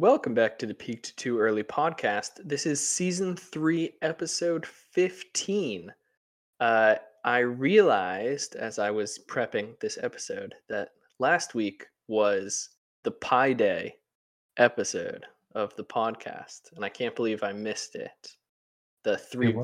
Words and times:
Welcome 0.00 0.32
back 0.32 0.58
to 0.60 0.66
the 0.66 0.72
Peaked 0.72 1.14
Too 1.18 1.38
Early 1.38 1.62
podcast. 1.62 2.40
This 2.42 2.64
is 2.64 2.80
season 2.88 3.36
three, 3.36 3.96
episode 4.00 4.64
15. 4.64 5.92
Uh, 6.58 6.94
I 7.22 7.38
realized 7.40 8.56
as 8.56 8.78
I 8.78 8.90
was 8.90 9.18
prepping 9.28 9.78
this 9.78 9.98
episode 10.02 10.54
that 10.70 10.92
last 11.18 11.54
week 11.54 11.84
was 12.08 12.70
the 13.02 13.10
Pi 13.10 13.52
Day 13.52 13.96
episode 14.56 15.26
of 15.54 15.76
the 15.76 15.84
podcast, 15.84 16.72
and 16.74 16.82
I 16.82 16.88
can't 16.88 17.14
believe 17.14 17.42
I 17.42 17.52
missed 17.52 17.94
it. 17.94 18.36
The 19.04 19.18
three, 19.18 19.54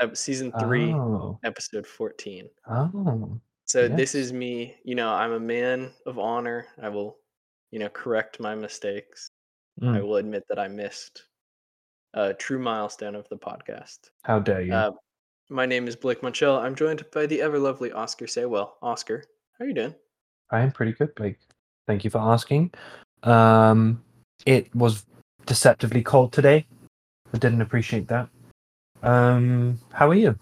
ep- 0.00 0.16
season 0.16 0.52
three, 0.58 0.92
Oh, 0.92 1.38
episode 1.44 1.86
14. 1.86 2.48
oh, 2.68 3.40
So 3.66 3.86
this 3.86 4.16
is 4.16 4.32
me, 4.32 4.74
you 4.82 4.96
know, 4.96 5.10
I'm 5.10 5.34
a 5.34 5.40
man 5.40 5.92
of 6.04 6.18
honor. 6.18 6.66
I 6.82 6.88
will, 6.88 7.18
you 7.70 7.78
know, 7.78 7.90
correct 7.90 8.40
my 8.40 8.56
mistakes. 8.56 9.30
I 9.80 9.84
Mm, 9.84 10.02
will 10.02 10.16
admit 10.16 10.44
that 10.48 10.58
I 10.58 10.68
missed 10.68 11.24
a 12.14 12.32
true 12.32 12.58
milestone 12.58 13.14
of 13.14 13.28
the 13.28 13.36
podcast. 13.36 14.10
how 14.22 14.38
dare 14.38 14.62
you? 14.62 14.72
Uh, 14.72 14.92
my 15.50 15.66
name 15.66 15.88
is 15.88 15.96
Blake 15.96 16.20
Monchel. 16.22 16.58
I'm 16.62 16.74
joined 16.74 17.04
by 17.12 17.26
the 17.26 17.42
ever 17.42 17.58
lovely 17.58 17.92
Oscar 17.92 18.26
Saywell. 18.26 18.72
Oscar, 18.82 19.24
how 19.58 19.64
are 19.64 19.68
you 19.68 19.74
doing? 19.74 19.94
I 20.50 20.60
am 20.60 20.70
pretty 20.70 20.92
good, 20.92 21.14
Blake. 21.16 21.38
Thank 21.88 22.04
you 22.04 22.10
for 22.10 22.18
asking. 22.18 22.72
Um, 23.24 24.02
it 24.46 24.74
was 24.74 25.04
deceptively 25.46 26.02
cold 26.02 26.32
today. 26.32 26.66
I 27.32 27.38
didn't 27.38 27.60
appreciate 27.62 28.06
that. 28.08 28.28
Um, 29.02 29.78
how 29.92 30.08
are 30.08 30.14
you? 30.14 30.38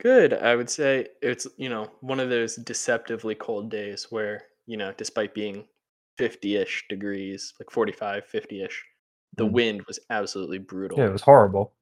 Good. 0.00 0.34
I 0.34 0.56
would 0.56 0.70
say 0.70 1.08
it's, 1.22 1.46
you 1.56 1.68
know, 1.68 1.90
one 2.00 2.20
of 2.20 2.28
those 2.30 2.56
deceptively 2.56 3.34
cold 3.34 3.70
days 3.70 4.06
where, 4.10 4.44
you 4.66 4.76
know, 4.76 4.92
despite 4.96 5.34
being 5.34 5.64
50-ish 6.20 6.86
degrees, 6.88 7.54
like 7.58 7.70
45, 7.70 8.24
50-ish, 8.26 8.84
the 9.36 9.46
Mm. 9.46 9.52
wind 9.52 9.82
was 9.86 9.98
absolutely 10.10 10.58
brutal. 10.58 10.98
Yeah, 10.98 11.06
it 11.06 11.12
was 11.12 11.22
horrible. 11.22 11.74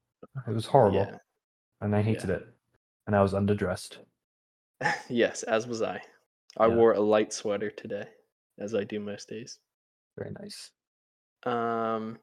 It 0.47 0.51
was 0.53 0.65
horrible, 0.65 0.97
Yeah. 0.99 1.17
and 1.81 1.95
I 1.95 2.01
hated 2.01 2.29
it. 2.29 2.43
And 3.07 3.15
I 3.15 3.21
was 3.21 3.33
underdressed. 3.33 3.97
yes, 5.09 5.43
as 5.43 5.65
was 5.67 5.81
I. 5.81 6.01
I 6.57 6.67
Yeah. 6.67 6.75
wore 6.75 6.93
a 6.93 6.99
light 6.99 7.33
sweater 7.33 7.69
today, 7.71 8.07
as 8.59 8.73
I 8.75 8.83
do 8.83 8.99
most 8.99 9.27
days. 9.29 9.59
Very 10.17 10.31
nice. 10.39 10.71
Um, 11.43 12.19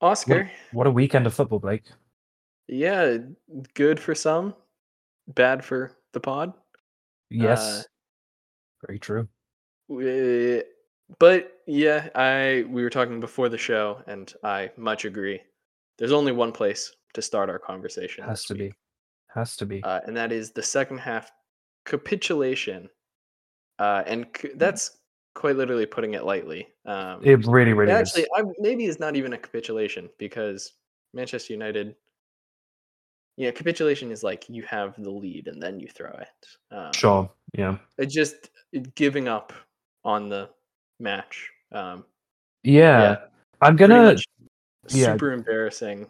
Oscar, 0.00 0.50
what 0.72 0.86
a 0.86 0.90
weekend 0.90 1.26
of 1.26 1.34
football, 1.34 1.58
Blake. 1.58 1.84
yeah, 2.68 3.18
good 3.74 3.98
for 4.00 4.14
some, 4.14 4.54
bad 5.28 5.64
for 5.64 5.96
the 6.12 6.20
pod. 6.20 6.52
Yes, 7.30 7.86
very 8.86 8.98
true. 9.00 9.28
We- 9.88 10.62
but 11.18 11.60
yeah, 11.66 12.08
I 12.14 12.64
we 12.68 12.82
were 12.82 12.90
talking 12.90 13.20
before 13.20 13.48
the 13.48 13.58
show, 13.58 14.02
and 14.06 14.32
I 14.42 14.70
much 14.76 15.04
agree. 15.04 15.40
There's 15.98 16.12
only 16.12 16.32
one 16.32 16.52
place 16.52 16.92
to 17.14 17.22
start 17.22 17.48
our 17.48 17.58
conversation. 17.58 18.24
Has 18.24 18.44
to 18.44 18.54
week, 18.54 18.72
be. 18.72 18.76
Has 19.34 19.56
to 19.56 19.66
be. 19.66 19.82
uh, 19.82 20.00
and 20.06 20.16
that 20.16 20.32
is 20.32 20.52
the 20.52 20.62
second 20.62 20.98
half 20.98 21.30
capitulation. 21.84 22.88
Uh, 23.78 24.02
and 24.06 24.26
c- 24.36 24.50
that's 24.56 24.98
quite 25.34 25.56
literally 25.56 25.86
putting 25.86 26.14
it 26.14 26.24
lightly. 26.24 26.66
Um, 26.86 27.20
It 27.22 27.46
really, 27.46 27.72
really 27.74 27.92
actually, 27.92 28.22
is. 28.22 28.28
I, 28.36 28.42
maybe 28.58 28.86
it's 28.86 28.98
not 28.98 29.16
even 29.16 29.34
a 29.34 29.38
capitulation 29.38 30.08
because 30.18 30.72
Manchester 31.12 31.52
United. 31.52 31.94
Yeah, 33.36 33.50
capitulation 33.50 34.10
is 34.10 34.22
like 34.22 34.48
you 34.48 34.62
have 34.62 34.94
the 35.02 35.10
lead 35.10 35.48
and 35.48 35.62
then 35.62 35.78
you 35.78 35.88
throw 35.88 36.10
it. 36.10 36.74
Um, 36.74 36.92
Sure. 36.94 37.30
Yeah. 37.52 37.76
It 37.98 38.06
just 38.06 38.50
it 38.72 38.94
giving 38.94 39.28
up 39.28 39.52
on 40.04 40.30
the 40.30 40.48
match. 41.00 41.50
Um, 41.72 42.04
Yeah. 42.62 43.00
yeah, 43.00 43.16
I'm 43.60 43.76
gonna. 43.76 44.16
Yeah. 44.88 45.12
super 45.12 45.32
embarrassing. 45.32 46.06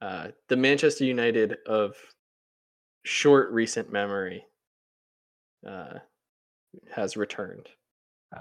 Uh, 0.00 0.28
the 0.48 0.56
Manchester 0.56 1.04
United 1.04 1.58
of 1.66 1.96
short 3.04 3.50
recent 3.50 3.92
memory 3.92 4.44
uh, 5.66 5.94
has 6.94 7.16
returned. 7.16 7.68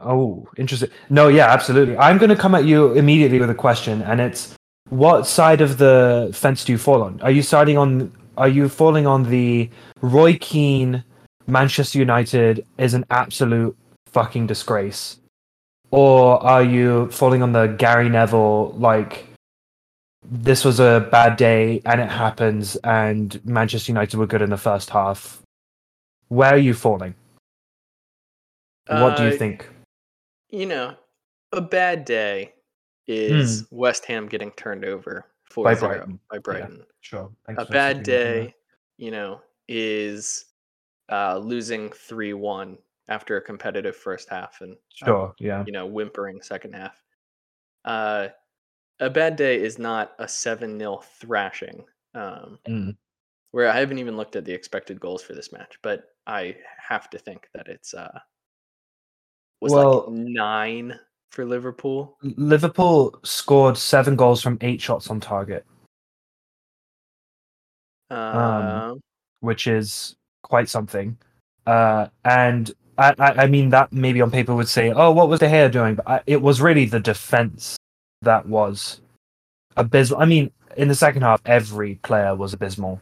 Oh, 0.03 0.47
interesting. 0.57 0.89
No, 1.09 1.27
yeah, 1.27 1.47
absolutely. 1.51 1.97
I'm 1.97 2.17
going 2.17 2.29
to 2.29 2.35
come 2.35 2.55
at 2.55 2.65
you 2.65 2.93
immediately 2.93 3.39
with 3.39 3.49
a 3.49 3.55
question, 3.55 4.01
and 4.03 4.21
it's 4.21 4.55
what 4.89 5.27
side 5.27 5.61
of 5.61 5.77
the 5.77 6.29
fence 6.33 6.63
do 6.63 6.71
you 6.71 6.77
fall 6.77 7.01
on? 7.03 7.19
Are 7.21 7.31
you 7.31 7.41
siding 7.41 7.77
on? 7.77 8.11
Are 8.37 8.47
you 8.47 8.69
falling 8.69 9.05
on 9.05 9.23
the 9.23 9.69
Roy 10.01 10.37
Keane 10.39 11.03
Manchester 11.47 11.99
United 11.99 12.65
is 12.77 12.93
an 12.93 13.05
absolute 13.09 13.75
fucking 14.07 14.47
disgrace, 14.47 15.17
or 15.91 16.41
are 16.43 16.63
you 16.63 17.09
falling 17.11 17.43
on 17.43 17.51
the 17.51 17.67
Gary 17.67 18.09
Neville 18.09 18.71
like? 18.73 19.27
This 20.23 20.63
was 20.63 20.79
a 20.79 21.07
bad 21.11 21.35
day, 21.35 21.81
and 21.85 21.99
it 21.99 22.09
happens, 22.09 22.75
and 22.77 23.43
Manchester 23.45 23.91
United 23.91 24.17
were 24.17 24.27
good 24.27 24.41
in 24.41 24.49
the 24.51 24.57
first 24.57 24.89
half. 24.91 25.41
Where 26.27 26.53
are 26.53 26.57
you 26.57 26.73
falling? 26.73 27.15
What 28.87 29.17
do 29.17 29.23
you 29.23 29.29
Uh, 29.33 29.37
think? 29.37 29.67
You 30.49 30.65
know, 30.67 30.95
a 31.51 31.61
bad 31.61 32.05
day 32.05 32.53
is 33.07 33.65
West 33.71 34.05
Ham 34.05 34.27
getting 34.27 34.51
turned 34.51 34.85
over 34.85 35.25
4 35.49 35.63
Hmm. 35.63 35.73
By 35.73 35.79
Brighton, 35.79 36.19
by 36.29 36.37
Brighton. 36.37 36.85
Sure. 37.01 37.31
A 37.47 37.65
bad 37.65 38.03
day, 38.03 38.53
you 38.97 39.11
know, 39.11 39.41
is 39.67 40.45
uh, 41.09 41.37
losing 41.39 41.89
3 41.89 42.33
1 42.33 42.77
after 43.11 43.35
a 43.35 43.41
competitive 43.41 43.95
first 43.95 44.29
half 44.29 44.61
and, 44.61 44.73
a, 44.73 45.05
Sure. 45.05 45.35
Yeah. 45.37 45.63
you 45.67 45.73
know, 45.73 45.85
whimpering 45.85 46.41
second 46.41 46.73
half. 46.73 46.95
Uh, 47.83 48.29
a 49.01 49.09
bad 49.09 49.35
day 49.35 49.61
is 49.61 49.77
not 49.77 50.13
a 50.17 50.27
7 50.27 50.79
0 50.79 51.01
thrashing. 51.19 51.83
Um, 52.13 52.59
Mm. 52.67 52.95
where 53.51 53.67
I 53.69 53.77
haven't 53.79 53.99
even 53.99 54.15
looked 54.17 54.35
at 54.37 54.45
the 54.45 54.53
expected 54.53 54.99
goals 54.99 55.21
for 55.21 55.33
this 55.33 55.51
match, 55.51 55.77
but 55.81 56.05
I 56.25 56.55
have 56.77 57.09
to 57.09 57.17
think 57.19 57.49
that 57.53 57.67
it's 57.67 57.93
uh 57.93 58.19
was 59.61 59.71
Well- 59.73 60.05
like 60.07 60.17
nine 60.19 60.99
for 61.31 61.45
Liverpool. 61.45 62.17
Liverpool 62.21 63.19
scored 63.23 63.77
seven 63.77 64.15
goals 64.15 64.41
from 64.41 64.57
eight 64.61 64.81
shots 64.81 65.09
on 65.09 65.19
target, 65.19 65.65
Um, 68.09 68.99
which 69.39 69.67
is 69.67 70.15
quite 70.43 70.69
something. 70.69 71.17
Uh, 71.65 72.07
and 72.25 72.71
I, 72.97 73.13
I, 73.19 73.43
I 73.43 73.47
mean 73.47 73.69
that 73.69 73.91
maybe 73.91 74.21
on 74.21 74.31
paper 74.31 74.55
would 74.55 74.67
say, 74.67 74.91
"Oh, 74.91 75.11
what 75.11 75.29
was 75.29 75.39
De 75.39 75.47
Gea 75.47 75.71
doing?" 75.71 75.95
But 75.95 76.07
I, 76.07 76.21
it 76.27 76.41
was 76.41 76.61
really 76.61 76.85
the 76.85 76.99
defense 76.99 77.77
that 78.21 78.45
was 78.45 79.01
abysmal. 79.77 80.21
I 80.21 80.25
mean, 80.25 80.51
in 80.77 80.87
the 80.87 80.95
second 80.95 81.21
half, 81.23 81.41
every 81.45 81.95
player 81.95 82.35
was 82.35 82.53
abysmal, 82.53 82.99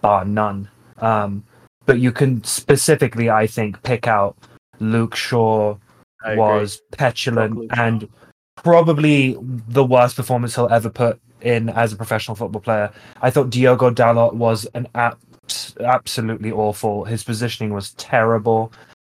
bar 0.00 0.24
none. 0.24 0.68
Um, 0.98 1.44
but 1.86 1.98
you 1.98 2.12
can 2.12 2.42
specifically, 2.44 3.30
I 3.30 3.46
think, 3.46 3.82
pick 3.82 4.06
out 4.06 4.36
Luke 4.80 5.14
Shaw 5.14 5.76
I 6.24 6.32
agree. 6.32 6.42
was 6.42 6.80
petulant 6.92 7.56
Luke 7.56 7.70
and 7.76 8.08
probably 8.56 9.36
the 9.40 9.84
worst 9.84 10.16
performance 10.16 10.54
he'll 10.54 10.68
ever 10.68 10.88
put 10.88 11.20
in 11.42 11.68
as 11.70 11.92
a 11.92 11.96
professional 11.96 12.34
football 12.34 12.62
player. 12.62 12.90
I 13.20 13.30
thought 13.30 13.50
Diogo 13.50 13.90
Dalot 13.90 14.34
was 14.34 14.64
an 14.74 14.88
abs- 14.94 15.74
absolutely 15.80 16.50
awful. 16.50 17.04
His 17.04 17.22
positioning 17.22 17.74
was 17.74 17.92
terrible. 17.92 18.72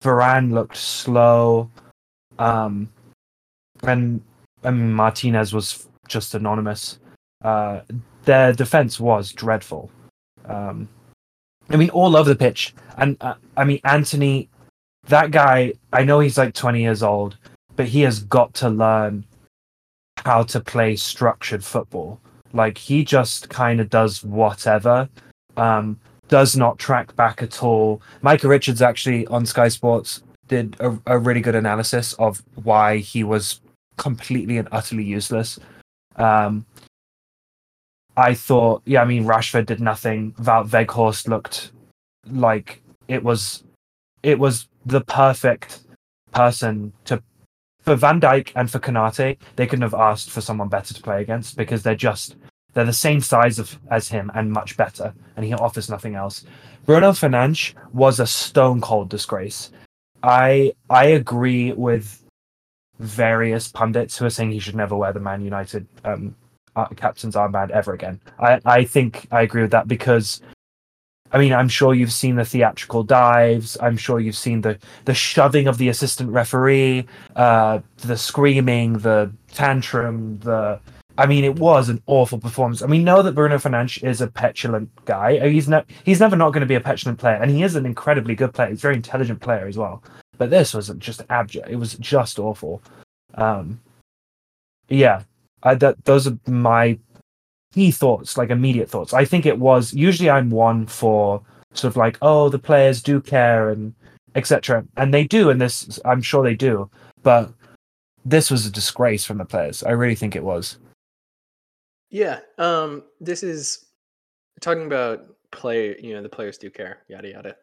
Varane 0.04 0.52
looked 0.52 0.76
slow. 0.76 1.70
Um, 2.38 2.88
and 3.82 4.22
Martinez 4.64 5.52
was 5.52 5.88
just 6.06 6.34
anonymous. 6.34 6.98
Uh, 7.42 7.80
their 8.24 8.52
defense 8.52 9.00
was 9.00 9.32
dreadful. 9.32 9.90
Um, 10.46 10.88
I 11.70 11.76
mean, 11.76 11.90
all 11.90 12.16
over 12.16 12.28
the 12.28 12.36
pitch. 12.36 12.74
And 12.98 13.16
uh, 13.20 13.34
I 13.56 13.64
mean, 13.64 13.80
Antony, 13.84 14.48
that 15.08 15.30
guy, 15.30 15.72
I 15.92 16.04
know 16.04 16.20
he's 16.20 16.38
like 16.38 16.54
20 16.54 16.80
years 16.80 17.02
old, 17.02 17.36
but 17.76 17.86
he 17.86 18.02
has 18.02 18.20
got 18.20 18.54
to 18.54 18.68
learn 18.68 19.24
how 20.24 20.42
to 20.44 20.60
play 20.60 20.96
structured 20.96 21.64
football. 21.64 22.20
Like, 22.52 22.78
he 22.78 23.04
just 23.04 23.48
kind 23.48 23.80
of 23.80 23.90
does 23.90 24.22
whatever, 24.22 25.08
um, 25.56 25.98
does 26.34 26.56
not 26.56 26.80
track 26.80 27.14
back 27.14 27.44
at 27.44 27.62
all. 27.62 28.02
Micah 28.20 28.48
Richards 28.48 28.82
actually 28.82 29.24
on 29.28 29.46
Sky 29.46 29.68
Sports 29.68 30.24
did 30.48 30.74
a, 30.80 30.98
a 31.06 31.16
really 31.16 31.40
good 31.40 31.54
analysis 31.54 32.12
of 32.14 32.42
why 32.64 32.96
he 32.96 33.22
was 33.22 33.60
completely 33.98 34.58
and 34.58 34.66
utterly 34.72 35.04
useless. 35.04 35.60
Um, 36.16 36.66
I 38.16 38.34
thought, 38.34 38.82
yeah, 38.84 39.02
I 39.02 39.04
mean, 39.04 39.26
Rashford 39.26 39.66
did 39.66 39.80
nothing. 39.80 40.32
Wout 40.40 40.70
Weghorst 40.70 41.28
looked 41.28 41.70
like 42.28 42.82
it 43.06 43.22
was, 43.22 43.62
it 44.24 44.36
was 44.36 44.66
the 44.84 45.02
perfect 45.02 45.82
person 46.32 46.92
to 47.04 47.22
for 47.82 47.94
Van 47.94 48.20
Dijk 48.20 48.50
and 48.56 48.68
for 48.68 48.80
Konate. 48.80 49.38
They 49.54 49.68
couldn't 49.68 49.82
have 49.82 49.94
asked 49.94 50.30
for 50.30 50.40
someone 50.40 50.68
better 50.68 50.94
to 50.94 51.00
play 51.00 51.22
against 51.22 51.56
because 51.56 51.84
they're 51.84 51.94
just 51.94 52.34
they're 52.74 52.84
the 52.84 52.92
same 52.92 53.20
size 53.20 53.58
of 53.58 53.78
as 53.90 54.08
him 54.08 54.30
and 54.34 54.52
much 54.52 54.76
better, 54.76 55.14
and 55.36 55.46
he 55.46 55.54
offers 55.54 55.88
nothing 55.88 56.14
else. 56.14 56.44
Bruno 56.84 57.12
Fernandes 57.12 57.74
was 57.92 58.20
a 58.20 58.26
stone 58.26 58.80
cold 58.80 59.08
disgrace. 59.08 59.70
I 60.22 60.74
I 60.90 61.06
agree 61.06 61.72
with 61.72 62.22
various 62.98 63.68
pundits 63.68 64.16
who 64.16 64.24
are 64.24 64.30
saying 64.30 64.52
he 64.52 64.58
should 64.58 64.76
never 64.76 64.96
wear 64.96 65.12
the 65.12 65.20
Man 65.20 65.42
United 65.42 65.86
um, 66.04 66.34
uh, 66.76 66.86
captain's 66.96 67.34
armband 67.34 67.70
ever 67.70 67.92
again. 67.92 68.20
I, 68.38 68.60
I 68.64 68.84
think 68.84 69.26
I 69.30 69.42
agree 69.42 69.62
with 69.62 69.72
that 69.72 69.88
because, 69.88 70.40
I 71.32 71.38
mean, 71.38 71.52
I'm 71.52 71.68
sure 71.68 71.94
you've 71.94 72.12
seen 72.12 72.36
the 72.36 72.44
theatrical 72.44 73.02
dives. 73.02 73.76
I'm 73.80 73.96
sure 73.96 74.20
you've 74.20 74.36
seen 74.36 74.60
the 74.60 74.78
the 75.04 75.14
shoving 75.14 75.66
of 75.68 75.78
the 75.78 75.88
assistant 75.88 76.30
referee, 76.30 77.06
uh, 77.36 77.80
the 77.98 78.16
screaming, 78.16 78.98
the 78.98 79.32
tantrum, 79.52 80.38
the. 80.40 80.80
I 81.16 81.26
mean, 81.26 81.44
it 81.44 81.58
was 81.58 81.88
an 81.88 82.02
awful 82.06 82.38
performance. 82.38 82.82
And 82.82 82.90
we 82.90 82.98
know 82.98 83.22
that 83.22 83.34
Bruno 83.34 83.56
Fernandes 83.56 84.02
is 84.02 84.20
a 84.20 84.26
petulant 84.26 84.90
guy. 85.04 85.38
Uh, 85.38 85.46
he's 85.46 85.68
not. 85.68 85.88
He's 86.04 86.20
never 86.20 86.36
not 86.36 86.50
going 86.50 86.60
to 86.60 86.66
be 86.66 86.74
a 86.74 86.80
petulant 86.80 87.18
player, 87.18 87.36
and 87.36 87.50
he 87.50 87.62
is 87.62 87.76
an 87.76 87.86
incredibly 87.86 88.34
good 88.34 88.52
player. 88.52 88.70
He's 88.70 88.80
a 88.80 88.82
very 88.82 88.96
intelligent 88.96 89.40
player 89.40 89.66
as 89.66 89.76
well. 89.76 90.02
But 90.38 90.50
this 90.50 90.74
was 90.74 90.88
just 90.98 91.22
abject. 91.30 91.68
It 91.68 91.76
was 91.76 91.94
just 91.94 92.38
awful. 92.38 92.82
Um, 93.34 93.80
yeah, 94.88 95.22
I, 95.62 95.76
that 95.76 96.04
those 96.04 96.26
are 96.26 96.38
my 96.46 96.98
key 97.72 97.90
thoughts, 97.90 98.36
like 98.36 98.50
immediate 98.50 98.90
thoughts. 98.90 99.12
I 99.14 99.24
think 99.24 99.46
it 99.46 99.58
was 99.58 99.94
usually 99.94 100.30
I'm 100.30 100.50
one 100.50 100.86
for 100.86 101.42
sort 101.74 101.92
of 101.92 101.96
like, 101.96 102.18
oh, 102.22 102.48
the 102.48 102.58
players 102.58 103.02
do 103.02 103.20
care 103.20 103.70
and 103.70 103.94
etc. 104.34 104.84
And 104.96 105.14
they 105.14 105.24
do, 105.24 105.50
and 105.50 105.60
this 105.60 106.00
I'm 106.04 106.22
sure 106.22 106.42
they 106.42 106.54
do. 106.56 106.90
But 107.22 107.52
this 108.24 108.50
was 108.50 108.66
a 108.66 108.70
disgrace 108.70 109.24
from 109.24 109.38
the 109.38 109.44
players. 109.44 109.82
I 109.84 109.90
really 109.90 110.14
think 110.16 110.34
it 110.34 110.44
was. 110.44 110.78
Yeah. 112.10 112.40
Um. 112.58 113.04
This 113.20 113.42
is 113.42 113.86
talking 114.60 114.86
about 114.86 115.26
play. 115.50 115.96
You 116.00 116.14
know, 116.14 116.22
the 116.22 116.28
players 116.28 116.58
do 116.58 116.70
care. 116.70 116.98
Yada 117.08 117.30
yada. 117.30 117.56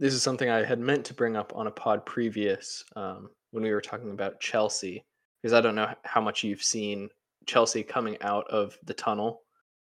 This 0.00 0.14
is 0.14 0.22
something 0.22 0.48
I 0.48 0.64
had 0.64 0.78
meant 0.78 1.04
to 1.06 1.14
bring 1.14 1.36
up 1.36 1.52
on 1.56 1.66
a 1.66 1.72
pod 1.72 2.06
previous 2.06 2.84
um, 2.94 3.30
when 3.50 3.64
we 3.64 3.72
were 3.72 3.80
talking 3.80 4.12
about 4.12 4.38
Chelsea, 4.40 5.04
because 5.42 5.52
I 5.52 5.60
don't 5.60 5.74
know 5.74 5.92
how 6.04 6.20
much 6.20 6.44
you've 6.44 6.62
seen 6.62 7.08
Chelsea 7.46 7.82
coming 7.82 8.16
out 8.20 8.48
of 8.48 8.78
the 8.84 8.94
tunnel 8.94 9.42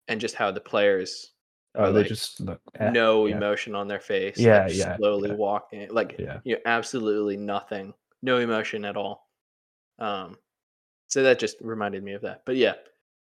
and 0.06 0.20
just 0.20 0.36
how 0.36 0.50
the 0.50 0.60
players 0.60 1.32
oh, 1.74 1.92
they 1.92 2.00
like, 2.00 2.08
just 2.08 2.40
look 2.40 2.60
eh, 2.78 2.90
no 2.90 3.26
yeah. 3.26 3.36
emotion 3.36 3.74
on 3.74 3.88
their 3.88 4.00
face. 4.00 4.38
Yeah, 4.38 4.64
like 4.64 4.74
yeah. 4.74 4.96
Slowly 4.96 5.30
yeah. 5.30 5.34
walking, 5.36 5.88
like 5.90 6.16
yeah. 6.18 6.40
you 6.44 6.54
know, 6.54 6.60
absolutely 6.66 7.36
nothing, 7.36 7.94
no 8.22 8.38
emotion 8.38 8.84
at 8.84 8.96
all. 8.96 9.28
Um, 9.98 10.36
so 11.08 11.22
that 11.22 11.38
just 11.38 11.56
reminded 11.60 12.02
me 12.02 12.12
of 12.12 12.22
that. 12.22 12.42
But 12.44 12.56
yeah, 12.56 12.74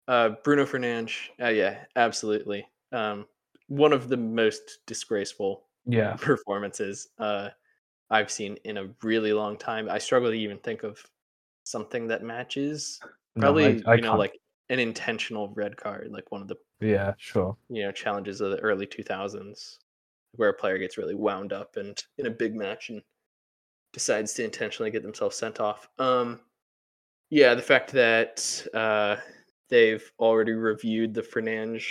uh, 0.07 0.29
Bruno 0.43 0.65
Fernandes, 0.65 1.29
uh, 1.41 1.49
yeah, 1.49 1.85
absolutely. 1.95 2.67
Um, 2.91 3.27
one 3.67 3.93
of 3.93 4.07
the 4.09 4.17
most 4.17 4.79
disgraceful 4.85 5.65
yeah 5.85 6.15
performances 6.17 7.09
uh, 7.19 7.49
I've 8.09 8.31
seen 8.31 8.57
in 8.65 8.77
a 8.77 8.89
really 9.03 9.33
long 9.33 9.57
time. 9.57 9.89
I 9.89 9.97
struggle 9.99 10.31
to 10.31 10.37
even 10.37 10.59
think 10.59 10.83
of 10.83 11.03
something 11.65 12.07
that 12.07 12.23
matches 12.23 13.01
Probably, 13.39 13.75
no, 13.75 13.81
I, 13.85 13.93
I 13.93 13.95
you 13.95 14.01
know, 14.01 14.09
can't. 14.09 14.19
like 14.19 14.39
an 14.69 14.79
intentional 14.79 15.49
red 15.49 15.77
card, 15.77 16.09
like 16.11 16.31
one 16.31 16.41
of 16.41 16.47
the 16.47 16.57
yeah, 16.79 17.13
sure, 17.17 17.57
you 17.69 17.83
know, 17.83 17.91
challenges 17.91 18.41
of 18.41 18.51
the 18.51 18.59
early 18.59 18.85
2000s, 18.85 19.79
where 20.33 20.49
a 20.49 20.53
player 20.53 20.77
gets 20.77 20.97
really 20.97 21.15
wound 21.15 21.53
up 21.53 21.77
and 21.77 22.01
in 22.17 22.25
a 22.27 22.31
big 22.31 22.55
match 22.55 22.89
and 22.89 23.01
decides 23.93 24.33
to 24.33 24.43
intentionally 24.43 24.91
get 24.91 25.03
themselves 25.03 25.35
sent 25.35 25.59
off. 25.59 25.89
Um, 25.99 26.41
yeah, 27.29 27.55
the 27.55 27.61
fact 27.61 27.91
that 27.93 28.67
uh, 28.73 29.17
they've 29.69 30.03
already 30.19 30.53
reviewed 30.53 31.13
the 31.13 31.21
Fernandes 31.21 31.85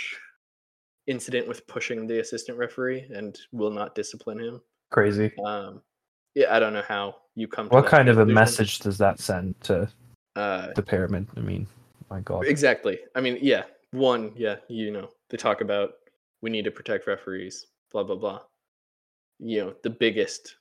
incident 1.07 1.47
with 1.47 1.65
pushing 1.67 2.05
the 2.05 2.19
assistant 2.19 2.57
referee 2.57 3.07
and 3.13 3.39
will 3.51 3.71
not 3.71 3.95
discipline 3.95 4.39
him. 4.39 4.61
Crazy. 4.91 5.31
Um, 5.45 5.81
yeah, 6.35 6.55
I 6.55 6.59
don't 6.59 6.73
know 6.73 6.83
how 6.87 7.15
you 7.35 7.47
come. 7.47 7.67
what 7.69 7.85
kind 7.85 8.07
conclusion. 8.07 8.21
of 8.21 8.29
a 8.29 8.33
message 8.33 8.79
does 8.79 8.97
that 8.97 9.19
send 9.19 9.59
to 9.61 9.89
uh, 10.35 10.67
the 10.75 10.83
pyramid. 10.83 11.27
I 11.35 11.39
mean, 11.39 11.67
my 12.09 12.19
God. 12.21 12.45
Exactly. 12.45 12.99
I 13.15 13.21
mean, 13.21 13.39
yeah. 13.41 13.63
One, 13.91 14.33
yeah, 14.35 14.57
you 14.67 14.91
know, 14.91 15.09
they 15.29 15.37
talk 15.37 15.61
about 15.61 15.93
we 16.41 16.49
need 16.49 16.65
to 16.65 16.71
protect 16.71 17.07
referees, 17.07 17.67
blah 17.91 18.03
blah 18.03 18.17
blah. 18.17 18.41
You 19.39 19.65
know, 19.65 19.73
the 19.83 19.89
biggest. 19.89 20.55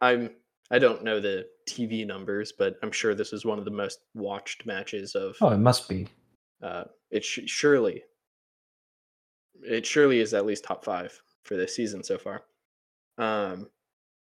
I'm. 0.00 0.30
I 0.70 0.78
don't 0.78 1.04
know 1.04 1.20
the 1.20 1.46
TV 1.68 2.06
numbers, 2.06 2.50
but 2.50 2.76
I'm 2.82 2.90
sure 2.90 3.14
this 3.14 3.34
is 3.34 3.44
one 3.44 3.58
of 3.58 3.66
the 3.66 3.70
most 3.70 4.00
watched 4.14 4.64
matches 4.64 5.14
of. 5.14 5.36
Oh, 5.40 5.50
it 5.50 5.58
must 5.58 5.88
be. 5.88 6.08
Uh, 6.62 6.84
it 7.10 7.24
sh- 7.24 7.40
surely. 7.46 8.02
It 9.62 9.86
surely 9.86 10.20
is 10.20 10.34
at 10.34 10.46
least 10.46 10.64
top 10.64 10.84
five 10.84 11.20
for 11.44 11.56
this 11.56 11.74
season 11.74 12.02
so 12.02 12.18
far. 12.18 12.42
Um, 13.18 13.68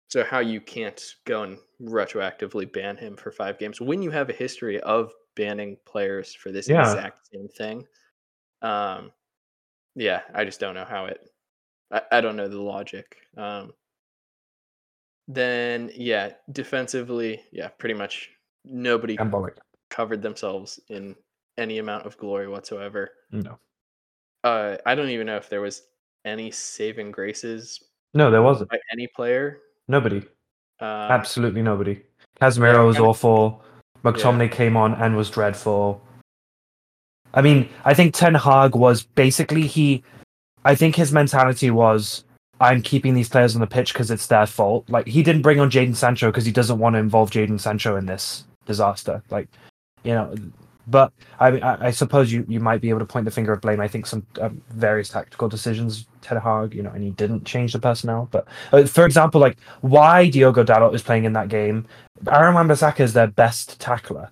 so 0.09 0.25
how 0.25 0.41
you 0.41 0.61
can't 0.61 1.01
go 1.25 1.45
and 1.45 1.59
retroactively 1.81 2.71
ban 2.73 2.97
him 2.97 3.17
for 3.17 3.31
five 3.31 3.59
games 3.59 3.81
when 3.81 4.03
you 4.03 4.11
have 4.11 4.29
a 4.29 4.35
history 4.35 4.81
of 4.81 5.13
banning 5.37 5.77
players 5.87 6.35
for 6.35 6.51
this 6.51 6.69
yeah. 6.69 6.81
exact 6.81 7.29
same 7.33 7.49
thing. 7.49 7.87
Um, 8.63 9.13
yeah, 9.95 10.23
I 10.35 10.45
just 10.45 10.61
don't 10.61 10.75
know 10.75 10.85
how 10.85 11.07
it. 11.07 11.21
I, 11.93 12.03
I 12.13 12.21
don't 12.21 12.37
know 12.37 12.49
the 12.49 12.61
logic. 12.61 13.17
Um, 13.37 13.73
then 15.29 15.91
yeah, 15.95 16.33
defensively, 16.51 17.43
yeah, 17.53 17.69
pretty 17.69 17.95
much 17.95 18.31
nobody 18.65 19.17
covered 19.91 20.23
themselves 20.23 20.81
in 20.89 21.15
any 21.61 21.79
amount 21.79 22.07
of 22.07 22.17
glory 22.17 22.49
whatsoever. 22.49 23.11
No. 23.31 23.59
Uh, 24.43 24.79
I 24.87 24.95
don't 24.95 25.11
even 25.11 25.27
know 25.27 25.37
if 25.37 25.49
there 25.49 25.61
was 25.61 25.83
any 26.25 26.51
saving 26.51 27.11
graces. 27.11 27.81
No, 28.15 28.31
there 28.31 28.43
wasn't. 28.43 28.71
Any 28.91 29.07
player. 29.07 29.59
Nobody. 29.87 30.19
Um, 30.81 30.89
Absolutely 30.89 31.63
nobody. 31.63 32.01
Casemiro 32.41 32.75
yeah, 32.75 32.83
was 32.83 32.99
awful. 32.99 33.63
McTominay 34.03 34.49
yeah. 34.49 34.57
came 34.57 34.77
on 34.77 34.95
and 34.95 35.15
was 35.15 35.29
dreadful. 35.31 36.03
I 37.35 37.43
mean, 37.43 37.69
I 37.85 37.95
think 37.95 38.15
Ten 38.15 38.35
Hag 38.35 38.75
was 38.75 39.03
basically 39.03 39.67
he. 39.67 40.03
I 40.65 40.75
think 40.75 40.97
his 40.97 41.13
mentality 41.13 41.71
was, 41.71 42.25
I'm 42.61 42.83
keeping 42.83 43.15
these 43.15 43.29
players 43.29 43.55
on 43.55 43.61
the 43.61 43.67
pitch 43.67 43.93
because 43.93 44.11
it's 44.11 44.27
their 44.27 44.47
fault. 44.47 44.89
Like 44.89 45.07
he 45.07 45.23
didn't 45.23 45.43
bring 45.43 45.61
on 45.61 45.71
Jadon 45.71 45.95
Sancho 45.95 46.29
because 46.31 46.45
he 46.45 46.53
doesn't 46.53 46.79
want 46.79 46.95
to 46.95 46.99
involve 46.99 47.31
Jadon 47.31 47.61
Sancho 47.61 47.97
in 47.97 48.07
this 48.07 48.45
disaster. 48.67 49.23
Like, 49.31 49.49
you 50.03 50.13
know, 50.13 50.35
but 50.91 51.13
I, 51.39 51.87
I 51.87 51.91
suppose 51.91 52.33
you, 52.33 52.45
you 52.49 52.61
might 52.61 52.81
be 52.81 52.89
able 52.91 52.99
to 52.99 53.07
point 53.07 53.25
the 53.25 53.31
finger 53.31 53.53
of 53.53 53.61
blame. 53.61 53.81
I 53.81 53.89
think 53.89 54.07
some 54.07 54.27
um, 54.41 54.61
various 54.71 55.09
tactical 55.09 55.49
decisions, 55.49 56.07
Ten 56.21 56.39
Hag, 56.39 56.75
you 56.75 56.83
know, 56.83 56.91
and 56.91 57.03
he 57.03 57.11
didn't 57.11 57.45
change 57.45 57.73
the 57.73 57.79
personnel. 57.79 58.29
But 58.31 58.47
uh, 58.73 58.85
for 58.85 59.07
example, 59.07 59.41
like 59.41 59.59
why 59.81 60.29
Diogo 60.29 60.65
Dalot 60.65 60.95
is 60.95 61.03
playing 61.03 61.25
in 61.25 61.33
that 61.35 61.49
game, 61.49 61.87
Aaron 62.31 62.55
Wan-Bissaka 62.55 63.01
is 63.01 63.13
their 63.13 63.29
best 63.29 63.81
tackler, 63.81 64.31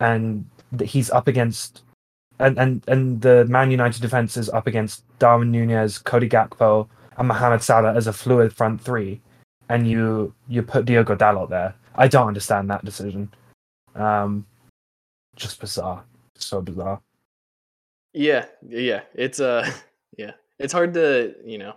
and 0.00 0.44
he's 0.82 1.10
up 1.10 1.28
against, 1.28 1.82
and 2.38 2.58
and 2.58 2.82
and 2.88 3.20
the 3.20 3.44
Man 3.44 3.70
United 3.70 4.00
defense 4.00 4.36
is 4.36 4.48
up 4.50 4.66
against 4.66 5.04
Darwin 5.18 5.52
Nunez, 5.52 5.98
Cody 5.98 6.28
Gakpo, 6.28 6.88
and 7.18 7.28
Mohamed 7.28 7.62
Salah 7.62 7.94
as 7.94 8.06
a 8.06 8.12
fluid 8.12 8.52
front 8.52 8.80
three, 8.80 9.20
and 9.68 9.88
you 9.88 10.34
you 10.48 10.62
put 10.62 10.86
Diogo 10.86 11.14
Dalot 11.14 11.50
there. 11.50 11.74
I 11.94 12.08
don't 12.08 12.28
understand 12.28 12.70
that 12.70 12.84
decision. 12.84 13.32
Um, 13.94 14.46
just 15.36 15.60
bizarre. 15.60 16.04
So 16.36 16.60
bizarre. 16.60 17.00
Yeah, 18.12 18.46
yeah. 18.68 19.02
It's 19.14 19.40
uh 19.40 19.70
yeah. 20.18 20.32
It's 20.58 20.72
hard 20.72 20.94
to, 20.94 21.34
you 21.44 21.58
know, 21.58 21.74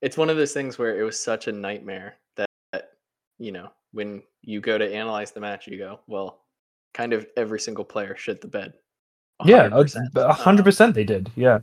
it's 0.00 0.16
one 0.16 0.30
of 0.30 0.36
those 0.36 0.52
things 0.52 0.78
where 0.78 0.98
it 0.98 1.02
was 1.02 1.18
such 1.18 1.48
a 1.48 1.52
nightmare 1.52 2.14
that, 2.36 2.48
that 2.72 2.92
you 3.38 3.50
know, 3.50 3.70
when 3.92 4.22
you 4.42 4.60
go 4.60 4.78
to 4.78 4.94
analyze 4.94 5.32
the 5.32 5.40
match, 5.40 5.66
you 5.66 5.78
go, 5.78 6.00
well, 6.06 6.42
kind 6.92 7.12
of 7.12 7.26
every 7.36 7.58
single 7.58 7.84
player 7.84 8.16
shit 8.16 8.40
the 8.40 8.46
bed. 8.46 8.72
100%. 9.42 9.94
Yeah, 10.14 10.32
hundred 10.32 10.60
um, 10.60 10.64
percent 10.64 10.94
they 10.94 11.04
did. 11.04 11.30
Yeah. 11.34 11.58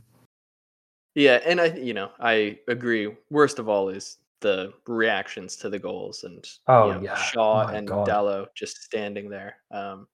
Yeah, 1.14 1.40
and 1.44 1.60
I, 1.60 1.66
you 1.66 1.94
know, 1.94 2.10
I 2.20 2.58
agree. 2.68 3.14
Worst 3.30 3.58
of 3.58 3.68
all 3.68 3.88
is 3.88 4.18
the 4.40 4.72
reactions 4.86 5.56
to 5.56 5.70
the 5.70 5.78
goals 5.78 6.24
and 6.24 6.44
oh 6.66 6.88
you 6.88 6.94
know, 6.94 7.00
yeah, 7.00 7.14
Shaw 7.16 7.64
oh, 7.64 7.68
and 7.68 7.86
God. 7.86 8.48
Just 8.54 8.82
standing 8.82 9.28
there. 9.30 9.56
Um, 9.70 10.06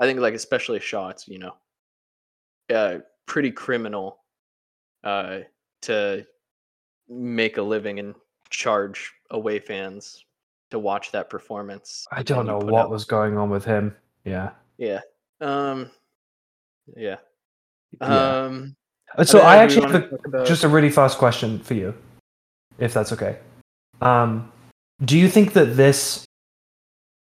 I 0.00 0.06
think 0.06 0.18
like 0.18 0.34
especially 0.34 0.80
shots, 0.80 1.28
you 1.28 1.38
know, 1.38 1.54
uh, 2.74 2.98
pretty 3.26 3.52
criminal 3.52 4.18
uh, 5.04 5.40
to 5.82 6.26
make 7.08 7.58
a 7.58 7.62
living 7.62 7.98
and 7.98 8.14
charge 8.48 9.12
away 9.30 9.58
fans 9.58 10.24
to 10.70 10.78
watch 10.78 11.12
that 11.12 11.28
performance. 11.28 12.06
I 12.10 12.22
don't 12.22 12.46
know 12.46 12.58
what 12.58 12.90
was 12.90 13.04
going 13.04 13.36
on 13.36 13.50
with 13.50 13.64
him. 13.64 13.94
Yeah. 14.24 14.50
Yeah. 14.78 15.00
Um. 15.40 15.90
Yeah. 16.96 17.16
yeah. 18.00 18.06
Um. 18.06 18.76
So 19.24 19.40
I, 19.40 19.54
I 19.54 19.56
actually 19.58 19.90
have 19.90 20.12
about... 20.24 20.46
just 20.46 20.64
a 20.64 20.68
really 20.68 20.90
fast 20.90 21.18
question 21.18 21.58
for 21.58 21.74
you, 21.74 21.94
if 22.78 22.94
that's 22.94 23.12
okay. 23.12 23.38
Um, 24.00 24.50
do 25.04 25.18
you 25.18 25.28
think 25.28 25.52
that 25.54 25.76
this 25.76 26.24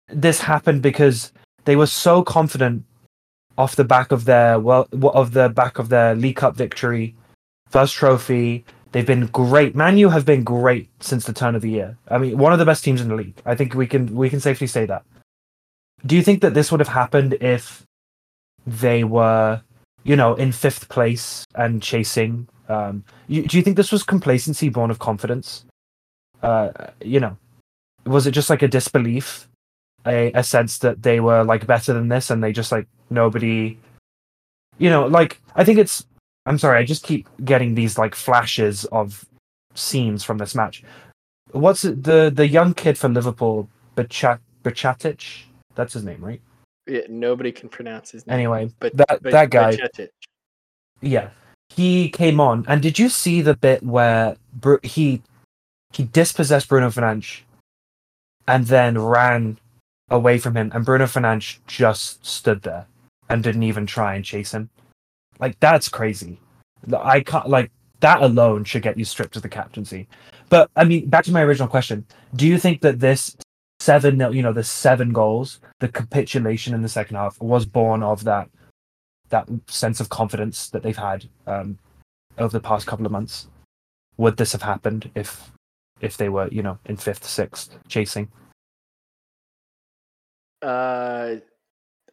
this 0.07 0.39
happened 0.39 0.81
because 0.81 1.31
they 1.65 1.75
were 1.75 1.87
so 1.87 2.23
confident 2.23 2.85
off 3.57 3.75
the 3.75 3.83
back 3.83 4.11
of 4.11 4.25
their 4.25 4.59
well 4.59 4.87
of 5.13 5.33
the 5.33 5.49
back 5.49 5.79
of 5.79 5.89
their 5.89 6.15
League 6.15 6.37
Cup 6.37 6.55
victory, 6.55 7.15
first 7.69 7.95
trophy. 7.95 8.65
They've 8.91 9.05
been 9.05 9.27
great. 9.27 9.75
Manu 9.75 10.07
have 10.09 10.25
been 10.25 10.43
great 10.45 10.89
since 11.01 11.25
the 11.25 11.33
turn 11.33 11.55
of 11.55 11.61
the 11.61 11.69
year. 11.69 11.97
I 12.09 12.17
mean, 12.17 12.37
one 12.37 12.53
of 12.53 12.59
the 12.59 12.65
best 12.65 12.83
teams 12.83 13.01
in 13.01 13.09
the 13.09 13.15
league. 13.15 13.41
I 13.45 13.53
think 13.55 13.73
we 13.73 13.87
can 13.87 14.15
we 14.15 14.29
can 14.29 14.39
safely 14.39 14.67
say 14.67 14.85
that. 14.85 15.03
do 16.05 16.15
you 16.15 16.21
think 16.23 16.41
that 16.41 16.53
this 16.53 16.71
would 16.71 16.79
have 16.79 16.89
happened 16.89 17.33
if 17.41 17.83
they 18.65 19.03
were, 19.03 19.61
you 20.03 20.15
know, 20.15 20.35
in 20.35 20.51
fifth 20.51 20.89
place 20.89 21.45
and 21.55 21.81
chasing? 21.81 22.47
Um, 22.69 23.03
you, 23.27 23.43
do 23.47 23.57
you 23.57 23.63
think 23.63 23.77
this 23.77 23.91
was 23.91 24.03
complacency 24.03 24.69
born 24.69 24.91
of 24.91 24.99
confidence? 24.99 25.65
Uh, 26.41 26.71
you 27.01 27.19
know, 27.19 27.37
was 28.05 28.27
it 28.27 28.31
just 28.31 28.49
like 28.49 28.61
a 28.61 28.67
disbelief, 28.67 29.47
a, 30.05 30.31
a 30.33 30.43
sense 30.43 30.79
that 30.79 31.01
they 31.03 31.19
were 31.19 31.43
like 31.43 31.67
better 31.67 31.93
than 31.93 32.07
this, 32.09 32.29
and 32.29 32.43
they 32.43 32.51
just 32.51 32.71
like 32.71 32.87
nobody, 33.09 33.77
you 34.77 34.89
know, 34.89 35.07
like 35.07 35.41
I 35.55 35.63
think 35.63 35.79
it's. 35.79 36.05
I'm 36.47 36.59
sorry, 36.59 36.77
I 36.77 36.85
just 36.85 37.03
keep 37.03 37.27
getting 37.43 37.73
these 37.73 37.97
like 37.97 38.13
flashes 38.13 38.85
of 38.85 39.25
scenes 39.73 40.23
from 40.23 40.37
this 40.37 40.53
match. 40.53 40.83
What's 41.51 41.85
it, 41.85 42.03
the 42.03 42.31
the 42.33 42.47
young 42.47 42.73
kid 42.73 42.97
from 42.97 43.13
Liverpool, 43.13 43.67
Bachat 43.95 44.39
Bachatic? 44.63 45.45
That's 45.75 45.93
his 45.93 46.03
name, 46.03 46.23
right? 46.23 46.41
Yeah, 46.87 47.01
nobody 47.09 47.51
can 47.51 47.67
pronounce 47.67 48.11
his 48.11 48.27
name. 48.27 48.35
Anyway, 48.35 48.71
but 48.79 48.95
that 48.97 49.23
but- 49.23 49.31
that 49.31 49.49
guy, 49.49 49.77
yeah, 51.01 51.29
he 51.69 52.09
came 52.09 52.39
on, 52.39 52.63
and 52.67 52.81
did 52.81 52.99
you 52.99 53.09
see 53.09 53.41
the 53.41 53.55
bit 53.55 53.81
where 53.81 54.37
Bru- 54.53 54.79
he 54.83 55.21
he 55.93 56.03
dispossessed 56.03 56.69
Bruno 56.69 56.89
Fernandes, 56.89 57.41
and 58.47 58.67
then 58.67 58.99
ran 58.99 59.57
away 60.09 60.37
from 60.37 60.55
him, 60.55 60.71
and 60.73 60.85
Bruno 60.85 61.05
Fernandes 61.05 61.59
just 61.67 62.25
stood 62.25 62.61
there 62.61 62.87
and 63.29 63.43
didn't 63.43 63.63
even 63.63 63.85
try 63.85 64.15
and 64.15 64.23
chase 64.23 64.53
him. 64.53 64.69
Like 65.39 65.59
that's 65.59 65.89
crazy. 65.89 66.39
I 66.97 67.21
can't 67.21 67.49
like 67.49 67.71
that 68.01 68.21
alone 68.21 68.63
should 68.63 68.83
get 68.83 68.97
you 68.97 69.05
stripped 69.05 69.35
of 69.35 69.41
the 69.41 69.49
captaincy. 69.49 70.07
But 70.49 70.69
I 70.75 70.83
mean, 70.83 71.09
back 71.09 71.25
to 71.25 71.31
my 71.31 71.41
original 71.41 71.67
question: 71.67 72.05
Do 72.35 72.47
you 72.47 72.57
think 72.57 72.81
that 72.81 72.99
this 72.99 73.35
seven, 73.79 74.19
you 74.33 74.41
know, 74.41 74.53
the 74.53 74.63
seven 74.63 75.11
goals, 75.11 75.59
the 75.79 75.89
capitulation 75.89 76.73
in 76.73 76.81
the 76.81 76.89
second 76.89 77.15
half, 77.15 77.41
was 77.41 77.65
born 77.65 78.03
of 78.03 78.23
that 78.25 78.49
that 79.29 79.49
sense 79.67 79.99
of 79.99 80.09
confidence 80.09 80.69
that 80.69 80.83
they've 80.83 80.95
had 80.95 81.25
um, 81.47 81.77
over 82.37 82.51
the 82.51 82.63
past 82.63 82.87
couple 82.87 83.05
of 83.05 83.11
months? 83.11 83.47
Would 84.17 84.37
this 84.37 84.53
have 84.53 84.61
happened 84.61 85.09
if 85.15 85.51
if 85.99 86.17
they 86.17 86.29
were, 86.29 86.47
you 86.49 86.61
know, 86.61 86.77
in 86.85 86.97
fifth, 86.97 87.25
sixth, 87.25 87.77
chasing? 87.87 88.29
Uh, 90.65 91.37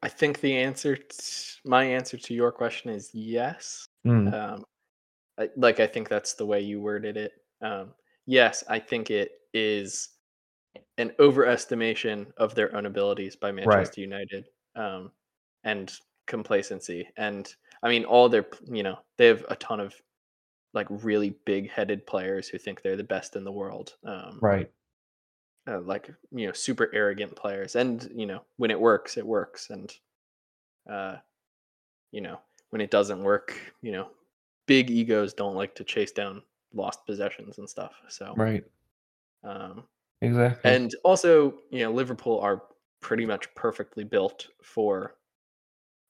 I 0.03 0.09
think 0.09 0.41
the 0.41 0.57
answer, 0.57 0.97
t- 0.97 1.17
my 1.65 1.85
answer 1.85 2.19
to 2.19 2.35
your 2.35 2.53
question 2.53 2.91
is 2.91 3.11
yes. 3.15 3.87
Mm, 4.07 4.33
Um, 4.33 4.65
I, 5.39 5.49
like 5.57 5.81
I 5.81 5.87
think 5.87 6.09
that's 6.09 6.35
the 6.35 6.45
way 6.45 6.61
you 6.61 6.81
worded 6.81 7.17
it. 7.17 7.33
Um, 7.63 7.95
yes, 8.27 8.65
I 8.69 8.79
think 8.79 9.11
it 9.11 9.31
is 9.55 10.11
an 10.99 11.11
overestimation 11.19 12.33
of 12.37 12.55
their 12.55 12.75
own 12.77 12.87
abilities 12.87 13.37
by 13.37 13.53
Manchester 13.53 14.01
United, 14.01 14.45
um, 14.77 15.11
and 15.65 15.93
complacency. 16.27 17.09
And 17.17 17.53
I 17.83 17.89
mean, 17.89 18.05
all 18.05 18.29
their, 18.29 18.47
you 18.71 18.83
know, 18.83 18.99
they 19.17 19.27
have 19.27 19.45
a 19.49 19.57
ton 19.57 19.81
of 19.81 19.95
like 20.75 20.87
really 20.91 21.31
big-headed 21.45 22.07
players 22.07 22.49
who 22.49 22.59
think 22.59 22.83
they're 22.83 22.97
the 22.97 23.05
best 23.05 23.37
in 23.37 23.45
the 23.45 23.53
world. 23.53 23.95
Um, 24.05 24.39
right. 24.41 24.71
Uh, 25.67 25.81
like 25.81 26.13
you 26.33 26.47
know 26.47 26.53
super 26.53 26.91
arrogant 26.93 27.37
players 27.37 27.77
and 27.77 28.11
you 28.15 28.27
know 28.27 28.45
when 28.57 28.71
it 28.71 28.81
works 28.81 29.17
it 29.17 29.27
works 29.27 29.71
and 29.71 29.93
uh 30.91 31.17
you 32.13 32.21
know 32.21 32.41
when 32.71 32.81
it 32.81 32.91
doesn't 32.91 33.23
work 33.23 33.75
you 33.83 33.93
know 33.93 34.11
big 34.67 34.91
egos 34.91 35.35
don't 35.35 35.57
like 35.57 35.75
to 35.75 35.85
chase 35.85 36.13
down 36.13 36.43
lost 36.75 37.07
possessions 37.07 37.59
and 37.59 37.69
stuff 37.69 37.95
so 38.09 38.35
Right. 38.37 38.65
um 39.45 39.89
Exactly. 40.21 40.71
and 40.73 40.95
also 41.05 41.59
you 41.71 41.81
know 41.81 41.93
liverpool 41.93 42.41
are 42.41 42.65
pretty 43.01 43.27
much 43.27 43.55
perfectly 43.55 44.05
built 44.05 44.49
for 44.63 45.17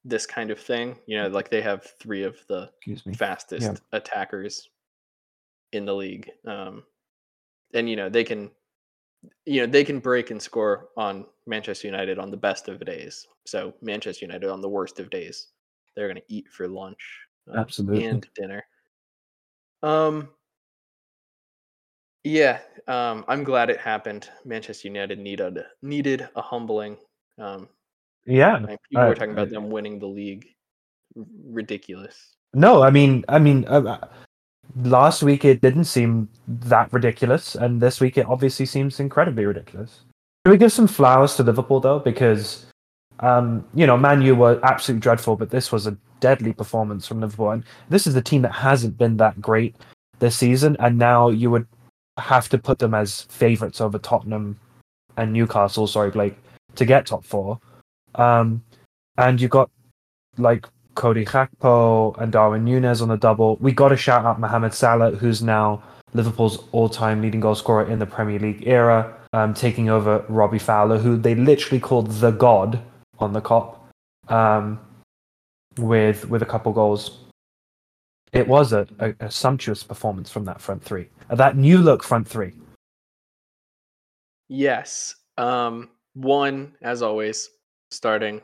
this 0.05 0.27
kind 0.27 0.51
of 0.51 0.61
thing 0.61 0.99
you 1.07 1.17
know 1.17 1.29
like 1.29 1.51
they 1.51 1.63
have 1.63 1.85
three 2.01 2.25
of 2.25 2.45
the 2.49 2.73
fastest 3.13 3.83
attackers 3.93 4.69
in 5.73 5.85
the 5.85 5.95
league. 5.95 6.31
Um, 6.47 6.85
and 7.75 7.89
you 7.89 7.97
know 7.97 8.09
they 8.09 8.25
can, 8.25 8.51
you 9.47 9.61
know 9.61 9.67
they 9.67 9.85
can 9.85 9.99
break 9.99 10.31
and 10.31 10.41
score 10.41 10.89
on 10.97 11.27
Manchester 11.47 11.87
United 11.89 12.19
on 12.19 12.31
the 12.31 12.37
best 12.37 12.69
of 12.69 12.85
days. 12.85 13.27
So 13.47 13.75
Manchester 13.83 14.25
United 14.25 14.49
on 14.49 14.61
the 14.61 14.69
worst 14.69 15.01
of 15.01 15.11
days, 15.11 15.49
they're 15.95 16.09
going 16.09 16.21
to 16.21 16.35
eat 16.35 16.49
for 16.51 16.69
lunch, 16.69 17.03
uh, 17.53 17.59
Absolutely. 17.59 18.05
and 18.05 18.27
dinner. 18.35 18.65
Um. 19.83 20.29
Yeah, 22.25 22.61
um, 22.87 23.25
I'm 23.27 23.43
glad 23.43 23.69
it 23.69 23.81
happened. 23.81 24.29
Manchester 24.45 24.87
United 24.87 25.19
needed 25.19 25.59
needed 25.83 26.29
a 26.37 26.43
humbling. 26.43 26.97
Um, 27.39 27.69
Yeah. 28.27 28.59
People 28.59 29.09
were 29.09 29.15
talking 29.17 29.33
about 29.33 29.51
them 29.51 29.71
winning 29.71 29.99
the 29.99 30.07
league. 30.07 30.47
R- 31.17 31.25
ridiculous. 31.45 32.37
No, 32.55 32.83
I 32.83 32.91
mean, 32.91 33.25
I 33.29 33.41
mean, 33.41 33.67
last 34.77 35.23
week 35.23 35.45
it 35.45 35.61
didn't 35.61 35.85
seem 35.85 36.29
that 36.49 36.93
ridiculous, 36.93 37.55
and 37.55 37.81
this 37.81 38.01
week 38.01 38.19
it 38.19 38.27
obviously 38.27 38.67
seems 38.67 39.01
incredibly 39.01 39.45
ridiculous. 39.45 40.01
Can 40.45 40.53
we 40.53 40.59
give 40.59 40.73
some 40.73 40.89
flowers 40.89 41.37
to 41.37 41.43
Liverpool 41.43 41.81
though, 41.81 41.99
because 41.99 42.67
um, 43.21 43.65
you 43.75 43.87
know, 43.87 43.97
Man 43.97 44.21
U 44.23 44.35
were 44.35 44.61
absolutely 44.65 45.01
dreadful, 45.01 45.37
but 45.37 45.51
this 45.51 45.71
was 45.71 45.87
a 45.87 45.97
deadly 46.21 46.53
performance 46.53 47.07
from 47.07 47.21
Liverpool, 47.21 47.51
and 47.51 47.65
this 47.89 48.07
is 48.07 48.15
the 48.15 48.23
team 48.23 48.43
that 48.43 48.53
hasn't 48.53 48.99
been 48.99 49.17
that 49.19 49.41
great 49.41 49.77
this 50.19 50.37
season, 50.37 50.77
and 50.81 50.99
now 50.99 51.29
you 51.29 51.51
would 51.51 51.67
have 52.19 52.49
to 52.49 52.59
put 52.59 52.79
them 52.79 52.95
as 52.95 53.23
favourites 53.23 53.81
over 53.81 53.99
Tottenham 53.99 54.59
and 55.17 55.33
Newcastle. 55.33 55.87
Sorry, 55.87 56.11
Blake, 56.11 56.37
to 56.75 56.85
get 56.85 57.07
top 57.07 57.25
four. 57.25 57.59
Um, 58.17 58.63
and 59.19 59.41
you 59.41 59.49
got 59.49 59.71
like 60.39 60.67
Cody 60.95 61.25
Gakpo 61.25 62.17
and 62.21 62.31
Darwin 62.33 62.65
Nunez 62.65 63.01
on 63.03 63.09
the 63.09 63.17
double. 63.17 63.57
We 63.57 63.73
got 63.73 63.89
to 63.89 63.97
shout 63.97 64.25
out 64.25 64.41
Mohamed 64.41 64.75
Salah, 64.75 65.13
who's 65.13 65.43
now 65.43 65.83
Liverpool's 66.15 66.65
all-time 66.73 67.23
leading 67.23 67.41
goal 67.41 67.55
scorer 67.55 67.89
in 67.89 67.99
the 67.99 68.07
Premier 68.07 68.39
League 68.39 68.67
era, 68.67 69.17
um, 69.33 69.55
taking 69.55 69.89
over 69.89 70.25
Robbie 70.29 70.59
Fowler, 70.59 70.99
who 70.99 71.17
they 71.17 71.35
literally 71.35 71.81
called 71.81 72.11
the 72.11 72.31
God 72.31 72.81
on 73.19 73.33
the 73.33 73.41
Kop, 73.41 73.77
um, 74.29 74.79
with 75.79 76.29
with 76.29 76.43
a 76.43 76.47
couple 76.47 76.73
goals. 76.73 77.21
It 78.33 78.47
was 78.47 78.73
a, 78.73 78.87
a, 78.99 79.15
a 79.21 79.31
sumptuous 79.31 79.83
performance 79.83 80.31
from 80.31 80.45
that 80.45 80.61
front 80.61 80.83
three, 80.83 81.09
uh, 81.31 81.35
that 81.37 81.57
new 81.57 81.79
look 81.79 82.03
front 82.03 82.29
three. 82.29 82.53
Yes. 84.49 85.15
Um, 85.39 85.89
one, 86.15 86.75
as 86.83 87.01
always, 87.01 87.49
starting 87.91 88.43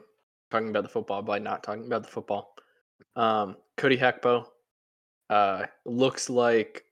talking 0.51 0.69
about 0.69 0.83
the 0.83 0.89
football 0.89 1.23
by 1.23 1.39
not 1.39 1.63
talking 1.63 1.87
about 1.87 2.03
the 2.03 2.09
football. 2.09 2.55
Um, 3.17 3.57
Cody 3.77 3.97
Gakpo 3.99 4.45
uh, 5.31 5.67
looks 5.85 6.31
like 6.31 6.85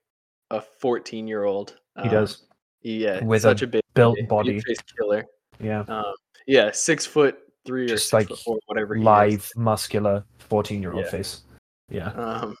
a 0.51 0.61
14 0.79 1.27
year 1.27 1.43
old. 1.43 1.77
He 2.01 2.09
does 2.09 2.43
Yeah, 2.81 3.23
With 3.23 3.41
such 3.41 3.61
a 3.63 3.65
a, 3.65 3.67
big 3.67 3.81
built 3.95 4.17
body. 4.29 4.59
face 4.61 4.77
killer. 4.97 5.25
yeah, 5.59 5.81
Um, 5.87 6.13
yeah, 6.45 6.71
six 6.71 7.05
foot 7.05 7.37
three 7.65 7.85
or 7.85 7.87
Just 7.89 8.05
six 8.05 8.13
like 8.13 8.27
foot 8.29 8.39
four, 8.45 8.59
whatever. 8.67 8.95
he 8.95 9.01
is. 9.01 9.05
lithe, 9.05 9.43
muscular, 9.55 10.23
fourteen-year-old 10.39 11.05
Yeah. 11.05 11.11
face. 11.11 11.41
Yeah. 11.89 12.09
Um, 12.11 12.55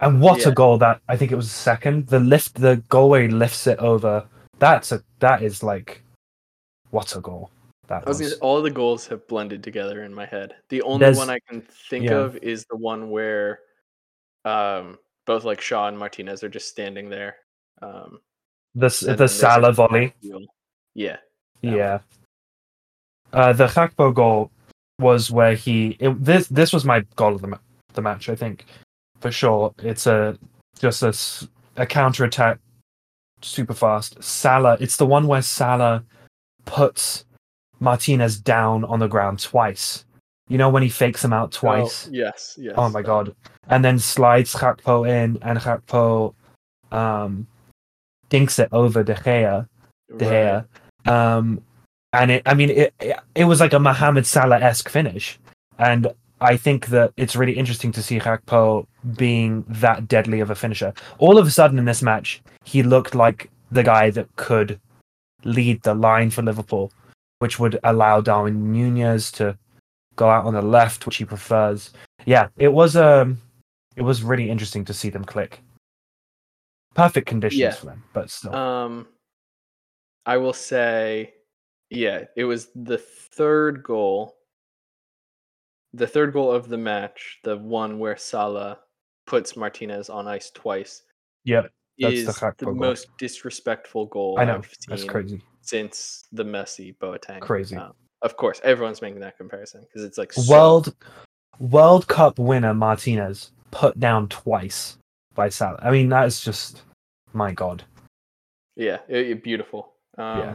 And 0.00 0.20
what 0.20 0.40
Yeah. 0.40 0.48
a 0.50 0.52
goal 0.52 0.76
that 0.78 1.00
I 1.08 1.16
think 1.16 1.32
it 1.32 1.36
was 1.36 1.50
second. 1.50 2.08
The 2.08 2.20
lift, 2.20 2.54
the 2.60 2.76
goal 2.90 3.08
where 3.08 3.22
he 3.22 3.28
lifts 3.28 3.66
it 3.66 3.78
over. 3.78 4.28
That's 4.58 4.92
a 4.92 5.02
that 5.20 5.42
is 5.42 5.62
like, 5.62 6.02
what 6.90 7.16
a 7.16 7.20
goal 7.20 7.50
that 7.88 8.02
I 8.06 8.08
was 8.08 8.20
was. 8.20 8.34
all 8.34 8.62
the 8.62 8.70
goals 8.70 9.06
have 9.08 9.26
blended 9.28 9.62
together 9.62 10.02
in 10.04 10.12
my 10.14 10.26
head. 10.26 10.54
The 10.68 10.82
only 10.82 11.00
There's- 11.00 11.16
one 11.16 11.30
I 11.30 11.38
can 11.48 11.60
think 11.60 12.04
yeah. 12.06 12.16
of 12.16 12.36
is 12.38 12.64
the 12.70 12.76
one 12.76 13.10
where 13.10 13.60
um, 14.44 14.98
both 15.26 15.44
like 15.44 15.60
Shaw 15.60 15.88
and 15.88 15.98
Martinez 15.98 16.42
are 16.44 16.48
just 16.48 16.68
standing 16.68 17.08
there. 17.10 17.36
Um, 17.82 18.20
the 18.74 18.88
Salah 18.90 19.72
volley. 19.72 20.14
Yeah. 20.94 21.16
Yeah. 21.62 21.98
Uh, 23.32 23.52
the 23.52 23.66
Gakpo 23.66 24.14
goal 24.14 24.50
was 24.98 25.30
where 25.30 25.54
he. 25.54 25.96
It, 26.00 26.24
this 26.24 26.46
this 26.48 26.72
was 26.72 26.84
my 26.84 27.00
goal 27.16 27.34
of 27.34 27.42
the 27.42 27.48
ma- 27.48 27.58
the 27.94 28.02
match. 28.02 28.28
I 28.28 28.34
think 28.36 28.64
for 29.20 29.30
sure. 29.30 29.74
It's 29.82 30.06
a 30.06 30.38
just 30.78 31.02
a, 31.02 31.14
a 31.82 31.86
counter 31.86 32.24
attack, 32.24 32.58
super 33.42 33.74
fast. 33.74 34.22
Salah. 34.22 34.76
It's 34.80 34.96
the 34.96 35.06
one 35.06 35.26
where 35.26 35.42
Salah 35.42 36.04
puts 36.64 37.25
Martinez 37.80 38.38
down 38.38 38.84
on 38.84 38.98
the 38.98 39.08
ground 39.08 39.40
twice. 39.40 40.04
You 40.48 40.58
know 40.58 40.68
when 40.70 40.82
he 40.82 40.88
fakes 40.88 41.24
him 41.24 41.32
out 41.32 41.48
Oh, 41.56 41.58
twice. 41.60 42.08
yes. 42.12 42.56
Yes. 42.60 42.74
Oh 42.76 42.88
my 42.88 43.02
god! 43.02 43.34
And 43.68 43.84
then 43.84 43.98
slides 43.98 44.54
Gakpo 44.54 45.08
in, 45.08 45.38
and 45.42 45.58
Gakpo 45.58 46.34
um, 46.92 47.46
dinks 48.28 48.58
it 48.58 48.68
over 48.72 49.02
De 49.02 49.14
Gea. 49.14 49.66
De 50.16 50.24
Right. 50.24 50.64
Gea. 51.06 51.10
Um, 51.12 51.60
and 52.12 52.30
it, 52.30 52.42
I 52.46 52.54
mean, 52.54 52.70
it, 52.70 52.94
it, 53.00 53.18
it 53.34 53.44
was 53.44 53.60
like 53.60 53.72
a 53.72 53.78
Mohamed 53.78 54.24
Salah 54.26 54.60
esque 54.60 54.88
finish. 54.88 55.38
And 55.78 56.06
I 56.40 56.56
think 56.56 56.86
that 56.86 57.12
it's 57.16 57.36
really 57.36 57.52
interesting 57.52 57.92
to 57.92 58.02
see 58.02 58.18
Gakpo 58.20 58.86
being 59.16 59.64
that 59.68 60.06
deadly 60.08 60.40
of 60.40 60.50
a 60.50 60.54
finisher. 60.54 60.92
All 61.18 61.38
of 61.38 61.46
a 61.46 61.50
sudden 61.50 61.78
in 61.78 61.84
this 61.84 62.02
match, 62.02 62.40
he 62.64 62.82
looked 62.82 63.14
like 63.14 63.50
the 63.72 63.82
guy 63.82 64.10
that 64.10 64.28
could 64.36 64.78
lead 65.44 65.82
the 65.82 65.94
line 65.94 66.30
for 66.30 66.42
Liverpool. 66.42 66.92
Which 67.38 67.58
would 67.58 67.78
allow 67.84 68.20
Darwin 68.20 68.72
Nunez 68.72 69.30
to 69.32 69.56
go 70.16 70.28
out 70.30 70.44
on 70.46 70.54
the 70.54 70.62
left, 70.62 71.06
which 71.06 71.16
he 71.16 71.24
prefers. 71.24 71.92
Yeah, 72.24 72.48
it 72.56 72.72
was 72.72 72.96
um, 72.96 73.38
it 73.96 74.02
was 74.02 74.22
really 74.22 74.50
interesting 74.50 74.84
to 74.86 74.94
see 74.94 75.10
them 75.10 75.24
click. 75.24 75.60
Perfect 76.94 77.26
conditions 77.26 77.60
Yeah. 77.60 77.72
for 77.72 77.86
them, 77.86 78.02
but 78.12 78.30
still. 78.30 78.54
Um, 78.54 79.06
I 80.24 80.38
will 80.38 80.54
say, 80.54 81.34
yeah, 81.90 82.24
it 82.36 82.44
was 82.44 82.68
the 82.74 82.98
third 82.98 83.82
goal. 83.82 84.34
The 85.92 86.06
third 86.06 86.32
goal 86.32 86.50
of 86.50 86.68
the 86.68 86.78
match, 86.78 87.38
the 87.44 87.56
one 87.56 87.98
where 87.98 88.16
Salah 88.16 88.78
puts 89.26 89.56
Martinez 89.56 90.10
on 90.10 90.26
ice 90.26 90.50
twice, 90.50 91.02
yep, 91.44 91.70
That's 91.98 92.14
the 92.24 92.30
is 92.30 92.36
the, 92.58 92.64
goal. 92.64 92.74
most 92.74 93.08
disrespectful 93.18 94.06
goal 94.06 94.36
I 94.38 94.44
know 94.44 94.56
I've 94.56 94.74
that's 94.88 95.04
crazy. 95.04 95.42
Since 95.66 96.24
the 96.32 96.44
Messi 96.44 96.96
Boateng. 96.98 97.40
Crazy. 97.40 97.76
Um, 97.76 97.92
of 98.22 98.36
course, 98.36 98.60
everyone's 98.64 99.02
making 99.02 99.20
that 99.20 99.36
comparison 99.36 99.82
because 99.82 100.04
it's 100.04 100.16
like 100.18 100.32
so- 100.32 100.50
World 100.50 100.94
World 101.58 102.06
Cup 102.08 102.38
winner 102.38 102.72
Martinez 102.74 103.50
put 103.70 103.98
down 103.98 104.28
twice 104.28 104.96
by 105.34 105.48
Salah. 105.48 105.78
I 105.82 105.90
mean, 105.90 106.08
that 106.10 106.26
is 106.26 106.40
just 106.40 106.82
my 107.32 107.52
god. 107.52 107.82
Yeah, 108.76 108.98
it, 109.08 109.28
it- 109.30 109.42
beautiful. 109.42 109.92
Um, 110.18 110.38
Yeah. 110.38 110.54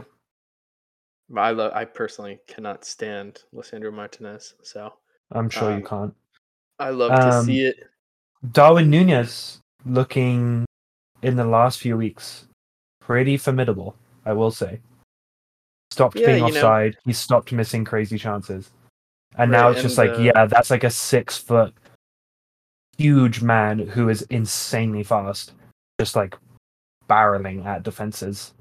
I 1.36 1.50
love. 1.52 1.72
I 1.72 1.84
personally 1.86 2.40
cannot 2.46 2.84
stand 2.84 3.42
Lisandro 3.54 3.92
Martinez, 3.92 4.54
so 4.62 4.92
I'm 5.30 5.48
sure 5.48 5.72
Um, 5.72 5.78
you 5.78 5.84
can't. 5.86 6.14
I 6.78 6.90
love 6.90 7.10
to 7.12 7.36
Um, 7.38 7.44
see 7.46 7.64
it. 7.64 7.88
Darwin 8.50 8.90
Nunez 8.90 9.60
looking 9.86 10.64
in 11.22 11.36
the 11.36 11.44
last 11.44 11.78
few 11.80 11.96
weeks 11.96 12.46
pretty 13.00 13.36
formidable, 13.36 13.96
I 14.26 14.32
will 14.32 14.50
say. 14.50 14.80
Stopped 15.92 16.16
Yeah, 16.16 16.26
being 16.26 16.46
you 16.46 16.52
know- 16.52 16.58
offside. 16.58 16.96
He 17.04 17.12
stopped 17.12 17.52
missing 17.52 17.84
crazy 17.84 18.16
chances. 18.18 18.70
And 19.36 19.50
now 19.50 19.66
Right, 19.68 19.72
it's 19.74 19.82
just 19.82 19.98
like, 19.98 20.10
uh, 20.10 20.18
yeah, 20.18 20.46
that's 20.46 20.70
like 20.70 20.84
a 20.84 20.90
six 20.90 21.36
foot 21.38 21.74
huge 22.98 23.42
man 23.42 23.78
who 23.78 24.08
is 24.08 24.22
insanely 24.22 25.02
fast, 25.02 25.52
just 26.00 26.16
like 26.16 26.36
barreling 27.08 27.64
at 27.66 27.82
defenses. 27.82 28.54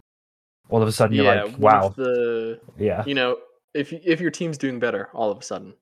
All 0.70 0.82
of 0.82 0.88
a 0.88 0.92
sudden, 0.92 1.16
you're 1.16 1.26
like, 1.26 1.58
wow, 1.58 1.90
the 1.90 2.60
yeah, 2.78 3.04
you 3.06 3.14
know 3.14 3.38
if 3.74 3.92
if 3.92 4.22
your 4.22 4.32
team's 4.32 4.58
doing 4.58 4.80
better, 4.80 5.10
all 5.14 5.30
of 5.32 5.38
a 5.40 5.42
sudden, 5.44 5.74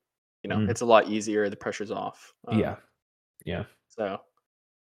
you 0.43 0.49
know 0.49 0.57
Mm. 0.57 0.69
it's 0.69 0.81
a 0.81 0.85
lot 0.85 1.07
easier. 1.07 1.49
The 1.49 1.55
pressure's 1.55 1.91
off. 1.91 2.33
um, 2.47 2.57
yeah, 2.59 2.75
yeah. 3.45 3.65
So, 3.87 4.21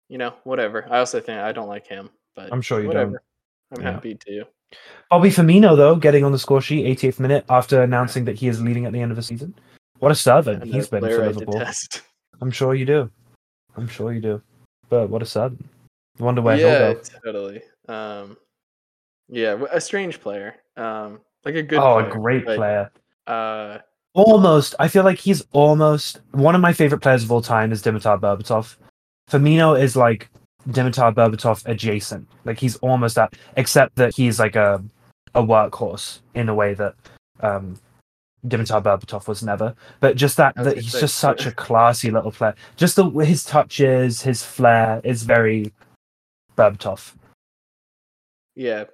you 0.09 0.17
know, 0.19 0.35
whatever. 0.45 0.87
I 0.91 0.99
also 0.99 1.21
think 1.21 1.39
I 1.41 1.53
don't 1.53 1.69
like 1.69 1.87
him, 1.87 2.09
but 2.35 2.51
I'm 2.53 2.63
sure 2.63 2.81
you 2.81 2.89
whatever. 2.89 3.23
don't. 3.73 3.79
I'm 3.79 3.85
Yeah. 3.85 3.93
happy 3.93 4.15
to. 4.15 4.45
Bobby 5.11 5.29
Firmino, 5.31 5.77
though, 5.77 5.97
getting 5.97 6.25
on 6.25 6.33
the 6.33 6.39
score 6.39 6.61
sheet, 6.61 6.87
88th 6.99 7.19
minute, 7.19 7.45
after 7.49 7.83
announcing 7.83 8.25
that 8.27 8.37
he 8.37 8.49
is 8.49 8.63
leaving 8.63 8.87
at 8.87 8.93
the 8.93 9.01
end 9.01 9.11
of 9.11 9.17
the 9.17 9.23
season. 9.23 9.55
What 9.99 10.13
a 10.13 10.15
servant 10.15 10.65
he's 10.65 10.89
been 10.89 11.01
for 11.01 11.27
Liverpool. 11.27 11.63
I'm 12.41 12.51
sure 12.51 12.75
you 12.75 12.87
do. 12.87 13.11
I'm 13.77 13.89
sure 13.89 14.13
you 14.13 14.21
do. 14.21 14.43
But 14.89 15.11
what 15.11 15.23
a 15.23 15.27
servant. 15.27 15.69
Wonder 16.19 16.43
where 16.43 16.57
yeah, 16.57 16.89
he'll 16.89 16.95
go. 16.95 17.03
totally. 17.25 17.63
Um, 17.89 18.37
yeah, 19.29 19.63
a 19.71 19.81
strange 19.81 20.21
player. 20.21 20.57
Um, 20.77 21.21
like 21.45 21.55
a 21.55 21.63
good. 21.63 21.79
oh, 21.79 21.95
player, 21.95 22.09
a 22.09 22.11
great 22.11 22.47
but, 22.47 22.57
player. 22.57 22.91
Uh, 23.27 23.79
Almost. 24.13 24.75
I 24.79 24.89
feel 24.89 25.05
like 25.05 25.19
he's 25.19 25.43
almost 25.53 26.21
one 26.33 26.55
of 26.55 26.61
my 26.61 26.73
favorite 26.73 27.01
players 27.01 27.23
of 27.23 27.31
all 27.31 27.43
time 27.43 27.71
is 27.71 27.83
Dimitar 27.83 28.19
Berbatov. 28.19 28.77
Firmino 29.31 29.81
is 29.81 29.95
like 29.97 30.29
Dimitar 30.69 31.15
Berbatov 31.15 31.67
adjacent. 31.67 32.29
Like 32.45 32.59
he's 32.59 32.77
almost 32.77 33.17
that, 33.17 33.35
except 33.57 33.97
that 33.97 34.15
he's 34.15 34.39
like 34.39 34.57
a 34.57 34.83
a 35.35 35.43
workhorse 35.43 36.21
in 36.35 36.49
a 36.49 36.55
way 36.55 36.75
that 36.75 36.95
um 37.41 37.79
Dimitar 38.47 38.83
Berbatov 38.83 39.29
was 39.29 39.43
never. 39.43 39.75
But 40.01 40.17
just 40.17 40.37
that 40.37 40.55
that 40.57 40.77
he's 40.79 40.93
say, 40.93 41.01
just 41.01 41.17
such 41.17 41.47
a 41.47 41.53
classy 41.53 42.11
little 42.11 42.33
player. 42.33 42.55
Just 42.77 42.97
the 42.97 43.09
his 43.11 43.45
touches, 43.45 44.23
his 44.23 44.43
flair 44.43 45.01
is 45.05 45.23
very 45.23 45.73
Berbatov. 46.57 47.15
yeah, 48.55 48.85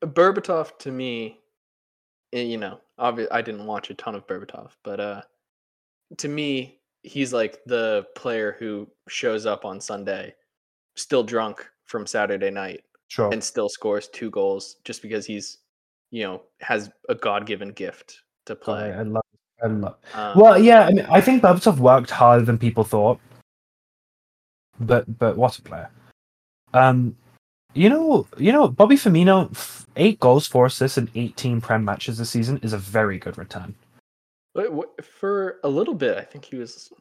Berbatov 0.00 0.78
to 0.78 0.90
me, 0.90 1.38
eh, 2.32 2.42
you 2.42 2.58
know, 2.58 2.80
obviously 2.98 3.32
I 3.32 3.42
didn't 3.42 3.66
watch 3.66 3.90
a 3.90 3.94
ton 3.94 4.14
of 4.14 4.26
Berbatov, 4.26 4.70
but 4.84 5.00
uh, 5.00 5.22
to 6.18 6.28
me, 6.28 6.78
he's 7.02 7.32
like 7.32 7.60
the 7.66 8.06
player 8.16 8.56
who 8.58 8.88
shows 9.08 9.46
up 9.46 9.64
on 9.64 9.80
Sunday, 9.80 10.34
still 10.96 11.22
drunk 11.22 11.66
from 11.84 12.06
Saturday 12.06 12.50
night, 12.50 12.84
Sure. 13.08 13.30
and 13.32 13.42
still 13.42 13.68
scores 13.68 14.08
two 14.08 14.30
goals 14.30 14.76
just 14.84 15.02
because 15.02 15.26
he's, 15.26 15.58
you 16.10 16.22
know, 16.22 16.42
has 16.60 16.90
a 17.08 17.14
God 17.14 17.46
given 17.46 17.70
gift 17.72 18.22
to 18.46 18.54
play. 18.56 18.92
I 18.92 19.02
love 19.02 19.22
I 19.62 19.66
love 19.66 19.96
Um, 20.14 20.38
Well, 20.38 20.58
yeah, 20.58 20.86
I 20.86 20.92
mean, 20.92 21.06
I 21.08 21.20
think 21.20 21.42
Berbatov 21.42 21.78
worked 21.78 22.10
harder 22.10 22.44
than 22.44 22.58
people 22.58 22.84
thought, 22.84 23.20
but 24.80 25.18
but 25.18 25.36
what 25.36 25.58
a 25.58 25.62
player! 25.62 25.90
Um, 26.74 27.16
you 27.74 27.88
know, 27.88 28.26
you 28.38 28.52
know, 28.52 28.68
Bobby 28.68 28.96
Firmino, 28.96 29.86
eight 29.96 30.18
goals, 30.20 30.46
four 30.46 30.66
assists, 30.66 30.98
in 30.98 31.08
eighteen 31.14 31.60
Prem 31.60 31.84
matches 31.84 32.18
this 32.18 32.30
season 32.30 32.58
is 32.62 32.72
a 32.72 32.78
very 32.78 33.18
good 33.18 33.38
return. 33.38 33.74
For 35.02 35.60
a 35.64 35.68
little 35.68 35.94
bit, 35.94 36.18
I 36.18 36.22
think 36.22 36.44
he 36.44 36.56
was 36.56 36.92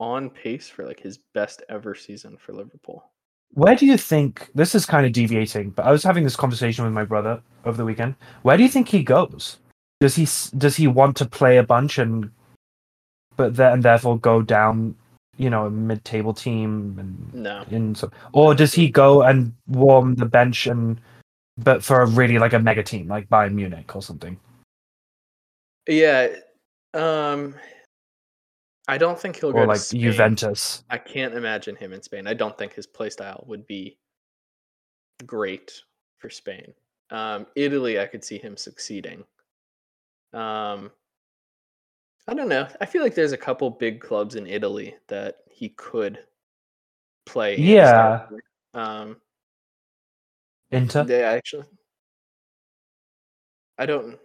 on 0.00 0.30
pace 0.30 0.68
for 0.68 0.86
like 0.86 0.98
his 0.98 1.18
best 1.34 1.62
ever 1.68 1.94
season 1.94 2.36
for 2.36 2.52
Liverpool. 2.52 3.04
Where 3.54 3.74
do 3.74 3.84
you 3.86 3.96
think 3.96 4.48
this 4.54 4.74
is 4.74 4.86
kind 4.86 5.04
of 5.04 5.12
deviating? 5.12 5.70
But 5.70 5.86
I 5.86 5.92
was 5.92 6.04
having 6.04 6.24
this 6.24 6.36
conversation 6.36 6.84
with 6.84 6.94
my 6.94 7.04
brother 7.04 7.42
over 7.64 7.76
the 7.76 7.84
weekend. 7.84 8.14
Where 8.42 8.56
do 8.56 8.62
you 8.62 8.68
think 8.68 8.88
he 8.88 9.02
goes? 9.02 9.58
Does 10.00 10.14
he 10.14 10.26
does 10.56 10.76
he 10.76 10.86
want 10.86 11.16
to 11.16 11.26
play 11.26 11.58
a 11.58 11.62
bunch 11.62 11.98
and, 11.98 12.30
but 13.36 13.56
then 13.56 13.72
and 13.72 13.82
therefore 13.82 14.18
go 14.18 14.40
down, 14.40 14.94
you 15.36 15.50
know, 15.50 15.66
a 15.66 15.70
mid-table 15.70 16.32
team 16.32 16.96
and 16.98 17.34
No, 17.34 17.64
in 17.70 17.94
so, 17.94 18.10
or 18.32 18.54
does 18.54 18.72
he 18.72 18.88
go 18.88 19.22
and 19.22 19.52
warm 19.66 20.14
the 20.14 20.26
bench 20.26 20.66
and 20.66 21.00
but 21.58 21.84
for 21.84 22.00
a 22.00 22.06
really 22.06 22.38
like 22.38 22.54
a 22.54 22.58
mega 22.58 22.82
team 22.82 23.08
like 23.08 23.28
Bayern 23.28 23.54
Munich 23.54 23.94
or 23.94 24.00
something? 24.00 24.38
yeah, 25.86 26.28
um, 26.94 27.54
I 28.90 28.98
don't 28.98 29.18
think 29.18 29.36
he'll 29.36 29.52
go 29.52 29.58
Or 29.58 29.66
to 29.66 29.68
like. 29.68 29.88
Juventus? 29.88 30.82
I 30.90 30.98
can't 30.98 31.34
imagine 31.34 31.76
him 31.76 31.92
in 31.92 32.02
Spain. 32.02 32.26
I 32.26 32.34
don't 32.34 32.58
think 32.58 32.74
his 32.74 32.88
playstyle 32.88 33.46
would 33.46 33.64
be 33.64 33.98
great 35.24 35.80
for 36.18 36.28
Spain. 36.28 36.74
Um, 37.10 37.46
Italy, 37.54 38.00
I 38.00 38.06
could 38.06 38.24
see 38.24 38.36
him 38.36 38.56
succeeding. 38.56 39.22
Um, 40.32 40.90
I 42.26 42.34
don't 42.34 42.48
know. 42.48 42.66
I 42.80 42.86
feel 42.86 43.00
like 43.02 43.14
there's 43.14 43.30
a 43.30 43.36
couple 43.36 43.70
big 43.70 44.00
clubs 44.00 44.34
in 44.34 44.48
Italy 44.48 44.96
that 45.06 45.36
he 45.48 45.68
could 45.68 46.18
play. 47.26 47.56
Yeah. 47.58 48.26
Um, 48.74 49.18
Inter? 50.72 51.04
They 51.04 51.22
actually. 51.22 51.66
I 53.78 53.86
don't 53.86 54.18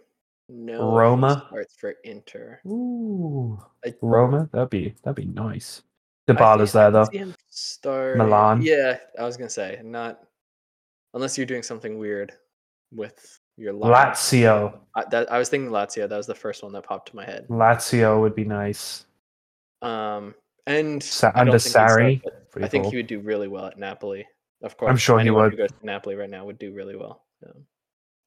he 0.48 0.72
Roma? 0.72 1.44
starts 1.48 1.74
for 1.76 1.94
Inter. 2.04 2.60
Ooh, 2.66 3.58
I, 3.84 3.94
Roma? 4.00 4.48
That'd 4.52 4.70
be 4.70 4.94
that'd 5.02 5.16
be 5.16 5.26
nice. 5.26 5.82
Dybala's 6.28 6.72
think 6.72 6.72
there 6.72 6.90
though. 6.90 7.32
start 7.48 8.18
Milan? 8.18 8.62
Yeah, 8.62 8.98
I 9.18 9.24
was 9.24 9.36
gonna 9.36 9.50
say 9.50 9.80
not 9.84 10.20
unless 11.14 11.36
you're 11.36 11.46
doing 11.46 11.62
something 11.62 11.98
weird 11.98 12.32
with 12.92 13.40
your 13.56 13.72
line. 13.72 13.92
Lazio. 13.92 14.78
I, 14.94 15.04
that, 15.10 15.30
I 15.32 15.38
was 15.38 15.48
thinking 15.48 15.70
Lazio. 15.70 16.08
That 16.08 16.16
was 16.16 16.26
the 16.26 16.34
first 16.34 16.62
one 16.62 16.72
that 16.72 16.82
popped 16.82 17.10
to 17.10 17.16
my 17.16 17.24
head. 17.24 17.46
Lazio 17.48 18.20
would 18.20 18.34
be 18.34 18.44
nice. 18.44 19.06
Um, 19.82 20.34
and 20.66 21.02
Sa- 21.02 21.32
under 21.34 21.58
think 21.58 21.74
Sarri? 21.74 22.22
I 22.60 22.68
think 22.68 22.84
cool. 22.84 22.90
he 22.90 22.96
would 22.98 23.06
do 23.06 23.20
really 23.20 23.48
well 23.48 23.66
at 23.66 23.78
Napoli. 23.78 24.26
Of 24.62 24.76
course, 24.76 24.90
I'm 24.90 24.96
sure 24.96 25.18
he 25.18 25.22
anyone 25.22 25.44
would. 25.44 25.52
Who 25.52 25.58
goes 25.58 25.70
to 25.70 25.86
Napoli 25.86 26.14
right 26.14 26.30
now 26.30 26.44
would 26.44 26.58
do 26.58 26.72
really 26.72 26.96
well. 26.96 27.24
Um, 27.46 27.64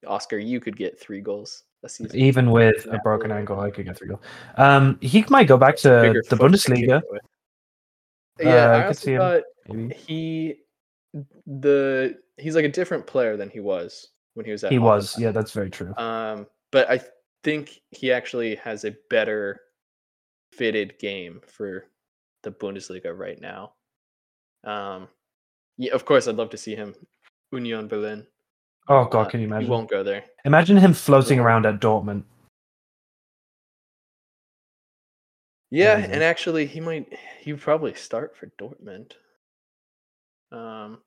Oscar, 0.07 0.37
you 0.37 0.59
could 0.59 0.77
get 0.77 0.99
three 0.99 1.21
goals. 1.21 1.63
Even 2.13 2.51
with 2.51 2.85
a 2.91 2.99
broken 3.03 3.31
ankle. 3.31 3.59
I 3.59 3.71
could 3.71 3.85
get 3.85 3.97
three 3.97 4.09
goals. 4.09 4.21
Um, 4.57 4.97
he 5.01 5.23
might 5.29 5.47
go 5.47 5.57
back 5.57 5.77
to 5.77 6.01
Bigger 6.01 6.23
the 6.29 6.35
foot 6.35 6.51
to 6.51 6.57
kick 6.57 6.89
Bundesliga. 6.89 6.97
it 6.99 7.03
with. 7.09 7.21
Uh, 8.45 8.49
Yeah, 8.49 8.71
I 8.71 8.83
I 8.83 8.87
could 8.87 8.97
see 8.97 9.13
him. 9.13 9.41
Maybe 9.67 9.95
he 9.95 10.55
the 11.45 12.17
he's 12.37 12.55
like 12.55 12.65
a 12.65 12.69
different 12.69 13.07
player 13.07 13.37
than 13.37 13.49
he 13.49 13.59
was 13.59 14.09
when 14.33 14.45
he 14.45 14.51
was 14.51 14.63
at 14.63 14.71
he 14.71 14.79
was. 14.79 15.13
Hoffenheim. 15.13 15.21
Yeah, 15.21 15.31
that's 15.31 15.51
very 15.51 15.69
true. 15.69 15.93
Um, 15.97 16.47
but 16.71 16.89
I 16.89 17.01
think 17.43 17.81
he 17.91 18.11
actually 18.11 18.55
has 18.55 18.85
a 18.85 18.95
better 19.09 19.61
fitted 20.53 20.97
game 20.99 21.41
for 21.47 21.85
the 22.43 22.51
Bundesliga 22.51 23.17
right 23.17 23.39
now. 23.39 23.73
Um, 24.63 25.07
yeah, 25.77 25.93
of 25.93 26.05
course, 26.05 26.27
I'd 26.27 26.35
love 26.35 26.49
to 26.51 26.57
see 26.57 26.75
him 26.75 26.93
Union 27.51 27.87
Berlin. 27.87 28.27
Oh 28.89 29.05
god, 29.05 29.27
uh, 29.27 29.29
can 29.29 29.39
you 29.39 29.45
imagine? 29.47 29.61
He 29.61 29.65
imagine? 29.67 29.71
won't 29.71 29.89
go 29.89 30.03
there. 30.03 30.23
Imagine 30.45 30.77
him 30.77 30.93
floating 30.93 31.39
around 31.39 31.65
at 31.65 31.79
Dortmund. 31.79 32.23
Yeah, 35.71 35.93
Amazing. 35.93 36.11
and 36.13 36.23
actually, 36.23 36.65
he 36.65 36.79
might. 36.79 37.13
He 37.39 37.53
would 37.53 37.61
probably 37.61 37.93
start 37.93 38.35
for 38.35 38.51
Dortmund. 38.59 39.11
Um, 40.51 40.99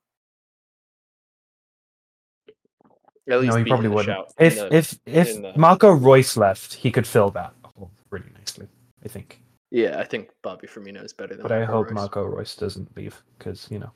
At 3.28 3.40
least 3.40 3.52
no, 3.52 3.58
he 3.62 3.68
probably 3.68 3.88
wouldn't. 3.88 4.18
If 4.38 4.56
the- 4.56 4.74
if 4.74 4.98
if 5.06 5.30
in 5.30 5.42
the- 5.42 5.56
Marco 5.56 5.90
Reus 5.90 6.36
left, 6.36 6.74
he 6.74 6.90
could 6.90 7.06
fill 7.06 7.30
that 7.30 7.54
hole 7.64 7.90
really 8.10 8.30
nicely. 8.38 8.68
I 9.04 9.08
think. 9.08 9.40
yeah, 9.70 9.98
I 9.98 10.04
think 10.04 10.30
Bobby 10.42 10.68
Firmino 10.68 11.02
is 11.04 11.12
better 11.12 11.34
than. 11.34 11.42
But 11.42 11.50
I 11.52 11.64
hope 11.64 11.86
Reus. 11.86 11.94
Marco 11.94 12.24
Reus 12.24 12.54
doesn't 12.56 12.96
leave 12.96 13.20
because 13.38 13.68
you 13.70 13.78
know, 13.80 13.90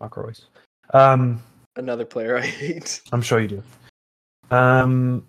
Marco 0.00 0.22
Reus. 0.22 0.46
Um, 0.94 1.42
Another 1.78 2.04
player 2.04 2.36
I 2.38 2.42
hate. 2.46 3.00
I'm 3.12 3.22
sure 3.22 3.40
you 3.40 3.48
do. 3.48 3.62
Um, 4.50 5.24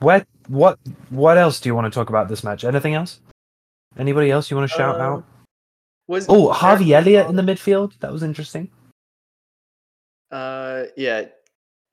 what 0.00 0.26
what 0.46 0.78
what 1.10 1.38
else 1.38 1.58
do 1.60 1.68
you 1.68 1.74
want 1.74 1.86
to 1.86 1.90
talk 1.90 2.08
about 2.08 2.28
this 2.28 2.44
match? 2.44 2.62
Anything 2.64 2.94
else? 2.94 3.20
Anybody 3.98 4.30
else 4.30 4.50
you 4.50 4.56
want 4.56 4.70
to 4.70 4.76
shout 4.76 4.96
Um, 4.96 5.00
out? 5.00 5.24
Was 6.06 6.26
Oh, 6.28 6.52
Harvey 6.52 6.94
Elliott 6.94 7.26
in 7.28 7.36
the 7.36 7.42
midfield. 7.42 7.98
That 8.00 8.12
was 8.12 8.22
interesting. 8.22 8.70
Uh, 10.30 10.84
yeah, 10.96 11.24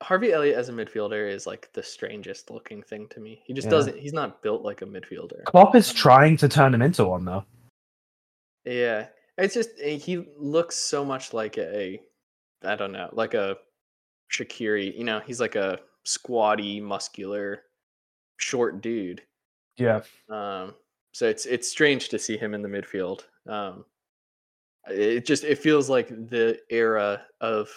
Harvey 0.02 0.32
Elliott 0.32 0.56
as 0.56 0.68
a 0.68 0.72
midfielder 0.72 1.28
is 1.30 1.46
like 1.46 1.70
the 1.72 1.82
strangest 1.82 2.50
looking 2.50 2.82
thing 2.82 3.08
to 3.08 3.20
me. 3.20 3.42
He 3.44 3.52
just 3.54 3.66
Yeah. 3.66 3.70
doesn't. 3.72 3.98
He's 3.98 4.12
not 4.12 4.42
built 4.42 4.62
like 4.62 4.82
a 4.82 4.86
midfielder. 4.86 5.44
Klopp 5.44 5.74
is 5.74 5.92
trying 5.92 6.36
to 6.38 6.48
turn 6.48 6.74
him 6.74 6.82
into 6.82 7.04
one 7.06 7.24
though. 7.24 7.44
Yeah, 8.64 9.06
it's 9.38 9.54
just 9.54 9.70
eh, 9.80 9.96
he 9.96 10.26
looks 10.38 10.76
so 10.76 11.04
much 11.04 11.32
like 11.32 11.56
a, 11.58 12.00
I 12.64 12.74
don't 12.76 12.92
know, 12.92 13.08
like 13.12 13.34
a 13.34 13.56
Shaqiri. 14.32 14.96
You 14.96 15.04
know, 15.04 15.20
he's 15.20 15.40
like 15.40 15.56
a 15.56 15.78
squatty, 16.04 16.80
muscular, 16.80 17.62
short 18.38 18.80
dude. 18.80 19.22
Yeah. 19.76 20.02
Um, 20.28 20.74
so 21.12 21.26
it's 21.28 21.46
it's 21.46 21.68
strange 21.70 22.08
to 22.10 22.18
see 22.18 22.36
him 22.36 22.54
in 22.54 22.62
the 22.62 22.68
midfield. 22.68 23.24
Um, 23.48 23.84
it 24.88 25.26
just 25.26 25.44
it 25.44 25.58
feels 25.58 25.88
like 25.90 26.08
the 26.08 26.58
era 26.70 27.22
of 27.40 27.68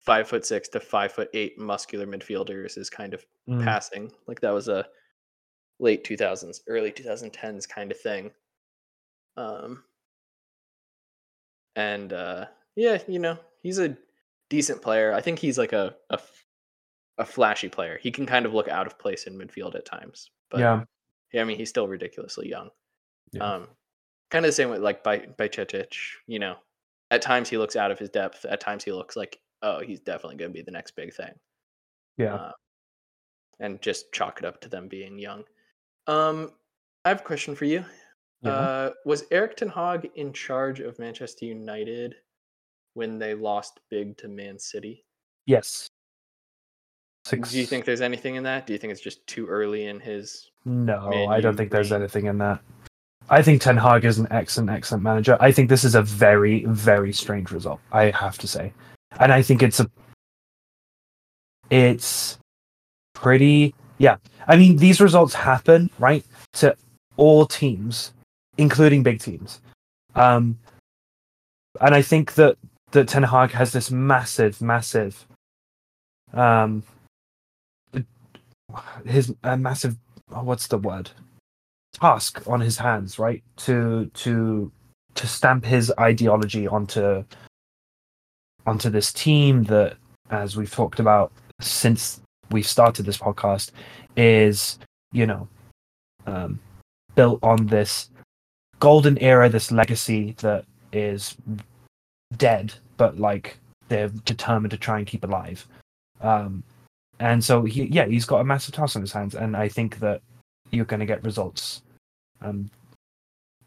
five 0.00 0.28
foot 0.28 0.44
six 0.46 0.68
to 0.68 0.80
five 0.80 1.12
foot 1.12 1.28
eight 1.34 1.58
muscular 1.58 2.06
midfielders 2.06 2.78
is 2.78 2.90
kind 2.90 3.14
of 3.14 3.24
Mm. 3.48 3.64
passing. 3.64 4.12
Like 4.26 4.40
that 4.40 4.50
was 4.50 4.68
a 4.68 4.86
late 5.78 6.04
two 6.04 6.18
thousands, 6.18 6.62
early 6.68 6.92
two 6.92 7.02
thousand 7.02 7.32
tens 7.32 7.66
kind 7.66 7.90
of 7.90 7.98
thing. 7.98 8.30
Um, 9.38 9.84
and 11.76 12.12
uh, 12.12 12.46
yeah, 12.76 12.98
you 13.08 13.18
know, 13.18 13.38
he's 13.62 13.78
a 13.78 13.96
decent 14.50 14.82
player. 14.82 15.12
I 15.12 15.20
think 15.20 15.38
he's 15.38 15.58
like 15.58 15.72
a 15.72 15.94
a 17.18 17.24
flashy 17.24 17.68
player. 17.68 17.98
He 18.00 18.10
can 18.10 18.26
kind 18.26 18.46
of 18.46 18.54
look 18.54 18.68
out 18.68 18.86
of 18.86 18.98
place 18.98 19.24
in 19.24 19.36
midfield 19.36 19.74
at 19.74 19.84
times. 19.84 20.30
But 20.50 20.60
yeah. 20.60 20.84
yeah, 21.32 21.42
I 21.42 21.44
mean, 21.44 21.58
he's 21.58 21.68
still 21.68 21.88
ridiculously 21.88 22.48
young. 22.48 22.70
Yeah. 23.32 23.42
Um, 23.42 23.68
kind 24.30 24.44
of 24.44 24.48
the 24.48 24.54
same 24.54 24.70
with 24.70 24.80
like 24.80 25.02
by 25.02 25.26
by 25.36 25.48
Bajcetic, 25.48 25.94
you 26.26 26.38
know, 26.38 26.56
at 27.10 27.20
times 27.20 27.48
he 27.48 27.58
looks 27.58 27.76
out 27.76 27.90
of 27.90 27.98
his 27.98 28.08
depth. 28.08 28.44
At 28.44 28.60
times 28.60 28.84
he 28.84 28.92
looks 28.92 29.16
like, 29.16 29.38
oh, 29.62 29.80
he's 29.80 30.00
definitely 30.00 30.36
going 30.36 30.52
to 30.52 30.54
be 30.54 30.62
the 30.62 30.70
next 30.70 30.92
big 30.96 31.12
thing. 31.12 31.32
Yeah. 32.16 32.34
Uh, 32.34 32.52
and 33.60 33.82
just 33.82 34.12
chalk 34.12 34.38
it 34.38 34.44
up 34.44 34.60
to 34.60 34.68
them 34.68 34.86
being 34.88 35.18
young. 35.18 35.42
Um, 36.06 36.52
I 37.04 37.08
have 37.08 37.20
a 37.20 37.24
question 37.24 37.56
for 37.56 37.64
you. 37.64 37.84
Yeah. 38.42 38.50
Uh, 38.52 38.90
was 39.04 39.24
Erik 39.32 39.56
Ten 39.56 39.68
Hag 39.68 40.10
in 40.14 40.32
charge 40.32 40.78
of 40.78 40.98
Manchester 41.00 41.44
United 41.46 42.14
when 42.94 43.18
they 43.18 43.34
lost 43.34 43.80
big 43.90 44.16
to 44.18 44.28
Man 44.28 44.58
City? 44.58 45.04
yes. 45.48 45.88
Six. 47.24 47.50
Do 47.50 47.58
you 47.58 47.66
think 47.66 47.84
there's 47.84 48.00
anything 48.00 48.36
in 48.36 48.42
that? 48.44 48.66
Do 48.66 48.72
you 48.72 48.78
think 48.78 48.90
it's 48.90 49.02
just 49.02 49.26
too 49.26 49.46
early 49.46 49.86
in 49.86 50.00
his? 50.00 50.50
No, 50.64 51.28
I 51.28 51.40
don't 51.40 51.56
think 51.56 51.70
there's 51.70 51.92
anything 51.92 52.26
in 52.26 52.38
that. 52.38 52.60
I 53.28 53.42
think 53.42 53.60
Ten 53.60 53.76
Hag 53.76 54.06
is 54.06 54.18
an 54.18 54.28
excellent, 54.30 54.70
excellent 54.70 55.02
manager. 55.02 55.36
I 55.38 55.52
think 55.52 55.68
this 55.68 55.84
is 55.84 55.94
a 55.94 56.00
very, 56.00 56.64
very 56.66 57.12
strange 57.12 57.50
result. 57.50 57.80
I 57.92 58.04
have 58.10 58.38
to 58.38 58.48
say, 58.48 58.72
and 59.20 59.30
I 59.30 59.42
think 59.42 59.62
it's 59.62 59.80
a, 59.80 59.90
it's 61.68 62.38
pretty. 63.14 63.74
Yeah, 63.98 64.16
I 64.46 64.56
mean 64.56 64.76
these 64.76 65.00
results 65.00 65.34
happen 65.34 65.90
right 65.98 66.24
to 66.54 66.74
all 67.18 67.44
teams, 67.44 68.14
including 68.56 69.02
big 69.02 69.20
teams, 69.20 69.60
um, 70.14 70.58
and 71.82 71.94
I 71.94 72.00
think 72.00 72.34
that 72.34 72.56
that 72.92 73.08
Ten 73.08 73.22
Hag 73.22 73.50
has 73.52 73.72
this 73.72 73.90
massive, 73.90 74.60
massive, 74.62 75.26
um, 76.32 76.82
his 79.04 79.34
a 79.42 79.56
massive 79.56 79.96
oh, 80.32 80.42
what's 80.42 80.66
the 80.66 80.78
word? 80.78 81.10
Task 81.92 82.42
on 82.46 82.60
his 82.60 82.78
hands 82.78 83.18
right? 83.18 83.42
To 83.58 84.10
to 84.14 84.70
to 85.14 85.26
stamp 85.26 85.64
his 85.64 85.92
ideology 85.98 86.66
onto 86.66 87.24
onto 88.66 88.90
this 88.90 89.12
team 89.12 89.64
that 89.64 89.96
as 90.30 90.56
we've 90.56 90.70
talked 90.70 91.00
about 91.00 91.32
since 91.60 92.20
we've 92.50 92.66
started 92.66 93.04
this 93.06 93.16
podcast 93.16 93.72
is 94.16 94.78
you 95.12 95.26
know 95.26 95.48
um 96.26 96.60
built 97.14 97.40
on 97.42 97.66
this 97.66 98.10
golden 98.78 99.18
era 99.18 99.48
this 99.48 99.72
legacy 99.72 100.34
that 100.38 100.64
is 100.92 101.36
dead 102.36 102.72
but 102.96 103.18
like 103.18 103.58
they're 103.88 104.08
determined 104.08 104.70
to 104.70 104.76
try 104.76 104.98
and 104.98 105.06
keep 105.06 105.24
alive. 105.24 105.66
Um 106.20 106.62
and 107.20 107.42
so 107.42 107.64
he 107.64 107.84
yeah 107.84 108.06
he's 108.06 108.24
got 108.24 108.40
a 108.40 108.44
massive 108.44 108.74
task 108.74 108.96
on 108.96 109.02
his 109.02 109.12
hands 109.12 109.34
and 109.34 109.56
i 109.56 109.68
think 109.68 109.98
that 109.98 110.20
you're 110.70 110.84
going 110.84 111.00
to 111.00 111.06
get 111.06 111.24
results 111.24 111.82
um 112.42 112.70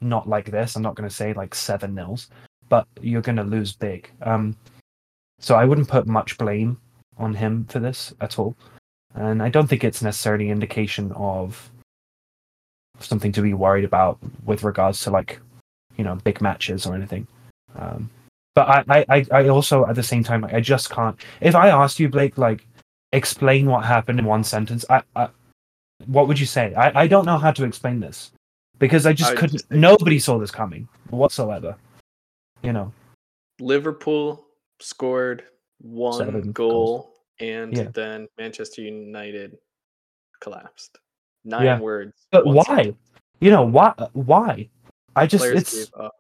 not 0.04 0.28
like 0.28 0.50
this. 0.50 0.76
I'm 0.76 0.82
not 0.82 0.96
going 0.96 1.08
to 1.08 1.16
say 1.16 1.34
like 1.34 1.54
seven 1.54 1.94
nils 1.94 2.30
but 2.70 2.88
you're 3.02 3.22
going 3.22 3.36
to 3.36 3.44
lose 3.44 3.74
big. 3.74 4.10
Um 4.22 4.56
so 5.40 5.56
i 5.56 5.66
wouldn't 5.66 5.88
put 5.88 6.08
much 6.08 6.38
blame 6.38 6.80
on 7.18 7.34
him 7.34 7.66
for 7.66 7.80
this 7.80 8.14
at 8.22 8.40
all. 8.40 8.56
And 9.16 9.44
i 9.44 9.50
don't 9.50 9.68
think 9.68 9.84
it's 9.84 10.02
necessarily 10.02 10.46
an 10.46 10.54
indication 10.54 11.12
of 11.14 11.70
something 13.00 13.32
to 13.34 13.42
be 13.42 13.54
worried 13.54 13.84
about 13.84 14.20
with 14.46 14.64
regards 14.64 15.02
to 15.02 15.10
like 15.10 15.40
you 15.98 16.04
know 16.04 16.16
big 16.24 16.42
matches 16.42 16.86
or 16.86 16.96
anything. 16.96 17.28
Um 17.76 18.10
but 18.56 18.68
I, 18.90 19.06
I 19.10 19.26
I- 19.32 19.48
also 19.50 19.86
at 19.86 19.96
the 19.96 20.04
same 20.04 20.24
time 20.24 20.44
I 20.46 20.60
just 20.62 20.90
can't. 20.90 21.20
If 21.42 21.56
I 21.56 21.70
asked 21.70 22.00
you, 22.00 22.10
Blake, 22.10 22.38
like 22.38 22.68
explain 23.14 23.66
what 23.68 23.84
happened 23.86 24.20
in 24.20 24.26
one 24.26 24.44
sentence, 24.44 24.86
I, 24.90 25.02
I 25.16 25.30
what 26.08 26.28
would 26.28 26.40
you 26.40 26.46
say? 26.46 26.74
I, 26.76 27.02
I 27.02 27.08
don't 27.08 27.26
know 27.26 27.38
how 27.38 27.52
to 27.52 27.64
explain 27.64 28.00
this 28.00 28.32
because 28.80 29.06
I 29.06 29.14
just 29.14 29.32
I 29.32 29.36
couldn't. 29.36 29.58
just 29.60 29.72
nobody 29.72 30.20
saw 30.20 30.40
this 30.40 30.52
coming 30.52 30.88
whatsoever. 31.10 31.76
You 32.64 32.74
know, 32.74 32.92
Liverpool 33.60 34.46
scored 34.80 35.44
one 35.80 36.18
Seven 36.18 36.52
goal, 36.52 37.14
and 37.40 37.76
Yeah. 37.76 37.90
then 37.94 38.28
Manchester 38.38 38.82
United 38.82 39.58
collapsed. 40.42 40.98
Nine 41.44 41.66
Yeah. 41.66 41.80
words. 41.80 42.14
but 42.32 42.46
why? 42.46 42.66
sentence. 42.66 42.98
You 43.40 43.50
know 43.52 43.64
why? 43.64 43.94
Why? 44.14 44.70
I 45.16 45.26
just 45.28 45.42
Players 45.44 45.62
it's 45.62 45.86
gave 45.86 45.94
up. 46.00 46.14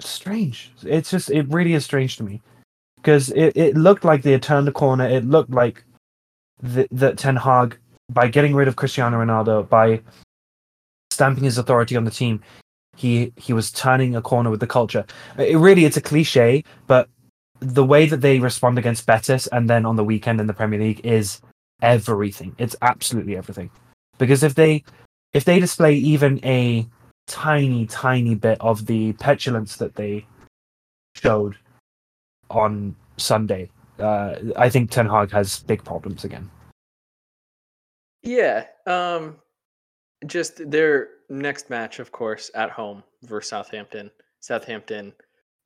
Strange. 0.00 0.72
It's 0.82 1.10
just 1.10 1.30
it 1.30 1.48
really 1.48 1.74
is 1.74 1.84
strange 1.84 2.16
to 2.16 2.22
me 2.22 2.42
because 2.96 3.30
it, 3.30 3.56
it 3.56 3.76
looked 3.76 4.04
like 4.04 4.22
they 4.22 4.32
had 4.32 4.42
turned 4.42 4.66
the 4.66 4.72
corner. 4.72 5.06
It 5.06 5.24
looked 5.24 5.50
like 5.50 5.84
the, 6.62 6.88
that 6.90 7.18
Ten 7.18 7.36
Hag, 7.36 7.78
by 8.10 8.28
getting 8.28 8.54
rid 8.54 8.68
of 8.68 8.76
Cristiano 8.76 9.18
Ronaldo, 9.18 9.68
by 9.68 10.00
stamping 11.10 11.44
his 11.44 11.58
authority 11.58 11.96
on 11.96 12.04
the 12.04 12.10
team, 12.10 12.40
he 12.96 13.32
he 13.36 13.52
was 13.52 13.70
turning 13.70 14.16
a 14.16 14.22
corner 14.22 14.50
with 14.50 14.60
the 14.60 14.66
culture. 14.66 15.04
It 15.38 15.58
really 15.58 15.84
it's 15.84 15.96
a 15.96 16.02
cliche, 16.02 16.64
but 16.86 17.08
the 17.60 17.84
way 17.84 18.06
that 18.06 18.20
they 18.20 18.38
respond 18.40 18.78
against 18.78 19.06
Betis 19.06 19.46
and 19.48 19.70
then 19.70 19.86
on 19.86 19.96
the 19.96 20.04
weekend 20.04 20.40
in 20.40 20.46
the 20.46 20.54
Premier 20.54 20.78
League 20.78 21.04
is 21.04 21.40
everything. 21.82 22.54
It's 22.58 22.76
absolutely 22.82 23.36
everything. 23.36 23.70
Because 24.18 24.42
if 24.42 24.54
they 24.54 24.84
if 25.32 25.44
they 25.44 25.60
display 25.60 25.94
even 25.94 26.44
a 26.44 26.86
tiny, 27.26 27.86
tiny 27.86 28.34
bit 28.34 28.58
of 28.60 28.86
the 28.86 29.12
petulance 29.14 29.76
that 29.76 29.94
they 29.94 30.26
showed 31.14 31.56
on 32.50 32.94
Sunday, 33.16 33.70
uh, 33.98 34.36
I 34.56 34.68
think 34.68 34.90
Ten 34.90 35.06
Hag 35.06 35.30
has 35.30 35.60
big 35.60 35.84
problems 35.84 36.24
again. 36.24 36.50
Yeah. 38.22 38.66
Um 38.86 39.36
just 40.26 40.70
their 40.70 41.08
next 41.28 41.68
match, 41.68 41.98
of 41.98 42.10
course, 42.10 42.50
at 42.54 42.70
home 42.70 43.02
versus 43.22 43.50
Southampton. 43.50 44.10
Southampton 44.40 45.12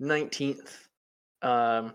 19th. 0.03 0.89
Um 1.43 1.95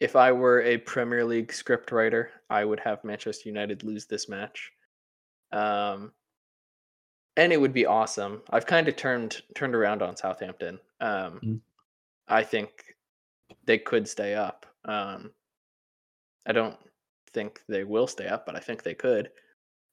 if 0.00 0.16
I 0.16 0.32
were 0.32 0.62
a 0.62 0.78
Premier 0.78 1.24
League 1.24 1.52
script 1.52 1.92
writer, 1.92 2.30
I 2.50 2.64
would 2.64 2.80
have 2.80 3.04
Manchester 3.04 3.48
United 3.48 3.82
lose 3.82 4.06
this 4.06 4.28
match. 4.28 4.70
Um 5.52 6.12
and 7.36 7.52
it 7.52 7.60
would 7.60 7.72
be 7.72 7.86
awesome. 7.86 8.42
I've 8.50 8.66
kind 8.66 8.88
of 8.88 8.96
turned 8.96 9.42
turned 9.54 9.74
around 9.74 10.02
on 10.02 10.16
Southampton. 10.16 10.78
Um 11.00 11.40
Mm. 11.44 11.60
I 12.28 12.44
think 12.44 12.96
they 13.64 13.78
could 13.78 14.08
stay 14.08 14.34
up. 14.34 14.66
Um 14.84 15.32
I 16.46 16.52
don't 16.52 16.78
think 17.32 17.62
they 17.68 17.84
will 17.84 18.06
stay 18.06 18.26
up, 18.28 18.46
but 18.46 18.56
I 18.56 18.60
think 18.60 18.82
they 18.82 18.94
could. 18.94 19.30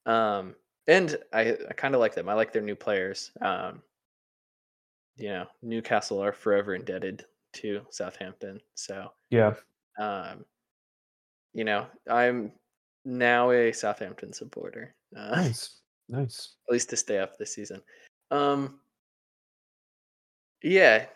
Um, 0.06 0.56
and 0.86 1.16
I, 1.32 1.52
I 1.68 1.72
kind 1.74 1.94
of 1.94 2.00
like 2.00 2.14
them. 2.14 2.28
I 2.28 2.34
like 2.34 2.52
their 2.52 2.62
new 2.62 2.74
players. 2.76 3.30
Um, 3.40 3.82
you 5.16 5.28
know, 5.28 5.46
Newcastle 5.62 6.22
are 6.22 6.32
forever 6.32 6.74
indebted 6.74 7.26
to 7.54 7.86
Southampton. 7.90 8.60
So, 8.74 9.12
Yeah, 9.30 9.54
um, 9.98 10.44
you 11.52 11.64
know, 11.64 11.86
I'm 12.08 12.52
now 13.04 13.50
a 13.50 13.72
Southampton 13.72 14.32
supporter. 14.32 14.94
Uh, 15.16 15.30
Nice, 15.36 15.79
nice. 16.10 16.54
at 16.68 16.72
least 16.72 16.90
to 16.90 16.96
stay 16.96 17.18
up 17.18 17.38
this 17.38 17.54
season. 17.54 17.80
Um, 18.30 18.80
yeah. 20.62 21.06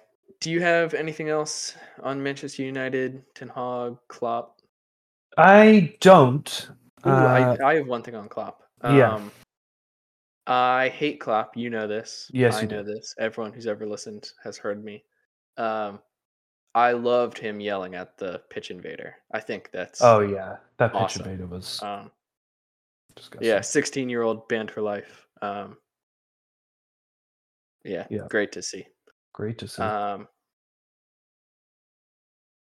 Do 0.41 0.51
you 0.51 0.61
have 0.61 0.95
anything 0.95 1.29
else 1.29 1.77
on 2.03 2.23
Manchester 2.23 2.63
United, 2.63 3.23
Ten 3.35 3.49
Hag, 3.49 3.97
Klopp? 4.09 4.61
I 5.39 5.97
don't. 6.01 6.69
Ooh, 7.07 7.11
uh, 7.11 7.57
I, 7.61 7.71
I 7.71 7.75
have 7.77 7.87
one 7.87 8.03
thing 8.03 8.15
on 8.15 8.29
Klopp. 8.29 8.63
yeah. 8.83 9.15
Um, 9.15 9.31
I 10.47 10.89
hate 10.91 11.21
Klopp. 11.21 11.57
You 11.57 11.71
know 11.71 11.87
this. 11.87 12.31
Yes, 12.33 12.57
I 12.57 12.63
know 12.63 12.83
do. 12.83 12.95
this. 12.95 13.15
Everyone 13.19 13.53
who's 13.53 13.67
ever 13.67 13.87
listened 13.87 14.31
has 14.43 14.59
heard 14.59 14.85
me. 14.85 15.05
Um, 15.57 16.01
I 16.75 16.93
loved 16.93 17.39
him 17.39 17.61
yelling 17.61 17.95
at 17.95 18.19
the 18.19 18.43
pitch 18.51 18.71
invader. 18.71 19.15
I 19.33 19.41
think 19.41 19.71
that's 19.73 20.03
Oh 20.03 20.21
yeah, 20.21 20.57
that 20.79 20.93
pitch 20.93 21.01
Awesome. 21.01 21.23
invader 21.23 21.47
was 21.47 21.81
um, 21.83 22.11
disgusting. 23.17 23.49
yeah, 23.49 23.61
sixteen 23.61 24.09
year 24.09 24.23
old 24.23 24.47
banned 24.49 24.71
for 24.71 24.83
life. 24.83 25.27
Um, 25.43 25.77
yeah, 27.85 28.07
Yeah. 28.11 28.27
great 28.31 28.53
to 28.53 28.63
see. 28.63 28.87
great 29.33 29.59
to 29.59 29.69
see. 29.69 29.83
Um, 29.83 30.29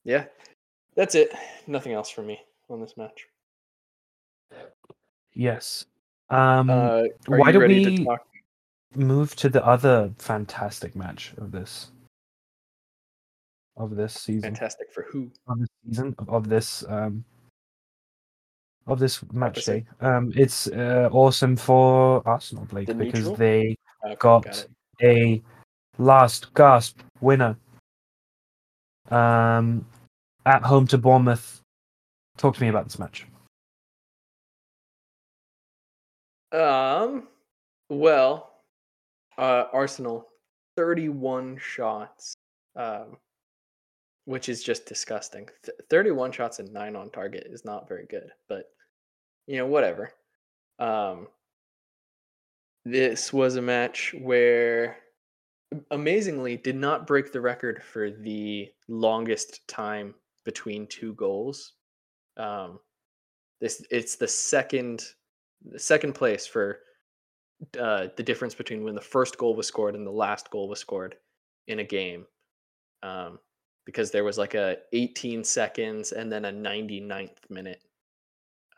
yeah, 0.05 0.27
that's 0.97 1.15
it. 1.15 1.31
Nothing 1.67 1.93
else 1.93 2.11
for 2.11 2.23
me 2.23 2.41
on 2.69 2.81
this 2.81 2.97
match. 2.97 3.27
yes. 5.35 5.85
Um, 6.31 6.69
Uh, 6.71 7.05
why 7.27 7.53
don't 7.53 7.69
we- 7.69 7.85
to 8.07 8.19
move 8.95 9.35
to 9.37 9.49
the 9.49 9.65
other 9.65 10.13
fantastic 10.19 10.95
match 10.97 11.33
of 11.39 11.51
this 11.53 11.93
of 13.77 13.97
this 13.97 14.13
season. 14.15 14.43
Fantastic 14.55 14.93
for 14.93 15.05
who? 15.05 15.31
Of 15.49 15.61
this 15.61 15.69
season 15.87 16.15
of, 16.19 16.29
of 16.29 16.49
this 16.49 16.85
um 16.89 17.25
of 18.87 18.99
this 18.99 19.23
match 19.33 19.65
day. 19.65 19.85
Um, 20.01 20.33
it's 20.35 20.67
uh, 20.69 21.09
awesome 21.13 21.57
for 21.57 22.27
Arsenal, 22.27 22.65
Blake, 22.67 22.89
The 22.89 22.95
because 22.95 23.21
neutral? 23.21 23.37
they 23.37 23.77
Okay, 24.05 24.17
got 24.19 24.43
got 24.45 24.67
a 25.03 25.43
last 25.99 26.53
gasp 26.55 27.01
winner. 27.21 27.57
Um, 29.11 29.87
at 30.47 30.63
home 30.63 30.87
to 30.89 30.99
Bournemouth. 30.99 31.61
Talk 32.37 32.55
to 32.57 32.63
me 32.63 32.69
about 32.69 32.85
this 32.85 32.99
match. 32.99 33.27
Um, 36.53 37.29
well, 37.89 38.55
uh, 39.39 39.65
Arsenal, 39.73 40.29
31 40.77 41.59
shots, 41.59 42.35
um, 42.77 43.17
which 44.25 44.49
is 44.49 44.63
just 44.63 44.87
disgusting. 44.87 45.49
Th- 45.65 45.77
31 45.91 46.33
shots 46.33 46.59
and 46.59 46.73
nine 46.73 46.97
on 46.97 47.11
target 47.11 47.47
is 47.51 47.65
not 47.65 47.89
very 47.89 48.07
good, 48.07 48.31
but 48.49 48.67
you 49.47 49.57
know, 49.57 49.67
whatever. 49.67 50.13
Um, 50.79 51.29
this 52.85 53.33
was 53.33 53.57
a 53.57 53.63
match 53.63 54.15
where 54.21 54.99
amazingly 55.91 56.57
did 56.57 56.77
not 56.77 57.07
break 57.07 57.33
the 57.33 57.41
record 57.41 57.83
for 57.83 58.11
the 58.11 58.69
longest 58.89 59.67
time 59.69 60.15
between 60.45 60.87
two 60.87 61.15
goals. 61.15 61.75
Um, 62.37 62.79
this 63.61 63.85
it's 63.91 64.17
the 64.17 64.29
second 64.29 65.05
second 65.77 66.15
place 66.15 66.47
for 66.47 66.81
uh, 67.79 68.09
the 68.17 68.23
difference 68.23 68.55
between 68.55 68.83
when 68.83 68.95
the 68.95 69.01
first 69.01 69.39
goal 69.39 69.55
was 69.55 69.69
scored 69.69 69.95
and 69.95 70.07
the 70.07 70.11
last 70.11 70.51
goal 70.51 70.69
was 70.69 70.81
scored 70.81 71.17
in 71.69 71.79
a 71.79 71.85
game. 71.85 72.27
Um, 73.03 73.39
because 73.85 74.11
there 74.11 74.25
was 74.25 74.39
like 74.39 74.55
a 74.55 74.77
18 74.93 75.45
seconds 75.45 76.13
and 76.13 76.31
then 76.31 76.45
a 76.45 76.53
99th 76.53 77.51
minute 77.51 77.83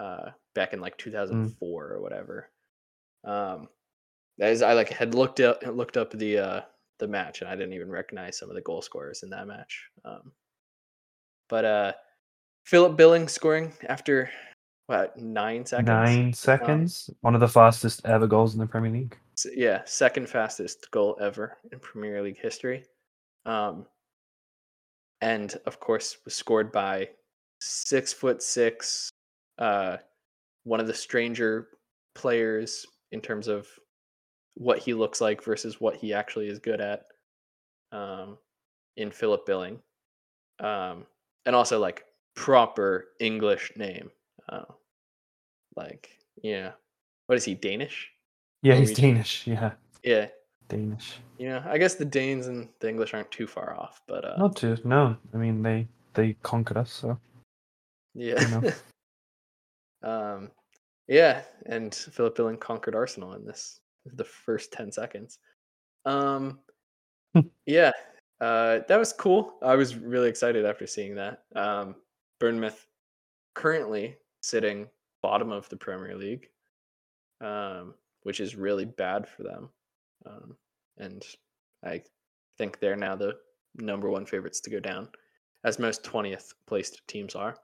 uh, 0.00 0.30
back 0.54 0.72
in 0.72 0.80
like 0.80 0.96
2004 0.98 1.92
or 1.92 2.00
whatever. 2.00 2.50
Um, 3.24 3.68
is, 4.38 4.62
I 4.62 4.72
like 4.72 4.88
had 4.88 5.14
looked 5.14 5.40
up 5.40 5.62
looked 5.66 5.96
up 5.96 6.10
the 6.10 6.38
uh, 6.38 6.60
the 6.98 7.08
match 7.08 7.40
and 7.40 7.48
I 7.48 7.54
didn't 7.54 7.74
even 7.74 7.90
recognize 7.90 8.38
some 8.38 8.50
of 8.50 8.56
the 8.56 8.62
goal 8.62 8.82
scorers 8.82 9.22
in 9.22 9.30
that 9.30 9.46
match. 9.46 9.88
Um, 10.04 10.32
but 11.48 11.64
uh, 11.64 11.92
Philip 12.64 12.96
Billing 12.96 13.28
scoring 13.28 13.72
after 13.88 14.30
what 14.86 15.16
nine 15.16 15.64
seconds? 15.64 15.88
Nine 15.88 16.32
seconds. 16.32 17.10
One 17.20 17.34
of 17.34 17.40
the 17.40 17.48
fastest 17.48 18.02
ever 18.04 18.26
goals 18.26 18.54
in 18.54 18.60
the 18.60 18.66
Premier 18.66 18.92
League. 18.92 19.18
Yeah, 19.54 19.82
second 19.84 20.28
fastest 20.28 20.90
goal 20.90 21.16
ever 21.20 21.56
in 21.72 21.78
Premier 21.78 22.22
League 22.22 22.38
history. 22.38 22.84
Um, 23.46 23.86
and 25.24 25.56
of 25.64 25.80
course, 25.80 26.18
was 26.26 26.34
scored 26.34 26.70
by 26.70 27.08
six 27.58 28.12
foot 28.12 28.42
six, 28.42 29.08
uh, 29.58 29.96
one 30.64 30.80
of 30.80 30.86
the 30.86 30.92
stranger 30.92 31.68
players 32.14 32.84
in 33.10 33.22
terms 33.22 33.48
of 33.48 33.66
what 34.52 34.78
he 34.78 34.92
looks 34.92 35.22
like 35.22 35.42
versus 35.42 35.80
what 35.80 35.96
he 35.96 36.12
actually 36.12 36.48
is 36.48 36.58
good 36.58 36.80
at. 36.80 37.04
Um, 37.90 38.36
in 38.96 39.10
Philip 39.10 39.46
Billing, 39.46 39.80
um, 40.60 41.06
and 41.46 41.56
also 41.56 41.80
like 41.80 42.04
proper 42.36 43.06
English 43.18 43.72
name, 43.76 44.10
uh, 44.48 44.64
like 45.74 46.10
yeah, 46.42 46.72
what 47.26 47.36
is 47.36 47.44
he 47.44 47.54
Danish? 47.54 48.10
Yeah, 48.62 48.74
he's 48.74 48.92
Danish. 48.92 49.46
Yeah, 49.46 49.72
Yeah, 50.02 50.26
Danish. 50.68 51.18
you 51.38 51.48
know, 51.48 51.62
I 51.66 51.78
guess 51.78 51.94
the 51.94 52.04
Danes 52.04 52.46
and 52.46 52.68
the 52.80 52.88
English 52.88 53.14
aren't 53.14 53.30
too 53.30 53.46
far 53.46 53.76
off, 53.78 54.00
but 54.06 54.24
uh, 54.24 54.36
Not 54.38 54.56
too. 54.56 54.76
No, 54.84 55.16
I 55.32 55.36
mean 55.36 55.62
they 55.62 55.88
they 56.14 56.34
conquered 56.42 56.76
us. 56.76 56.90
So 56.92 57.18
yeah, 58.14 58.60
know. 58.62 58.72
um, 60.08 60.50
yeah, 61.08 61.42
and 61.66 61.94
Philip 61.94 62.36
Billing 62.36 62.56
conquered 62.58 62.94
Arsenal 62.94 63.34
in 63.34 63.44
this 63.44 63.80
the 64.06 64.24
first 64.24 64.72
ten 64.72 64.90
seconds. 64.92 65.38
Um, 66.04 66.60
Hmm. 67.34 67.48
yeah, 67.66 67.90
uh, 68.40 68.80
that 68.86 68.96
was 68.96 69.12
cool. 69.12 69.54
I 69.60 69.74
was 69.74 69.96
really 69.96 70.28
excited 70.28 70.64
after 70.64 70.86
seeing 70.86 71.16
that. 71.16 71.42
Um, 71.56 71.96
Bournemouth 72.38 72.86
currently 73.54 74.16
sitting 74.40 74.86
bottom 75.20 75.50
of 75.50 75.68
the 75.68 75.76
Premier 75.76 76.16
League, 76.16 76.48
um, 77.40 77.94
which 78.22 78.38
is 78.38 78.54
really 78.54 78.84
bad 78.84 79.26
for 79.26 79.42
them. 79.42 79.68
Um, 80.26 80.56
and 80.98 81.24
I 81.84 82.02
think 82.58 82.78
they're 82.78 82.96
now 82.96 83.16
the 83.16 83.34
number 83.76 84.08
one 84.08 84.26
favorites 84.26 84.60
to 84.62 84.70
go 84.70 84.80
down, 84.80 85.08
as 85.64 85.78
most 85.78 86.04
20th 86.04 86.54
placed 86.66 87.00
teams 87.08 87.34
are. 87.34 87.56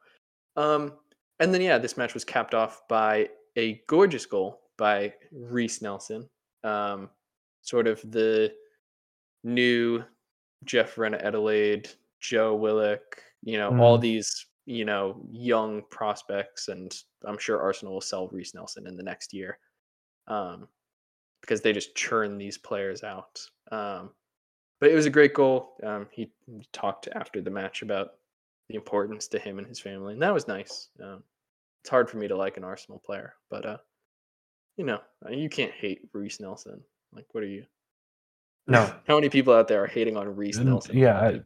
Um, 0.56 0.94
and 1.38 1.54
then, 1.54 1.60
yeah, 1.62 1.78
this 1.78 1.96
match 1.96 2.14
was 2.14 2.24
capped 2.24 2.54
off 2.54 2.82
by 2.88 3.28
a 3.56 3.82
gorgeous 3.86 4.26
goal 4.26 4.60
by 4.76 5.14
Reiss 5.32 5.80
Nelson, 5.82 6.28
um, 6.64 7.08
sort 7.62 7.86
of 7.86 8.00
the 8.10 8.52
new 9.44 10.02
Jeff 10.64 10.98
Reine-Adelaide, 10.98 11.88
Joe 12.20 12.54
Willock, 12.54 13.22
you 13.42 13.56
know, 13.58 13.70
all 13.80 13.96
Mm. 13.98 14.02
these, 14.02 14.46
you 14.66 14.84
know, 14.84 15.26
young 15.30 15.82
prospects. 15.90 16.68
And 16.68 16.94
I'm 17.24 17.38
sure 17.38 17.62
Arsenal 17.62 17.94
will 17.94 18.00
sell 18.02 18.28
Reiss 18.28 18.54
Nelson 18.54 18.86
in 18.86 18.96
the 18.96 19.02
next 19.02 19.32
year 19.32 19.58
um, 20.26 20.68
because 21.40 21.60
they 21.60 21.72
just 21.72 21.94
churn 21.94 22.38
these 22.38 22.58
players 22.58 23.02
out. 23.02 23.40
Um, 23.70 24.10
but 24.80 24.90
it 24.90 24.94
was 24.94 25.06
a 25.06 25.10
great 25.10 25.34
goal. 25.34 25.74
Um, 25.82 26.06
he 26.10 26.30
talked 26.72 27.08
after 27.14 27.40
the 27.40 27.50
match 27.50 27.82
about 27.82 28.12
the 28.68 28.74
importance 28.76 29.28
to 29.28 29.38
him 29.38 29.58
and 29.58 29.66
his 29.66 29.80
family, 29.80 30.14
and 30.14 30.22
that 30.22 30.34
was 30.34 30.48
nice. 30.48 30.88
Um, 31.02 31.22
it's 31.82 31.90
hard 31.90 32.10
for 32.10 32.16
me 32.16 32.28
to 32.28 32.36
like 32.36 32.56
an 32.56 32.64
Arsenal 32.64 32.98
player, 33.04 33.34
but 33.50 33.66
uh, 33.66 33.76
you 34.76 34.84
know, 34.84 35.00
uh, 35.26 35.30
you 35.30 35.48
can't 35.48 35.72
hate 35.72 36.00
Reiss 36.12 36.40
Nelson. 36.40 36.82
Like, 37.12 37.26
what 37.32 37.44
are 37.44 37.48
you? 37.48 37.64
No. 38.66 38.92
How 39.06 39.16
many 39.16 39.28
people 39.28 39.52
out 39.52 39.68
there 39.68 39.82
are 39.84 39.88
hating 39.88 40.16
on 40.16 40.36
Reiss 40.36 40.58
Nelson? 40.58 40.96
yeah, 40.96 41.28
it 41.28 41.44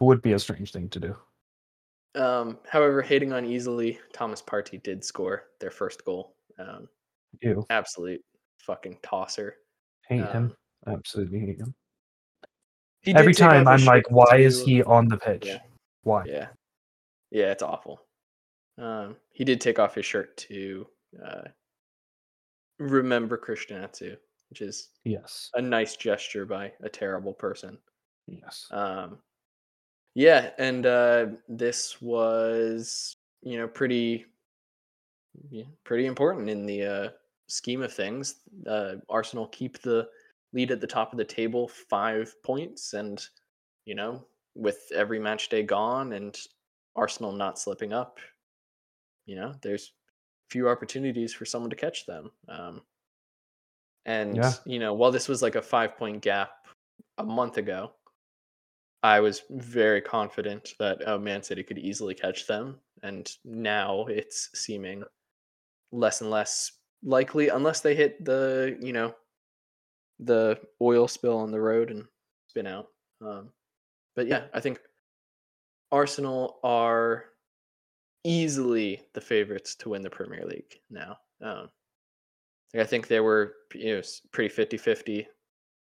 would 0.00 0.22
be 0.22 0.32
a 0.32 0.38
strange 0.38 0.72
thing 0.72 0.88
to 0.90 1.00
do. 1.00 1.16
Um, 2.14 2.58
however, 2.68 3.02
hating 3.02 3.32
on 3.32 3.44
easily, 3.44 3.98
Thomas 4.12 4.42
Partey 4.42 4.82
did 4.82 5.04
score 5.04 5.44
their 5.60 5.70
first 5.70 6.04
goal. 6.04 6.34
Um, 6.58 6.88
Ew, 7.42 7.66
absolute 7.68 8.24
fucking 8.58 8.98
tosser. 9.02 9.56
hate 10.08 10.20
Um, 10.22 10.32
him. 10.32 10.56
Absolutely 10.86 11.40
hate 11.40 11.58
him. 11.60 11.74
Every 13.06 13.34
time 13.34 13.68
I'm 13.68 13.84
like, 13.84 14.10
why 14.10 14.38
is 14.38 14.62
he 14.62 14.82
on 14.82 15.08
the 15.08 15.16
pitch? 15.16 15.46
Yeah. 15.46 15.58
Why? 16.02 16.24
Yeah, 16.26 16.48
yeah, 17.30 17.52
it's 17.52 17.62
awful. 17.62 18.00
Um, 18.78 19.16
he 19.32 19.44
did 19.44 19.60
take 19.60 19.78
off 19.78 19.94
his 19.94 20.04
shirt 20.04 20.36
to 20.38 20.86
uh, 21.24 21.42
remember 22.78 23.36
Christian 23.36 23.82
Atsu, 23.82 24.16
which 24.50 24.60
is 24.60 24.90
Yes. 25.04 25.50
a 25.54 25.62
nice 25.62 25.96
gesture 25.96 26.44
by 26.46 26.72
a 26.82 26.88
terrible 26.88 27.32
person. 27.32 27.78
Yes. 28.26 28.66
Um, 28.70 29.18
yeah, 30.14 30.50
and 30.58 30.84
uh, 30.86 31.26
this 31.48 32.00
was 32.02 33.14
you 33.42 33.58
know 33.58 33.68
pretty 33.68 34.26
yeah, 35.50 35.64
pretty 35.84 36.06
important 36.06 36.48
in 36.50 36.66
the 36.66 36.82
uh, 36.84 37.08
scheme 37.48 37.82
of 37.82 37.92
things. 37.92 38.36
Uh, 38.66 38.96
Arsenal 39.08 39.46
keep 39.48 39.80
the 39.80 40.08
lead 40.52 40.70
at 40.70 40.80
the 40.80 40.86
top 40.86 41.12
of 41.12 41.18
the 41.18 41.24
table, 41.24 41.68
five 41.68 42.34
points, 42.42 42.92
and 42.94 43.24
you 43.84 43.94
know 43.94 44.24
with 44.54 44.90
every 44.94 45.18
match 45.18 45.48
day 45.48 45.62
gone 45.62 46.14
and 46.14 46.38
Arsenal 46.96 47.32
not 47.32 47.58
slipping 47.58 47.92
up, 47.92 48.18
you 49.26 49.36
know, 49.36 49.54
there's 49.62 49.92
few 50.48 50.68
opportunities 50.68 51.34
for 51.34 51.44
someone 51.44 51.70
to 51.70 51.76
catch 51.76 52.06
them. 52.06 52.30
Um, 52.48 52.80
and 54.06 54.36
Yeah. 54.36 54.52
you 54.64 54.78
know, 54.78 54.94
while 54.94 55.12
this 55.12 55.28
was 55.28 55.42
like 55.42 55.56
a 55.56 55.62
five 55.62 55.96
point 55.96 56.22
gap 56.22 56.66
a 57.18 57.24
month 57.24 57.58
ago, 57.58 57.92
I 59.02 59.20
was 59.20 59.42
very 59.50 60.00
confident 60.00 60.70
that 60.78 61.06
uh, 61.06 61.18
Man 61.18 61.42
City 61.42 61.62
could 61.62 61.78
easily 61.78 62.14
catch 62.14 62.46
them, 62.46 62.80
and 63.02 63.30
now 63.44 64.06
it's 64.06 64.50
seeming 64.54 65.04
less 65.92 66.22
and 66.22 66.30
less 66.30 66.72
likely 67.02 67.48
unless 67.48 67.80
they 67.80 67.94
hit 67.94 68.24
the 68.24 68.76
you 68.80 68.92
know 68.92 69.14
the 70.18 70.58
oil 70.80 71.06
spill 71.08 71.38
on 71.38 71.50
the 71.50 71.60
road 71.60 71.90
and 71.90 72.06
spin 72.48 72.66
out. 72.66 72.88
Um, 73.20 73.50
but 74.14 74.26
yeah, 74.26 74.44
I 74.54 74.60
think 74.60 74.80
Arsenal 75.92 76.58
are 76.64 77.26
easily 78.24 79.02
the 79.14 79.20
favorites 79.20 79.74
to 79.76 79.90
win 79.90 80.02
the 80.02 80.10
Premier 80.10 80.44
League 80.44 80.80
now. 80.90 81.18
Um, 81.42 81.68
like, 82.74 82.82
I 82.82 82.86
think 82.86 83.06
they 83.08 83.20
were 83.20 83.54
you 83.74 83.96
know 83.96 84.02
pretty 84.32 84.54
50-50, 84.54 85.26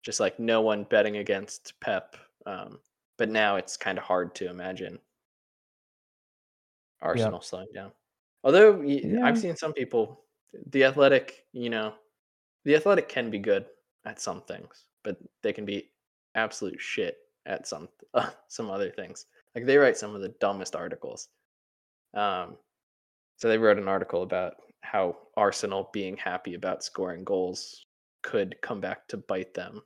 just 0.03 0.21
like 0.21 0.39
no 0.39 0.61
one 0.63 0.85
betting 0.85 1.17
against 1.19 1.79
Pep. 1.81 2.17
Um, 2.47 2.79
but 3.19 3.29
now 3.29 3.57
it's 3.57 3.77
kind 3.77 3.99
of 3.99 4.05
hard 4.05 4.35
to 4.37 4.49
imagine 4.49 4.99
Arsenal 7.03 7.41
slowing 7.41 7.69
down. 7.75 7.93
Although 8.45 8.81
Yeah. 8.81 9.25
I've 9.25 9.39
seen 9.39 9.57
some 9.57 9.73
people, 9.73 10.25
the 10.71 10.85
Athletic, 10.85 11.45
you 11.53 11.71
know, 11.71 11.95
the 12.65 12.75
Athletic 12.75 13.09
can 13.09 13.31
be 13.31 13.39
good 13.39 13.67
at 14.05 14.21
some 14.21 14.43
things, 14.43 14.85
but 15.05 15.17
they 15.43 15.53
can 15.53 15.65
be 15.65 15.91
absolute 16.35 16.81
shit 16.81 17.17
at 17.47 17.67
some 17.67 17.89
uh, 18.15 18.31
some 18.49 18.71
other 18.71 18.91
things. 18.91 19.27
Like 19.55 19.67
they 19.67 19.77
write 19.77 19.97
some 19.97 20.15
of 20.15 20.23
the 20.23 20.35
dumbest 20.41 20.77
articles. 20.77 21.29
Um, 22.15 22.57
so 23.37 23.49
they 23.49 23.59
wrote 23.59 23.79
an 23.79 23.89
article 23.89 24.23
about 24.23 24.55
how 24.83 25.17
Arsenal 25.37 25.91
being 25.93 26.17
happy 26.17 26.55
about 26.55 26.85
scoring 26.85 27.25
goals 27.25 27.87
could 28.23 28.55
come 28.63 28.81
back 28.81 29.07
to 29.09 29.17
bite 29.17 29.55
them. 29.55 29.83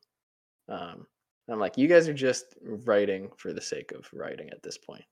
Um, 0.69 1.07
I'm 1.49 1.61
like, 1.61 1.77
you 1.77 1.89
guys 1.89 2.09
are 2.09 2.15
just 2.15 2.47
writing 2.63 3.31
for 3.37 3.53
the 3.53 3.61
sake 3.61 3.93
of 3.93 4.09
writing 4.13 4.49
at 4.51 4.63
this 4.63 4.79
point. 4.79 5.05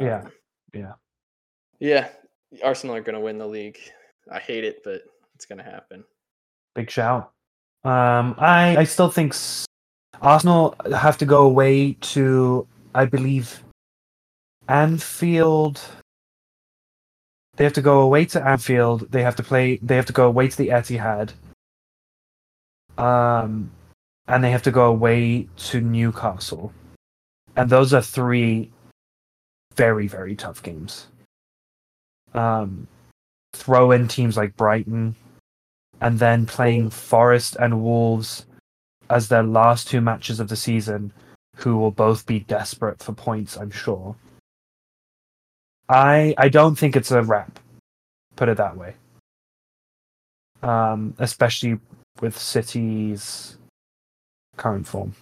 Yeah, 0.00 0.20
Um, 0.20 0.32
yeah. 0.72 0.92
yeah. 1.80 2.08
Arsenal 2.62 2.96
are 2.96 3.00
going 3.00 3.14
to 3.14 3.20
win 3.20 3.38
the 3.38 3.46
league. 3.46 3.78
I 4.30 4.38
hate 4.38 4.64
it, 4.64 4.82
but 4.84 5.02
it's 5.34 5.46
going 5.46 5.58
to 5.58 5.64
happen. 5.64 6.04
Big 6.74 6.90
shout. 6.90 7.32
Um, 7.82 8.34
I 8.38 8.76
I 8.78 8.84
still 8.84 9.10
think 9.10 9.34
Arsenal 10.20 10.74
have 10.92 11.16
to 11.18 11.26
go 11.26 11.46
away 11.46 11.92
to 12.12 12.66
I 12.94 13.06
believe 13.06 13.62
Anfield. 14.68 15.80
They 17.56 17.64
have 17.64 17.72
to 17.74 17.82
go 17.82 18.00
away 18.00 18.24
to 18.26 18.46
Anfield. 18.46 19.10
They 19.10 19.22
have 19.22 19.36
to 19.36 19.42
play. 19.42 19.78
They 19.82 19.96
have 19.96 20.06
to 20.06 20.12
go 20.12 20.26
away 20.26 20.48
to 20.48 20.56
the 20.56 20.68
Etihad. 20.68 21.32
Um, 22.98 23.70
and 24.28 24.44
they 24.44 24.50
have 24.50 24.62
to 24.62 24.70
go 24.70 24.86
away 24.86 25.48
to 25.56 25.80
Newcastle, 25.80 26.72
and 27.56 27.70
those 27.70 27.94
are 27.94 28.02
three 28.02 28.70
very 29.74 30.06
very 30.06 30.36
tough 30.36 30.62
games. 30.62 31.06
Um, 32.34 32.86
throw 33.52 33.90
in 33.90 34.08
teams 34.08 34.36
like 34.36 34.56
Brighton, 34.56 35.14
and 36.00 36.18
then 36.18 36.46
playing 36.46 36.90
Forest 36.90 37.56
and 37.60 37.82
Wolves 37.82 38.46
as 39.08 39.28
their 39.28 39.42
last 39.42 39.88
two 39.88 40.00
matches 40.00 40.40
of 40.40 40.48
the 40.48 40.56
season, 40.56 41.12
who 41.56 41.76
will 41.76 41.90
both 41.90 42.24
be 42.26 42.40
desperate 42.40 43.02
for 43.02 43.12
points, 43.12 43.56
I'm 43.56 43.70
sure. 43.70 44.14
I 45.88 46.34
I 46.38 46.48
don't 46.48 46.76
think 46.76 46.94
it's 46.94 47.10
a 47.10 47.22
wrap, 47.22 47.58
put 48.36 48.48
it 48.48 48.56
that 48.56 48.76
way. 48.76 48.94
Um, 50.62 51.14
especially 51.18 51.80
with 52.20 52.38
City's 52.38 53.58
current 54.56 54.86
form. 54.86 55.14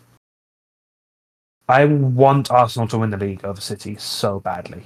I 1.68 1.84
want 1.84 2.50
Arsenal 2.50 2.88
to 2.88 2.98
win 2.98 3.10
the 3.10 3.16
league 3.16 3.44
over 3.44 3.60
City 3.60 3.96
so 3.96 4.40
badly. 4.40 4.84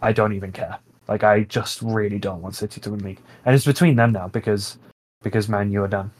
I 0.00 0.12
don't 0.12 0.32
even 0.32 0.52
care. 0.52 0.78
Like 1.08 1.24
I 1.24 1.44
just 1.44 1.80
really 1.82 2.18
don't 2.18 2.42
want 2.42 2.54
City 2.54 2.80
to 2.82 2.90
win 2.90 3.00
league, 3.00 3.20
and 3.46 3.54
it's 3.54 3.64
between 3.64 3.96
them 3.96 4.12
now 4.12 4.28
because 4.28 4.76
because 5.22 5.48
Man 5.48 5.72
U 5.72 5.82
are 5.82 5.88
done. 5.88 6.10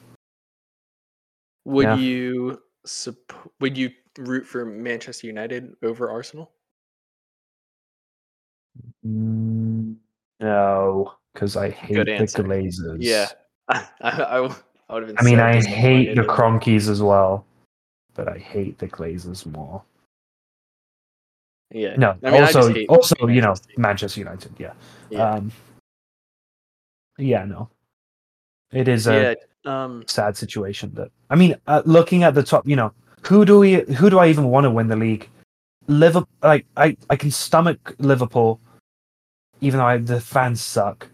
Would 1.66 1.84
Yeah. 1.84 1.96
you 1.96 2.62
supp- 2.86 3.50
would 3.60 3.76
you 3.76 3.90
root 4.16 4.46
for 4.46 4.64
Manchester 4.64 5.26
United 5.26 5.74
over 5.82 6.10
Arsenal? 6.10 6.50
Mm, 9.06 9.96
No, 10.40 11.12
because 11.34 11.56
I 11.56 11.68
hate 11.70 11.94
Good 11.94 12.06
the 12.06 12.14
answer. 12.14 12.42
Glazers. 12.42 12.96
Yeah, 13.00 13.26
I, 13.68 13.86
I, 14.00 14.10
I 14.88 14.94
would 14.94 15.02
have 15.02 15.06
been. 15.08 15.18
I 15.18 15.22
mean 15.22 15.40
I 15.40 15.62
hate 15.62 16.14
the. 16.14 16.22
Kroenkes 16.22 16.88
as 16.88 17.02
well, 17.02 17.44
but 18.14 18.28
I 18.28 18.38
hate 18.38 18.78
the 18.78 18.88
Glazers 18.88 19.44
more. 19.44 19.82
Yeah. 21.70 21.96
No, 21.96 22.16
I 22.22 22.30
mean, 22.30 22.42
also 22.42 22.84
also 22.86 23.28
you 23.28 23.40
know 23.40 23.54
Manchester 23.76 23.76
United. 23.76 23.78
Manchester 23.78 24.20
United. 24.20 24.52
Yeah. 24.58 24.72
Yeah. 25.10 25.30
Um. 25.30 25.52
Yeah. 27.18 27.44
No. 27.44 27.68
It 28.72 28.88
is 28.88 29.06
a 29.06 29.36
yeah. 29.64 29.84
Um. 29.84 30.04
sad 30.06 30.36
situation 30.36 30.92
that 30.94 31.10
I 31.30 31.36
mean, 31.36 31.56
uh, 31.66 31.82
looking 31.84 32.22
at 32.22 32.34
the 32.34 32.42
top, 32.42 32.66
you 32.66 32.76
know, 32.76 32.92
who 33.22 33.44
do 33.44 33.58
we 33.58 33.80
who 33.94 34.08
do 34.08 34.18
I 34.18 34.28
even 34.28 34.44
want 34.44 34.64
to 34.64 34.70
win 34.70 34.88
the 34.88 34.96
league? 34.96 35.28
Liverpool, 35.88 36.28
like 36.42 36.66
I 36.76 36.96
I 37.10 37.16
can 37.16 37.30
stomach 37.30 37.94
Liverpool, 37.98 38.60
even 39.60 39.78
though 39.78 39.86
I, 39.86 39.98
the 39.98 40.20
fans 40.20 40.62
suck. 40.62 41.08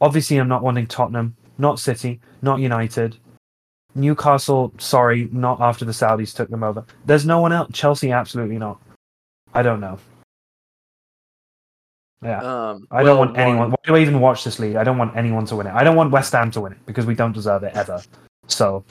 Obviously, 0.00 0.36
I'm 0.36 0.48
not 0.48 0.62
wanting 0.62 0.86
Tottenham, 0.86 1.36
not 1.58 1.80
City, 1.80 2.20
not 2.42 2.60
United, 2.60 3.16
Newcastle. 3.96 4.72
Sorry, 4.78 5.28
not 5.32 5.60
after 5.60 5.84
the 5.84 5.92
Saudis 5.92 6.34
took 6.34 6.50
them 6.50 6.62
over. 6.62 6.84
There's 7.06 7.26
no 7.26 7.40
one 7.40 7.52
else. 7.52 7.70
Chelsea, 7.72 8.12
absolutely 8.12 8.58
not. 8.58 8.80
I 9.58 9.62
don't 9.62 9.80
know. 9.80 9.98
Yeah. 12.22 12.38
Um. 12.38 12.86
I 12.90 13.02
well, 13.02 13.16
don't 13.16 13.18
want 13.18 13.38
anyone. 13.38 13.70
Why 13.70 13.76
do 13.84 13.96
I 13.96 13.98
even 13.98 14.20
watch 14.20 14.44
this 14.44 14.58
league? 14.60 14.76
I 14.76 14.84
don't 14.84 14.98
want 14.98 15.16
anyone 15.16 15.46
to 15.46 15.56
win 15.56 15.66
it. 15.66 15.74
I 15.74 15.82
don't 15.82 15.96
want 15.96 16.12
West 16.12 16.32
Ham 16.32 16.50
to 16.52 16.60
win 16.60 16.72
it 16.72 16.78
because 16.86 17.06
we 17.06 17.14
don't 17.14 17.32
deserve 17.32 17.64
it 17.64 17.74
ever. 17.74 18.00
So 18.46 18.84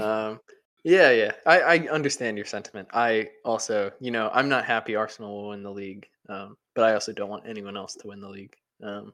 um. 0.00 0.40
Yeah, 0.82 1.10
yeah. 1.10 1.32
I, 1.46 1.60
I 1.60 1.76
understand 1.88 2.38
your 2.38 2.46
sentiment. 2.46 2.88
I 2.92 3.28
also, 3.44 3.92
you 4.00 4.10
know, 4.10 4.30
I'm 4.32 4.48
not 4.48 4.64
happy 4.64 4.96
Arsenal 4.96 5.30
will 5.30 5.48
win 5.50 5.62
the 5.62 5.70
league, 5.70 6.06
um, 6.30 6.56
but 6.74 6.84
I 6.84 6.94
also 6.94 7.12
don't 7.12 7.28
want 7.28 7.46
anyone 7.46 7.76
else 7.76 7.94
to 7.96 8.08
win 8.08 8.20
the 8.20 8.28
league. 8.28 8.56
Um, 8.82 9.12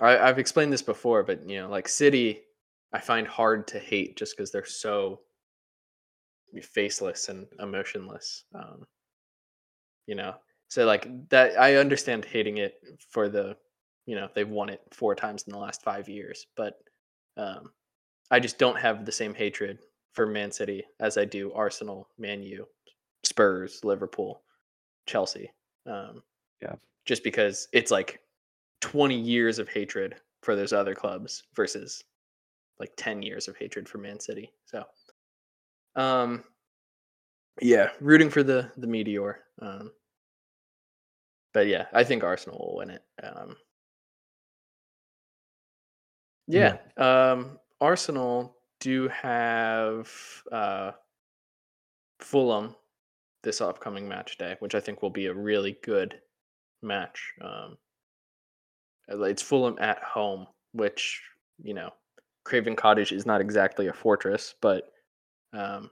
I, 0.00 0.16
I've 0.18 0.38
explained 0.38 0.72
this 0.72 0.82
before, 0.82 1.22
but 1.22 1.46
you 1.46 1.60
know, 1.60 1.68
like 1.68 1.86
City, 1.86 2.40
I 2.94 3.00
find 3.00 3.26
hard 3.26 3.68
to 3.68 3.78
hate 3.78 4.16
just 4.16 4.34
because 4.34 4.50
they're 4.50 4.64
so 4.64 5.20
faceless 6.60 7.28
and 7.28 7.46
emotionless. 7.60 8.44
Um, 8.54 8.86
you 10.06 10.14
know, 10.14 10.34
so 10.68 10.84
like 10.84 11.28
that, 11.30 11.58
I 11.58 11.76
understand 11.76 12.24
hating 12.24 12.58
it 12.58 12.74
for 13.10 13.28
the, 13.28 13.56
you 14.06 14.16
know, 14.16 14.28
they've 14.34 14.48
won 14.48 14.68
it 14.68 14.82
four 14.90 15.14
times 15.14 15.44
in 15.44 15.52
the 15.52 15.58
last 15.58 15.82
five 15.82 16.08
years, 16.08 16.46
but 16.56 16.74
um, 17.36 17.70
I 18.30 18.40
just 18.40 18.58
don't 18.58 18.78
have 18.78 19.04
the 19.04 19.12
same 19.12 19.34
hatred 19.34 19.78
for 20.12 20.26
Man 20.26 20.50
City 20.50 20.84
as 21.00 21.16
I 21.16 21.24
do 21.24 21.52
Arsenal, 21.52 22.08
Man 22.18 22.42
U, 22.42 22.66
Spurs, 23.24 23.80
Liverpool, 23.84 24.42
Chelsea. 25.06 25.50
Um, 25.86 26.22
Yeah. 26.60 26.74
Just 27.06 27.24
because 27.24 27.68
it's 27.72 27.90
like 27.90 28.20
20 28.80 29.18
years 29.18 29.58
of 29.58 29.68
hatred 29.68 30.16
for 30.42 30.56
those 30.56 30.72
other 30.72 30.94
clubs 30.94 31.44
versus 31.54 32.02
like 32.78 32.92
10 32.96 33.22
years 33.22 33.48
of 33.48 33.56
hatred 33.56 33.88
for 33.88 33.98
Man 33.98 34.18
City. 34.20 34.52
So, 34.66 34.84
um, 35.96 36.44
yeah, 37.60 37.90
rooting 38.00 38.30
for 38.30 38.42
the 38.42 38.70
the 38.76 38.86
meteor. 38.86 39.40
Um, 39.60 39.92
but 41.52 41.66
yeah, 41.66 41.86
I 41.92 42.04
think 42.04 42.24
Arsenal 42.24 42.58
will 42.58 42.76
win 42.76 42.90
it. 42.90 43.02
Um, 43.22 43.56
yeah, 46.48 46.78
um, 46.96 47.58
Arsenal 47.80 48.56
do 48.80 49.08
have 49.08 50.10
uh, 50.50 50.92
Fulham 52.20 52.74
this 53.42 53.60
upcoming 53.60 54.08
match 54.08 54.38
day, 54.38 54.56
which 54.60 54.74
I 54.74 54.80
think 54.80 55.02
will 55.02 55.10
be 55.10 55.26
a 55.26 55.34
really 55.34 55.78
good 55.82 56.20
match. 56.82 57.32
Um, 57.40 57.76
uh, 59.12 59.22
it's 59.22 59.42
Fulham 59.42 59.76
at 59.80 59.98
home, 60.02 60.46
which 60.72 61.20
you 61.62 61.74
know, 61.74 61.90
Craven 62.44 62.76
Cottage 62.76 63.12
is 63.12 63.26
not 63.26 63.40
exactly 63.40 63.88
a 63.88 63.92
fortress, 63.92 64.54
but 64.60 64.92
um, 65.52 65.90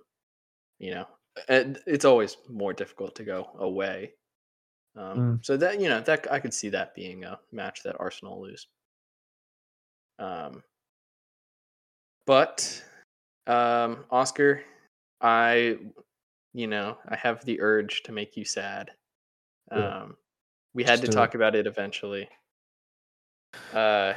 you 0.79 0.93
know, 0.93 1.07
and 1.49 1.79
it's 1.87 2.05
always 2.05 2.37
more 2.49 2.73
difficult 2.73 3.15
to 3.17 3.25
go 3.25 3.51
away. 3.59 4.13
Um, 4.97 5.41
So 5.43 5.57
that 5.57 5.81
you 5.81 5.89
know 5.89 6.01
that 6.01 6.31
I 6.33 6.41
could 6.41 6.55
see 6.55 6.69
that 6.71 6.95
being 6.95 7.25
a 7.25 7.39
match 7.53 7.83
that 7.85 7.97
Arsenal 8.01 8.43
lose. 8.43 8.67
Um, 10.19 10.63
but 12.27 12.85
um, 13.47 14.05
Oscar, 14.11 14.63
I, 15.21 15.79
you 16.53 16.67
know, 16.67 16.99
I 17.09 17.17
have 17.17 17.45
the 17.45 17.61
urge 17.61 18.03
to 18.05 18.13
make 18.13 18.37
you 18.37 18.45
sad. 18.45 18.91
Yeah. 19.73 20.03
Um, 20.03 20.17
We 20.75 20.85
had 20.85 21.01
Just 21.01 21.03
to 21.03 21.09
do 21.09 21.13
it. 21.13 21.15
talk 21.21 21.35
about 21.35 21.55
it 21.55 21.67
eventually. 21.67 22.29
Uh, 23.73 24.15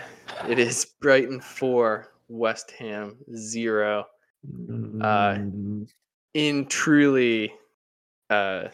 it 0.47 0.59
is 0.59 0.85
Brighton 1.01 1.39
four, 1.39 2.13
West 2.27 2.71
Ham 2.71 3.17
zero. 3.35 4.05
Uh, 4.45 5.35
Mm, 5.37 5.87
In 6.33 6.65
truly, 6.65 7.53
uh, 8.29 8.67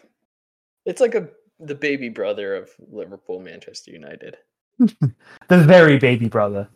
it's 0.86 1.00
like 1.00 1.14
a 1.14 1.28
the 1.58 1.74
baby 1.74 2.08
brother 2.08 2.54
of 2.56 2.70
Liverpool, 2.90 3.38
Manchester 3.40 3.90
United. 3.90 4.36
the 4.78 5.12
very 5.48 5.98
baby 5.98 6.28
brother. 6.28 6.68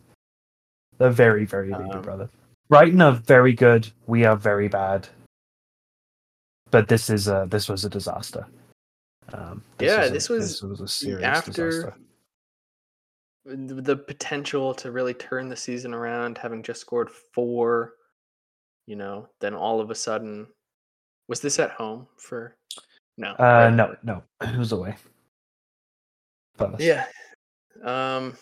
The 0.99 1.09
very, 1.09 1.45
very 1.45 1.71
baby 1.71 1.89
Um, 1.89 2.01
brother. 2.03 2.29
Brighton 2.69 3.01
are 3.01 3.13
very 3.13 3.53
good. 3.53 3.91
We 4.07 4.25
are 4.25 4.35
very 4.37 4.67
bad. 4.67 5.07
But 6.71 6.87
this 6.87 7.09
is 7.09 7.27
a 7.27 7.47
this 7.49 7.67
was 7.67 7.83
a 7.85 7.89
disaster. 7.89 8.45
Um, 9.33 9.63
Yeah, 9.79 10.01
was 10.01 10.09
a- 10.09 10.13
this 10.13 10.29
was 10.29 10.47
this 10.51 10.61
was 10.61 10.81
a 10.81 10.87
serious 10.87 11.23
after- 11.23 11.51
disaster. 11.51 11.95
the 13.45 13.95
potential 13.97 14.73
to 14.75 14.91
really 14.91 15.13
turn 15.13 15.49
the 15.49 15.55
season 15.55 15.93
around, 15.93 16.37
having 16.37 16.63
just 16.63 16.81
scored 16.81 17.09
four, 17.11 17.93
you 18.87 18.95
know, 18.95 19.27
then 19.41 19.53
all 19.53 19.79
of 19.81 19.89
a 19.89 19.95
sudden, 19.95 20.47
was 21.27 21.39
this 21.39 21.59
at 21.59 21.71
home 21.71 22.07
for? 22.17 22.55
No. 23.17 23.31
Uh, 23.39 23.43
right? 23.43 23.73
no, 23.73 23.95
no, 24.03 24.23
it 24.41 24.57
was 24.57 24.71
away. 24.71 24.95
Yeah. 26.79 27.05
Um, 27.83 28.37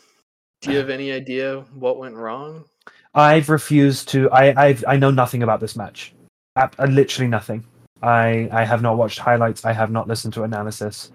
do 0.62 0.72
you 0.72 0.78
have 0.80 0.90
any 0.90 1.12
idea 1.12 1.62
what 1.74 1.98
went 1.98 2.16
wrong? 2.16 2.66
I've 3.14 3.50
refused 3.50 4.10
to. 4.10 4.30
I 4.32 4.54
I've, 4.62 4.84
I 4.88 4.98
know 4.98 5.12
nothing 5.12 5.44
about 5.44 5.60
this 5.60 5.76
match. 5.76 6.14
Ab- 6.56 6.76
uh, 6.80 6.86
literally 6.86 7.28
nothing. 7.28 7.64
I 8.02 8.50
I 8.52 8.66
have 8.66 8.82
not 8.82 8.98
watched 8.98 9.20
highlights. 9.20 9.66
I 9.66 9.74
have 9.74 9.92
not 9.92 10.08
listened 10.08 10.34
to 10.36 10.44
analysis. 10.44 11.12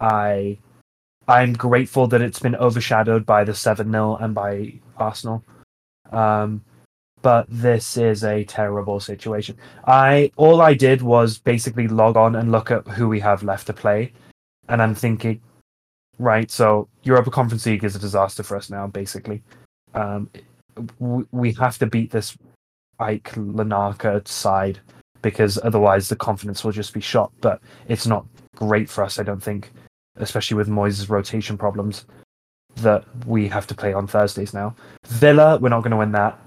I 0.00 0.58
I'm 1.28 1.52
grateful 1.52 2.06
that 2.08 2.20
it's 2.20 2.38
been 2.38 2.56
overshadowed 2.56 3.24
by 3.26 3.44
the 3.44 3.54
seven 3.54 3.90
0 3.90 4.16
and 4.16 4.34
by 4.34 4.74
Arsenal. 4.96 5.44
Um, 6.10 6.64
but 7.22 7.46
this 7.48 7.96
is 7.96 8.24
a 8.24 8.44
terrible 8.44 9.00
situation. 9.00 9.56
I 9.86 10.30
all 10.36 10.60
I 10.60 10.74
did 10.74 11.02
was 11.02 11.38
basically 11.38 11.88
log 11.88 12.16
on 12.16 12.36
and 12.36 12.52
look 12.52 12.70
at 12.70 12.86
who 12.88 13.08
we 13.08 13.20
have 13.20 13.42
left 13.42 13.66
to 13.68 13.72
play, 13.72 14.12
and 14.68 14.82
I'm 14.82 14.94
thinking, 14.94 15.40
right, 16.18 16.50
so 16.50 16.88
Europa 17.02 17.30
Conference 17.30 17.64
League 17.66 17.84
is 17.84 17.96
a 17.96 18.00
disaster 18.00 18.42
for 18.42 18.56
us 18.56 18.70
now, 18.70 18.86
basically. 18.86 19.42
Um, 19.94 20.30
we 20.98 21.52
have 21.52 21.78
to 21.78 21.86
beat 21.86 22.10
this 22.10 22.36
AEK 23.00 23.34
Larnaca 23.34 24.26
side 24.26 24.80
because 25.22 25.58
otherwise 25.62 26.08
the 26.08 26.16
confidence 26.16 26.64
will 26.64 26.72
just 26.72 26.92
be 26.92 27.00
shot. 27.00 27.32
But 27.40 27.60
it's 27.88 28.06
not 28.06 28.26
great 28.56 28.88
for 28.88 29.04
us, 29.04 29.18
I 29.18 29.22
don't 29.22 29.42
think, 29.42 29.70
especially 30.16 30.56
with 30.56 30.68
Moyes' 30.68 31.08
rotation 31.08 31.56
problems 31.56 32.06
that 32.76 33.04
we 33.26 33.48
have 33.48 33.66
to 33.68 33.74
play 33.74 33.92
on 33.92 34.06
Thursdays 34.06 34.52
now. 34.54 34.74
Villa, 35.06 35.58
we're 35.58 35.68
not 35.68 35.82
going 35.82 35.92
to 35.92 35.96
win 35.96 36.12
that. 36.12 36.38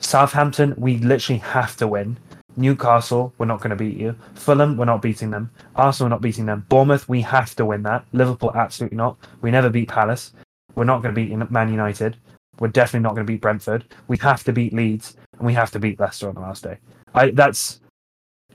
Southampton, 0.00 0.74
we 0.76 0.98
literally 0.98 1.40
have 1.40 1.76
to 1.76 1.88
win. 1.88 2.16
Newcastle, 2.56 3.32
we're 3.38 3.46
not 3.46 3.60
going 3.60 3.70
to 3.70 3.76
beat 3.76 3.96
you. 3.96 4.16
Fulham, 4.34 4.76
we're 4.76 4.84
not 4.84 5.02
beating 5.02 5.30
them. 5.30 5.50
Arsenal, 5.76 6.06
we're 6.06 6.14
not 6.14 6.22
beating 6.22 6.46
them. 6.46 6.66
Bournemouth, 6.68 7.08
we 7.08 7.20
have 7.20 7.54
to 7.54 7.64
win 7.64 7.82
that. 7.84 8.04
Liverpool, 8.12 8.52
absolutely 8.54 8.96
not. 8.96 9.16
We 9.42 9.50
never 9.50 9.70
beat 9.70 9.88
Palace. 9.88 10.32
We're 10.74 10.84
not 10.84 11.02
going 11.02 11.14
to 11.14 11.20
beat 11.20 11.50
Man 11.50 11.70
United. 11.70 12.16
We're 12.58 12.68
definitely 12.68 13.04
not 13.04 13.14
going 13.14 13.26
to 13.26 13.32
beat 13.32 13.40
Brentford. 13.40 13.84
We 14.08 14.16
have 14.18 14.42
to 14.44 14.52
beat 14.52 14.72
Leeds, 14.72 15.16
and 15.38 15.46
we 15.46 15.54
have 15.54 15.70
to 15.72 15.78
beat 15.78 16.00
Leicester 16.00 16.28
on 16.28 16.34
the 16.34 16.40
last 16.40 16.64
day. 16.64 16.78
I 17.14 17.30
that's 17.30 17.80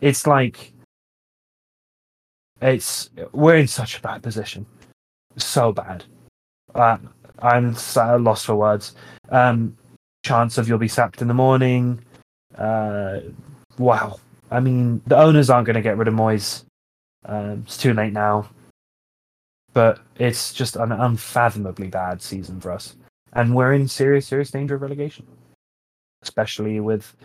it's 0.01 0.27
like 0.27 0.73
it's 2.61 3.09
we're 3.31 3.57
in 3.57 3.67
such 3.67 3.97
a 3.97 4.01
bad 4.01 4.21
position, 4.21 4.65
so 5.37 5.71
bad. 5.71 6.03
Uh, 6.75 6.97
I'm 7.39 7.75
so 7.75 8.17
lost 8.17 8.45
for 8.45 8.55
words. 8.55 8.95
Um, 9.29 9.77
chance 10.23 10.57
of 10.57 10.67
you'll 10.67 10.77
be 10.77 10.87
sacked 10.87 11.21
in 11.21 11.27
the 11.27 11.33
morning. 11.33 11.99
Uh, 12.57 13.19
wow. 13.77 14.19
I 14.51 14.59
mean, 14.59 15.01
the 15.07 15.17
owners 15.17 15.49
aren't 15.49 15.65
going 15.65 15.75
to 15.75 15.81
get 15.81 15.97
rid 15.97 16.07
of 16.07 16.13
Moyes. 16.13 16.63
Um, 17.25 17.63
it's 17.65 17.77
too 17.77 17.93
late 17.93 18.13
now. 18.13 18.49
But 19.73 19.99
it's 20.17 20.53
just 20.53 20.75
an 20.75 20.91
unfathomably 20.91 21.87
bad 21.87 22.21
season 22.21 22.59
for 22.61 22.71
us. 22.71 22.95
And 23.33 23.55
we're 23.55 23.73
in 23.73 23.87
serious, 23.87 24.27
serious 24.27 24.51
danger 24.51 24.75
of 24.75 24.81
relegation. 24.81 25.25
Especially 26.21 26.79
with 26.79 27.15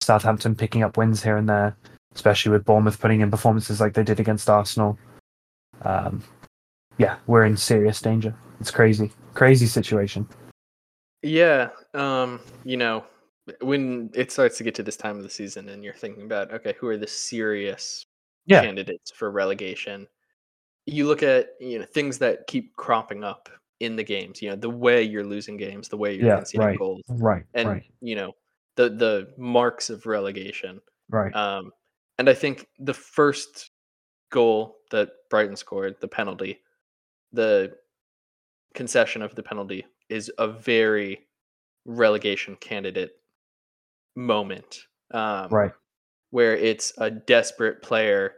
Southampton 0.00 0.54
picking 0.54 0.82
up 0.82 0.96
wins 0.96 1.22
here 1.22 1.36
and 1.36 1.48
there. 1.48 1.76
Especially 2.14 2.50
with 2.50 2.64
Bournemouth 2.64 3.00
putting 3.00 3.20
in 3.20 3.30
performances 3.30 3.80
like 3.80 3.94
they 3.94 4.02
did 4.02 4.20
against 4.20 4.50
Arsenal. 4.50 4.98
Um, 5.82 6.22
yeah, 6.98 7.16
we're 7.26 7.44
in 7.44 7.56
serious 7.56 8.00
danger. 8.00 8.34
It's 8.60 8.70
crazy. 8.70 9.12
Crazy 9.34 9.66
situation. 9.66 10.28
Yeah. 11.22 11.70
Um, 11.94 12.40
you 12.64 12.76
know, 12.76 13.04
when 13.60 14.10
it 14.14 14.30
starts 14.32 14.58
to 14.58 14.64
get 14.64 14.74
to 14.76 14.82
this 14.82 14.96
time 14.96 15.16
of 15.16 15.22
the 15.22 15.30
season 15.30 15.68
and 15.68 15.82
you're 15.84 15.94
thinking 15.94 16.24
about, 16.24 16.52
okay, 16.52 16.74
who 16.78 16.86
are 16.88 16.96
the 16.96 17.06
serious 17.06 18.06
Yeah. 18.46 18.62
candidates 18.62 19.10
for 19.10 19.30
relegation? 19.30 20.08
You 20.86 21.06
look 21.06 21.22
at, 21.22 21.50
you 21.60 21.78
know, 21.78 21.84
things 21.86 22.18
that 22.18 22.46
keep 22.48 22.76
cropping 22.76 23.24
up 23.24 23.48
in 23.80 23.96
the 23.96 24.04
games, 24.04 24.42
you 24.42 24.50
know, 24.50 24.56
the 24.56 24.70
way 24.70 25.02
you're 25.02 25.24
losing 25.24 25.56
games, 25.56 25.88
the 25.88 25.96
way 25.96 26.14
you're 26.14 26.28
Yeah, 26.28 26.36
conceding 26.36 26.60
right. 26.68 26.78
goals, 26.78 27.02
Right. 27.08 27.44
and 27.54 27.68
right. 27.68 27.84
you 28.00 28.14
know, 28.16 28.32
the 28.76 28.90
the 28.90 29.34
marks 29.38 29.90
of 29.90 30.06
relegation. 30.06 30.80
Right. 31.08 31.34
Um, 31.34 31.72
and 32.18 32.28
I 32.28 32.34
think 32.34 32.68
the 32.78 32.94
first 32.94 33.70
goal 34.30 34.78
that 34.92 35.10
Brighton 35.30 35.56
scored, 35.56 35.96
the 36.00 36.08
penalty, 36.08 36.60
the 37.32 37.78
concession 38.74 39.22
of 39.22 39.34
the 39.34 39.42
penalty 39.42 39.86
is 40.12 40.30
a 40.38 40.46
very 40.46 41.26
relegation 41.84 42.56
candidate 42.56 43.12
moment. 44.14 44.86
Um, 45.12 45.48
right. 45.48 45.72
Where 46.30 46.56
it's 46.56 46.92
a 46.98 47.10
desperate 47.10 47.82
player, 47.82 48.34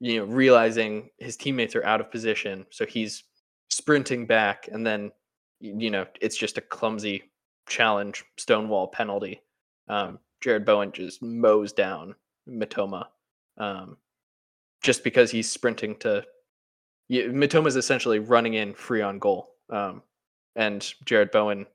you 0.00 0.18
know, 0.18 0.24
realizing 0.24 1.10
his 1.18 1.36
teammates 1.36 1.76
are 1.76 1.84
out 1.84 2.00
of 2.00 2.10
position, 2.10 2.66
so 2.70 2.86
he's 2.86 3.24
sprinting 3.68 4.26
back, 4.26 4.68
and 4.70 4.86
then 4.86 5.12
you 5.60 5.90
know 5.90 6.06
it's 6.20 6.36
just 6.36 6.58
a 6.58 6.62
clumsy 6.62 7.30
challenge 7.68 8.24
stonewall 8.36 8.88
penalty. 8.88 9.40
Um, 9.88 10.18
Jarrod 10.44 10.64
Bowen 10.64 10.92
just 10.92 11.22
mows 11.22 11.72
down 11.72 12.14
Mitoma, 12.48 13.06
um, 13.56 13.96
just 14.82 15.04
because 15.04 15.30
he's 15.30 15.50
sprinting 15.50 15.96
to. 15.96 16.24
Yeah, 17.08 17.24
Mitoma's 17.24 17.76
essentially 17.76 18.18
running 18.18 18.54
in 18.54 18.74
free 18.74 19.00
on 19.00 19.18
goal, 19.18 19.54
um, 19.70 20.02
and 20.58 20.82
Jarrod 21.06 21.32
Bowen 21.32 21.66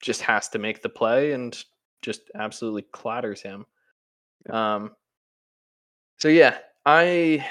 just 0.00 0.20
has 0.20 0.48
to 0.50 0.58
make 0.58 0.82
the 0.82 0.88
play 0.88 1.32
and 1.32 1.58
just 2.02 2.30
absolutely 2.36 2.82
clatters 2.82 3.40
him. 3.40 3.64
Um, 4.50 4.92
so 6.18 6.28
yeah, 6.28 6.58
I 6.84 7.44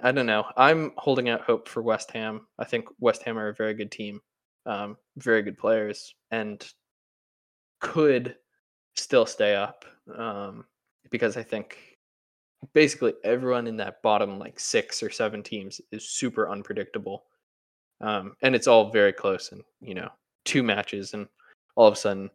I 0.00 0.12
don't 0.12 0.26
know. 0.26 0.44
I'm 0.56 0.92
holding 0.96 1.28
out 1.30 1.40
hope 1.40 1.66
for 1.66 1.82
West 1.82 2.12
Ham. 2.12 2.46
I 2.58 2.64
think 2.64 2.86
West 3.00 3.22
Ham 3.24 3.38
are 3.38 3.48
a 3.48 3.54
very 3.54 3.74
good 3.74 3.90
team, 3.90 4.20
um, 4.66 4.96
very 5.16 5.42
good 5.42 5.58
players, 5.58 6.14
and 6.30 6.64
could 7.80 8.36
still 8.96 9.26
stay 9.26 9.56
up 9.56 9.84
um, 10.16 10.64
because 11.10 11.36
I 11.36 11.42
think 11.42 11.78
basically 12.74 13.14
everyone 13.24 13.66
in 13.66 13.78
that 13.78 14.02
bottom 14.02 14.38
like 14.38 14.60
six 14.60 15.02
or 15.02 15.10
seven 15.10 15.42
teams 15.42 15.80
is 15.90 16.10
super 16.10 16.50
unpredictable, 16.50 17.24
um, 18.00 18.34
and 18.42 18.54
it's 18.54 18.66
all 18.66 18.90
very 18.90 19.12
close. 19.12 19.52
And 19.52 19.62
you 19.80 19.94
know, 19.94 20.08
two 20.44 20.62
matches, 20.62 21.14
and 21.14 21.26
all 21.76 21.86
of 21.88 21.94
a 21.94 21.96
sudden 21.96 22.30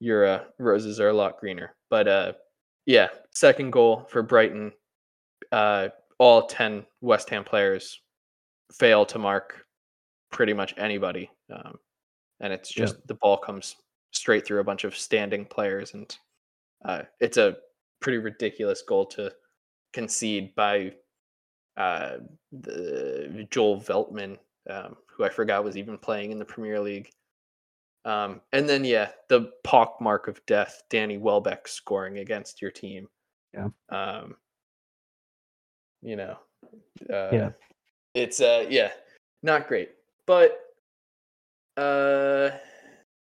your 0.00 0.26
uh, 0.26 0.44
roses 0.58 1.00
are 1.00 1.08
a 1.08 1.12
lot 1.14 1.38
greener. 1.40 1.74
But 1.90 2.06
uh, 2.08 2.32
yeah, 2.86 3.08
second 3.34 3.70
goal 3.72 4.06
for 4.10 4.22
Brighton. 4.22 4.72
Uh, 5.50 5.88
all 6.18 6.46
10 6.46 6.84
West 7.00 7.30
Ham 7.30 7.44
players 7.44 8.00
fail 8.72 9.06
to 9.06 9.18
mark 9.18 9.64
pretty 10.30 10.52
much 10.52 10.74
anybody. 10.76 11.30
Um, 11.52 11.78
and 12.40 12.52
it's 12.52 12.76
Yeah. 12.76 12.84
just 12.84 13.06
the 13.06 13.14
ball 13.14 13.36
comes 13.38 13.76
straight 14.12 14.44
through 14.46 14.60
a 14.60 14.64
bunch 14.64 14.84
of 14.84 14.96
standing 14.96 15.44
players. 15.46 15.94
And 15.94 16.16
uh, 16.84 17.02
it's 17.20 17.36
a 17.38 17.56
pretty 18.00 18.18
ridiculous 18.18 18.82
goal 18.82 19.06
to 19.06 19.32
concede 19.92 20.54
by 20.54 20.92
uh, 21.76 22.18
the 22.52 23.46
Joel 23.50 23.80
Veltman, 23.80 24.38
um, 24.68 24.96
who 25.06 25.24
I 25.24 25.28
forgot 25.28 25.64
was 25.64 25.76
even 25.76 25.98
playing 25.98 26.32
in 26.32 26.38
the 26.38 26.44
Premier 26.44 26.80
League. 26.80 27.10
Um, 28.04 28.40
and 28.52 28.68
then, 28.68 28.84
yeah, 28.84 29.10
the 29.28 29.52
pock 29.64 30.00
mark 30.00 30.28
of 30.28 30.44
death, 30.46 30.82
Danny 30.88 31.18
Welbeck 31.18 31.68
scoring 31.68 32.18
against 32.18 32.62
your 32.62 32.70
team. 32.70 33.08
Yeah. 33.52 33.68
Um, 33.90 34.36
you 36.02 36.16
know, 36.16 36.38
uh, 37.10 37.30
Yeah. 37.32 37.50
it's 38.14 38.40
uh, 38.40 38.66
yeah, 38.68 38.92
not 39.42 39.68
great, 39.68 39.90
but 40.26 40.58
uh, 41.76 42.50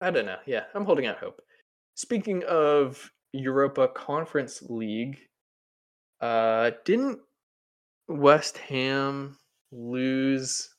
I 0.01 0.11
don't 0.11 0.27
know. 0.27 0.39
Yeah, 0.47 0.65
I'm 0.75 0.85
holding 0.85 1.07
out 1.07 1.19
hope. 1.19 1.41
Speaking 1.95 2.45
of 2.45 3.11
Europa 3.33 3.89
Conference 3.89 4.63
League, 4.69 5.19
uh, 6.21 6.73
didn't 6.85 7.21
West 8.09 8.59
Ham 8.59 9.37
lose 9.73 10.75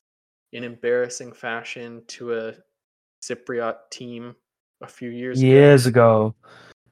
in 0.51 0.63
embarrassing 0.63 1.31
fashion 1.31 2.03
to 2.07 2.33
a 2.35 2.53
Cypriot 3.21 3.77
team 3.91 4.35
a 4.81 4.87
few 4.87 5.09
years 5.09 5.39
ago. 5.39 5.47
Years 5.47 5.85
ago, 5.85 6.35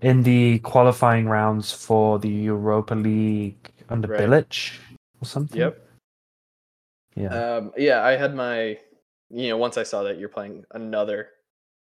in 0.02 0.24
the 0.24 0.60
qualifying 0.60 1.28
rounds 1.28 1.72
for 1.72 2.20
the 2.20 2.30
Europa 2.30 2.94
League 2.94 3.72
under 3.90 4.08
Right. 4.08 4.22
Bilic 4.22 4.78
or 5.22 5.26
something. 5.26 5.60
Yep. 5.60 5.84
Yeah. 7.16 7.56
Um, 7.56 7.72
yeah, 7.78 8.04
I 8.04 8.16
had 8.16 8.36
my, 8.36 8.78
you 9.32 9.50
know, 9.50 9.58
once 9.58 9.78
I 9.78 9.84
saw 9.84 10.04
that 10.04 10.20
you're 10.20 10.30
playing 10.30 10.66
another 10.72 11.30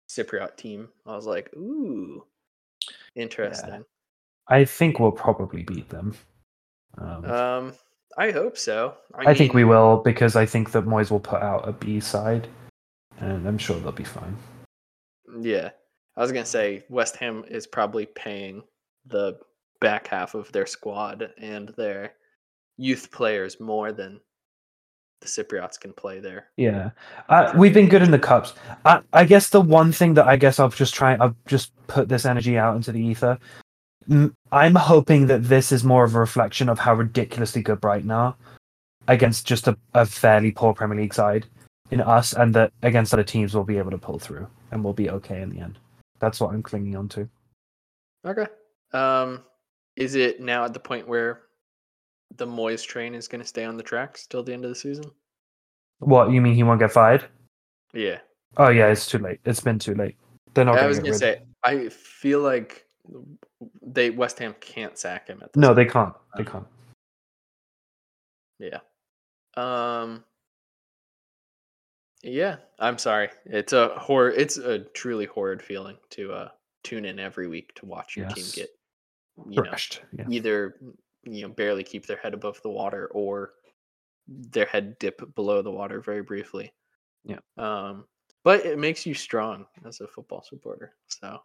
Cypriot 0.09 0.57
team, 0.57 0.89
I 1.07 1.17
was 1.17 1.27
like, 1.27 1.51
ooh, 1.57 2.27
interesting. 3.15 3.85
I 4.49 4.65
think 4.67 4.99
we'll 4.99 5.13
probably 5.13 5.63
beat 5.63 5.89
them. 5.89 6.15
Um, 6.99 7.25
Um, 7.25 7.73
I 8.19 8.31
hope 8.31 8.59
so. 8.59 8.95
I, 9.15 9.35
think 9.35 9.55
we 9.55 9.65
will 9.65 10.03
because 10.05 10.37
I 10.37 10.47
think 10.47 10.73
that 10.73 10.85
Moyes 10.85 11.11
will 11.11 11.21
put 11.21 11.43
out 11.43 11.69
a 11.69 11.73
B 11.73 12.01
side, 12.01 12.49
and 13.19 13.47
I'm 13.47 13.59
sure 13.59 13.79
they'll 13.79 13.93
be 13.93 14.05
fine. 14.05 14.37
Yeah, 15.41 15.71
I 16.17 16.21
was 16.21 16.33
gonna 16.33 16.45
say 16.45 16.85
West 16.89 17.17
Ham 17.17 17.45
is 17.49 17.67
probably 17.67 18.07
paying 18.07 18.63
the 19.07 19.39
back 19.81 20.09
half 20.09 20.35
of 20.35 20.51
their 20.53 20.67
squad 20.67 21.31
and 21.39 21.71
their 21.77 22.15
youth 22.77 23.11
players 23.11 23.59
more 23.61 23.93
than 23.93 24.21
the 25.21 25.29
Cypriots 25.29 25.81
can 25.81 25.93
play 25.93 26.21
there. 26.21 26.49
Yeah, 26.57 26.91
uh, 27.29 27.53
we've 27.57 27.73
been 27.73 27.89
good 27.89 28.03
in 28.03 28.11
the 28.11 28.19
cups. 28.19 28.55
I, 28.85 29.01
I 29.13 29.25
guess 29.25 29.49
the 29.49 29.61
one 29.61 29.93
thing 29.93 30.15
that 30.15 30.27
I 30.27 30.37
guess 30.37 30.59
I'll 30.59 30.69
just 30.69 30.95
try, 30.95 31.15
I'll 31.15 31.37
just 31.47 31.73
put 31.87 32.09
this 32.09 32.27
energy 32.27 32.59
out 32.59 32.77
into 32.77 32.93
the 32.93 33.01
ether. 33.01 33.39
I'm 34.53 34.75
hoping 34.75 35.27
that 35.27 35.45
this 35.45 35.73
is 35.73 35.85
more 35.85 36.05
of 36.05 36.15
a 36.15 36.21
reflection 36.21 36.69
of 36.69 36.79
how 36.79 36.95
ridiculously 36.95 37.63
good 37.63 37.81
Brighton 37.81 38.11
are 38.11 38.35
against 39.09 39.47
just 39.47 39.69
a, 39.69 39.77
a 39.95 40.07
fairly 40.07 40.53
poor 40.53 40.75
Premier 40.75 40.99
League 40.99 41.15
side 41.15 41.47
in 41.91 42.01
us, 42.01 42.33
and 42.33 42.55
that 42.55 42.73
against 42.83 43.13
other 43.13 43.25
teams 43.25 43.55
we'll 43.55 43.65
be 43.65 43.79
able 43.79 43.91
to 43.91 43.99
pull 43.99 44.19
through 44.19 44.47
and 44.71 44.83
we'll 44.83 44.93
be 44.93 45.11
okay 45.11 45.43
in 45.43 45.51
the 45.51 45.61
end. 45.61 45.79
That's 46.21 46.41
what 46.41 46.55
I'm 46.55 46.63
clinging 46.63 46.97
on 46.97 47.09
to. 47.11 47.29
Okay. 48.25 48.47
Um, 48.93 49.43
is 49.97 50.15
it 50.15 50.41
now 50.41 50.65
at 50.65 50.73
the 50.73 50.81
point 50.81 51.07
where 51.09 51.43
the 52.37 52.47
Moyes 52.47 52.87
train 52.87 53.15
is 53.15 53.29
going 53.29 53.41
to 53.41 53.47
stay 53.47 53.65
on 53.65 53.77
the 53.77 53.83
tracks 53.83 54.27
till 54.27 54.43
the 54.43 54.53
end 54.53 54.65
of 54.65 54.71
the 54.71 54.75
season? 54.75 55.05
What 55.99 56.31
you 56.31 56.41
mean? 56.41 56.55
He 56.55 56.63
won't 56.63 56.81
get 56.81 56.93
fired? 56.93 57.25
Yeah, 57.93 58.19
Oh 58.57 58.69
yeah, 58.69 58.89
it's 58.89 59.07
too 59.07 59.19
late. 59.19 59.41
It's 59.45 59.61
been 59.61 59.79
too 59.79 59.95
late. 59.95 60.17
They're 60.55 60.65
not. 60.65 60.79
I 60.79 60.87
was 60.87 60.99
gonna 60.99 61.11
rid- 61.11 61.19
say 61.19 61.43
I 61.65 61.89
feel 61.89 62.41
like 62.41 62.87
they 63.83 64.11
West 64.11 64.39
Ham 64.39 64.55
can't 64.61 64.99
sack 64.99 65.29
him 65.29 65.41
at 65.43 65.53
this. 65.53 65.61
No, 65.61 65.75
they 65.75 65.85
can't. 65.85 66.15
They 66.37 66.45
can't. 66.45 66.67
Yeah. 68.59 68.79
Um. 69.57 70.25
Yeah, 72.23 72.57
I'm 72.79 72.99
sorry. 72.99 73.31
It's 73.47 73.73
a 73.73 73.89
horror. 73.99 74.31
It's 74.31 74.57
a 74.57 74.81
truly 74.81 75.27
horrid 75.27 75.61
feeling 75.63 75.97
to 76.11 76.33
uh 76.33 76.49
tune 76.85 77.05
in 77.05 77.19
every 77.19 77.49
week 77.49 77.75
to 77.77 77.87
watch 77.87 78.17
your 78.17 78.29
team 78.29 78.45
get, 78.55 78.71
you 79.49 79.63
know, 79.63 79.73
Yeah. 80.19 80.25
either 80.29 80.77
you 81.25 81.43
know 81.43 81.49
barely 81.49 81.85
keep 81.85 82.07
their 82.07 82.17
head 82.17 82.35
above 82.35 82.61
the 82.63 82.71
water 82.71 83.09
or 83.13 83.55
their 84.29 84.67
head 84.67 84.99
dip 84.99 85.35
below 85.35 85.63
the 85.63 85.71
water 85.71 86.01
very 86.01 86.23
briefly. 86.23 86.73
Yeah. 87.25 87.39
Um, 87.57 88.05
but 88.45 88.65
it 88.67 88.79
makes 88.79 89.05
you 89.07 89.15
strong 89.15 89.67
as 89.85 90.01
a 90.01 90.07
football 90.07 90.43
supporter. 90.43 90.95
So, 91.07 91.41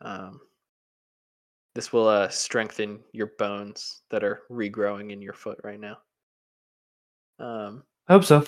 um, 0.00 0.40
this 1.74 1.92
will 1.92 2.08
uh 2.08 2.28
strengthen 2.28 3.00
your 3.12 3.32
bones 3.38 4.02
that 4.10 4.24
are 4.24 4.42
regrowing 4.50 5.12
in 5.12 5.20
your 5.20 5.32
foot 5.32 5.58
right 5.64 5.80
now. 5.80 5.96
Um, 7.38 7.82
I 8.08 8.12
hope 8.12 8.24
so. 8.24 8.44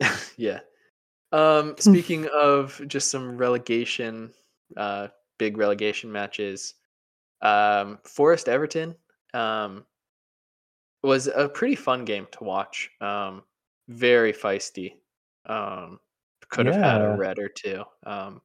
yeah. 0.36 0.60
Um, 1.32 1.74
speaking 1.78 2.28
of 2.32 2.80
just 2.86 3.10
some 3.10 3.36
relegation, 3.36 4.32
uh, 4.76 5.08
big 5.38 5.56
relegation 5.56 6.10
matches, 6.10 6.74
um, 7.42 7.98
Forest 8.04 8.48
Everton, 8.48 8.94
um, 9.34 9.84
was 11.02 11.28
a 11.28 11.48
pretty 11.48 11.76
fun 11.76 12.04
game 12.04 12.26
to 12.32 12.44
watch. 12.44 12.90
Um, 13.00 13.42
very 13.88 14.32
feisty. 14.32 14.94
Um, 15.46 15.98
could 16.50 16.66
have 16.66 16.76
had 16.76 17.00
a 17.00 17.16
red 17.16 17.38
or 17.38 17.48
two. 17.48 17.84
Um, 18.04 18.42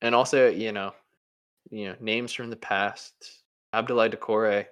and 0.00 0.14
also, 0.14 0.48
you 0.48 0.72
know, 0.72 0.92
you 1.70 1.88
know, 1.88 1.94
names 2.00 2.32
from 2.32 2.50
the 2.50 2.56
past. 2.56 3.42
Abdoulaye 3.74 4.14
Doucouré. 4.14 4.66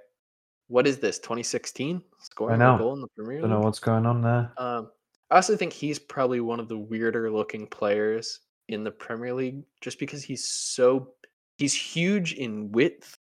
What 0.67 0.87
is 0.87 0.99
this? 0.99 1.19
2016 1.19 2.03
scoring 2.21 2.61
a 2.61 2.79
goal 2.79 2.95
in 2.95 3.01
the 3.01 3.09
Premier 3.17 3.37
League. 3.37 3.45
I 3.45 3.49
Don't 3.49 3.61
know 3.61 3.65
what's 3.65 3.79
going 3.79 4.05
on 4.05 4.21
there. 4.23 4.53
Um, 4.59 4.91
I 5.31 5.37
also 5.37 5.57
think 5.57 5.73
he's 5.73 5.99
probably 5.99 6.41
one 6.41 6.61
of 6.61 6.69
the 6.69 6.79
weirder 6.79 7.31
looking 7.31 7.67
players 7.67 8.41
in 8.69 8.85
the 8.85 8.91
Premier 8.91 9.33
League, 9.33 9.63
just 9.81 9.99
because 9.99 10.23
he's 10.23 10.45
so 10.47 11.13
he's 11.57 11.75
huge 11.75 12.35
in 12.35 12.71
width, 12.73 13.17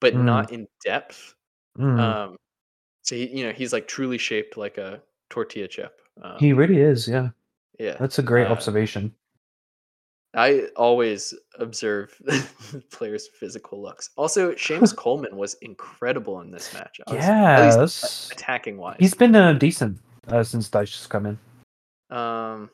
but 0.00 0.14
Mm. 0.14 0.24
not 0.24 0.52
in 0.52 0.68
depth. 0.84 1.34
Mm, 1.78 1.98
Um, 2.00 2.36
so 3.02 3.16
he, 3.16 3.36
you 3.38 3.44
know, 3.46 3.52
he's 3.52 3.72
like 3.72 3.88
truly 3.88 4.18
shaped 4.18 4.56
like 4.56 4.78
a 4.78 5.02
tortilla 5.30 5.68
chip. 5.68 6.00
Um, 6.22 6.36
he 6.38 6.52
really 6.52 6.80
is. 6.80 7.08
Yeah, 7.08 7.30
yeah, 7.78 7.96
that's 7.98 8.18
a 8.18 8.22
great 8.22 8.46
uh, 8.46 8.52
observation. 8.52 9.14
I 10.36 10.66
always 10.76 11.32
observe 11.58 12.14
players' 12.92 13.26
physical 13.40 13.80
looks. 13.80 14.10
Also, 14.16 14.52
Seamus 14.52 14.94
Coleman 15.04 15.34
was 15.36 15.54
incredible 15.62 16.42
in 16.42 16.50
this 16.50 16.74
match. 16.74 17.00
I 17.06 17.14
Yes, 17.14 18.28
attacking 18.32 18.76
wise. 18.76 18.96
he's 18.98 19.14
been 19.14 19.34
uh, 19.34 19.54
decent 19.54 19.98
uh, 20.28 20.42
since 20.42 20.68
Dyche 20.68 20.92
just 20.92 21.08
come 21.08 21.24
in. 21.26 21.38
Um, 22.16 22.70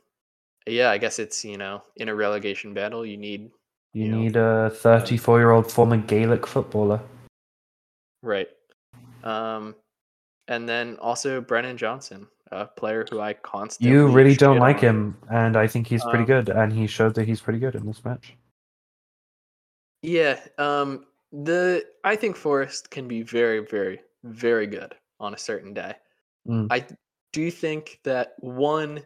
yeah, 0.67 0.91
I 0.91 0.99
guess 0.99 1.19
it's 1.19 1.45
you 1.45 1.57
know 1.57 1.83
in 1.97 2.09
a 2.09 2.15
relegation 2.15 2.75
battle 2.75 3.07
you 3.07 3.17
need 3.17 3.51
You 3.95 4.05
You 4.05 4.11
know, 4.11 4.19
need 4.19 4.37
a 4.37 4.71
34 4.71 5.39
year 5.39 5.51
old 5.53 5.71
former 5.71 5.97
Gaelic 5.99 6.47
footballer. 6.47 7.01
right. 8.23 8.49
Um, 9.23 9.77
and 10.49 10.69
then 10.69 10.97
also 11.01 11.41
Brennan 11.41 11.77
Johnson, 11.77 12.27
a 12.53 12.67
player 12.67 13.07
who 13.11 13.21
I 13.21 13.33
constantly 13.33 13.91
You 13.93 14.07
really 14.09 14.35
don't 14.37 14.59
like 14.59 14.77
on. 14.79 14.83
him, 14.83 15.19
and 15.31 15.57
I 15.57 15.67
think 15.67 15.87
he's 15.87 16.03
pretty 16.05 16.21
Um, 16.21 16.27
good, 16.27 16.49
and 16.51 16.73
he 16.73 16.87
showed 16.87 17.15
that 17.15 17.27
he's 17.27 17.41
pretty 17.41 17.59
good 17.59 17.75
in 17.75 17.87
this 17.87 18.05
match. 18.05 18.35
Yeah. 20.03 20.41
Um, 20.59 21.07
the 21.33 21.85
I 22.05 22.17
think 22.17 22.37
Forest 22.37 22.91
can 22.91 23.09
be 23.09 23.23
very, 23.23 23.61
very, 23.61 24.01
very 24.25 24.67
good 24.67 24.95
on 25.19 25.35
a 25.35 25.39
certain 25.39 25.73
day. 25.73 25.95
Mm. 26.47 26.67
I 26.71 26.87
do 27.33 27.51
think 27.51 28.01
that 28.05 28.35
one, 28.41 29.03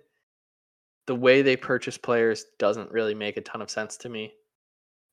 the 1.06 1.14
way 1.14 1.42
they 1.42 1.56
purchase 1.56 1.96
players 1.96 2.46
doesn't 2.58 2.90
really 2.90 3.14
make 3.14 3.36
a 3.36 3.42
ton 3.42 3.62
of 3.62 3.70
sense 3.70 3.96
to 3.98 4.08
me. 4.08 4.34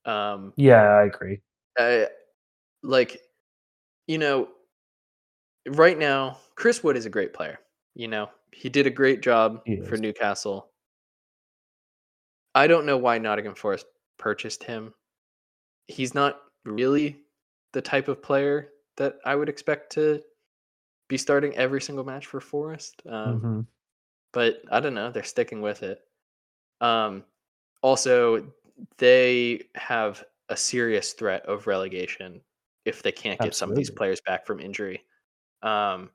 Um, 0.06 0.54
Yeah, 0.56 0.82
I 0.82 1.04
agree. 1.06 1.40
I, 1.78 2.08
like, 2.82 3.22
you 4.08 4.18
know, 4.18 4.50
right 5.68 5.98
now, 5.98 6.40
Chris 6.56 6.84
Wood 6.84 6.98
is 6.98 7.06
a 7.06 7.10
great 7.10 7.34
player. 7.34 7.60
You 7.96 8.08
know, 8.08 8.30
he 8.52 8.70
did 8.70 8.88
a 8.88 8.92
great 8.92 9.22
job 9.22 9.64
for. 9.86 9.98
Newcastle. 9.98 10.72
I 12.56 12.68
don't 12.68 12.86
know 12.86 12.98
why 12.98 13.18
Nottingham 13.18 13.56
Forest 13.56 13.88
purchased 14.18 14.64
him. 14.64 14.94
He's 15.88 16.14
not 16.16 16.42
really 16.66 17.24
the 17.74 17.82
type 17.82 18.08
of 18.08 18.22
player 18.24 18.72
that 18.98 19.20
I 19.26 19.36
would 19.36 19.50
expect 19.50 19.92
to 19.94 20.24
be 21.10 21.18
starting 21.18 21.56
every 21.58 21.82
single 21.82 22.06
match 22.06 22.28
for 22.28 22.42
Forest. 22.42 23.02
Um, 23.08 23.46
Mhm. 23.46 23.68
but 24.34 24.62
I 24.72 24.80
don't 24.82 24.96
know. 24.96 25.12
They're 25.12 25.24
sticking 25.24 25.62
with 25.62 25.84
it. 25.84 26.02
Um, 26.82 27.26
also, 27.84 28.54
they 28.98 29.70
have 29.76 30.24
a 30.50 30.58
serious 30.58 31.14
threat 31.14 31.46
of 31.48 31.68
relegation 31.68 32.44
if 32.86 33.04
they 33.04 33.12
can't 33.14 33.42
get 33.42 33.56
some 33.56 33.70
of 33.72 33.76
these 33.78 33.92
players 33.92 34.22
back 34.22 34.46
from 34.48 34.60
injury. 34.60 35.06
Um, 35.64 36.12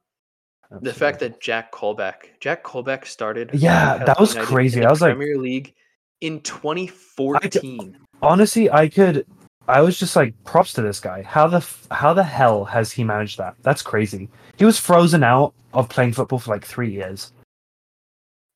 the 0.70 0.92
fact 0.92 1.20
that 1.20 1.40
Jack 1.40 1.72
Colback, 1.72 2.38
Jack 2.40 2.62
Colback 2.62 3.06
started. 3.06 3.50
Yeah, 3.54 4.04
that 4.04 4.18
was 4.20 4.34
United 4.34 4.48
crazy. 4.48 4.84
I 4.84 4.90
was 4.90 5.00
like- 5.00 5.16
Premier 5.16 5.38
League 5.38 5.74
in 6.20 6.40
2014. 6.40 7.96
honestly, 8.22 8.70
I 8.70 8.88
could. 8.88 9.26
I 9.66 9.82
was 9.82 9.98
just 9.98 10.16
like, 10.16 10.32
props 10.44 10.72
to 10.74 10.82
this 10.82 10.98
guy. 10.98 11.22
How 11.22 11.46
the 11.46 11.58
f- 11.58 11.86
how 11.90 12.14
the 12.14 12.22
hell 12.24 12.64
has 12.64 12.90
he 12.90 13.04
managed 13.04 13.36
that? 13.38 13.54
That's 13.62 13.82
crazy. 13.82 14.28
He 14.56 14.64
was 14.64 14.78
frozen 14.78 15.22
out 15.22 15.52
of 15.74 15.90
playing 15.90 16.14
football 16.14 16.38
for 16.38 16.50
like 16.50 16.64
three 16.64 16.90
years. 16.90 17.32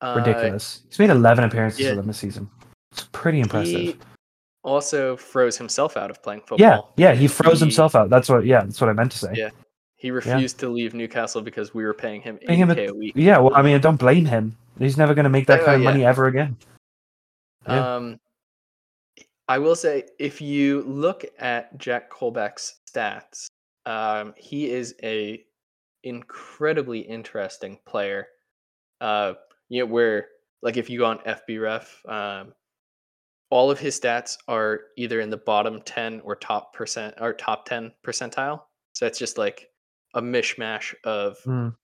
Uh, 0.00 0.14
Ridiculous. 0.18 0.82
He's 0.88 0.98
made 0.98 1.10
eleven 1.10 1.44
appearances 1.44 1.80
yeah. 1.80 1.94
them 1.94 2.06
this 2.06 2.18
season. 2.18 2.48
It's 2.92 3.08
pretty 3.12 3.40
impressive. 3.40 3.78
He 3.80 3.96
also 4.64 5.16
froze 5.16 5.58
himself 5.58 5.96
out 5.98 6.10
of 6.10 6.22
playing 6.22 6.40
football. 6.40 6.58
yeah, 6.58 6.80
yeah. 6.96 7.14
He 7.14 7.28
froze 7.28 7.60
He- 7.60 7.66
himself 7.66 7.94
out. 7.94 8.08
That's 8.08 8.28
what. 8.30 8.46
Yeah, 8.46 8.62
that's 8.62 8.80
what 8.80 8.88
I 8.88 8.94
meant 8.94 9.12
to 9.12 9.18
say. 9.18 9.32
Yeah. 9.34 9.50
He 10.02 10.10
refused 10.10 10.58
to 10.58 10.68
leave 10.68 10.94
Newcastle 10.94 11.42
because 11.42 11.72
we 11.74 11.84
were 11.84 11.94
paying 11.94 12.20
him 12.22 12.36
Paying 12.38 12.58
him 12.58 12.70
80k 12.70 12.86
a- 12.88 12.90
a 12.90 12.94
week. 12.94 13.12
Yeah, 13.14 13.38
well, 13.38 13.54
I 13.54 13.62
mean, 13.62 13.76
I 13.76 13.78
don't 13.78 13.98
blame 14.00 14.24
him. 14.24 14.56
He's 14.76 14.98
never 14.98 15.14
going 15.14 15.22
to 15.22 15.30
make 15.30 15.46
that 15.46 15.60
Oh, 15.60 15.64
kind 15.64 15.76
of 15.76 15.82
yeah. 15.82 15.90
money 15.90 16.04
ever 16.04 16.26
again. 16.26 16.56
Yeah. 17.68 17.94
Um, 17.96 18.18
I 19.46 19.58
will 19.58 19.76
say, 19.76 20.08
if 20.18 20.40
you 20.40 20.82
look 20.82 21.24
at 21.38 21.78
Jack 21.78 22.10
Colback's 22.10 22.80
stats, 22.92 23.46
um, 23.86 24.34
he 24.36 24.68
is 24.72 24.96
a 25.04 25.44
incredibly 26.02 26.98
interesting 26.98 27.78
player. 27.86 28.26
Uh, 29.00 29.34
you 29.68 29.80
know, 29.84 29.86
where 29.86 30.26
like 30.62 30.76
if 30.76 30.90
you 30.90 30.98
go 30.98 31.06
on 31.06 31.18
FBref, 31.18 31.86
um, 32.10 32.52
all 33.50 33.70
of 33.70 33.78
his 33.78 34.00
stats 34.00 34.36
are 34.48 34.80
either 34.96 35.20
in 35.20 35.30
the 35.30 35.36
bottom 35.36 35.80
10 35.82 36.22
or 36.24 36.34
top 36.34 36.72
percent 36.74 37.14
or 37.20 37.32
top 37.32 37.66
10 37.66 37.92
percentile. 38.04 38.62
So 38.94 39.06
it's 39.06 39.18
just 39.20 39.38
like 39.38 39.68
a 40.14 40.22
mishmash 40.22 40.94
of 41.04 41.38
Mm, 41.46 41.74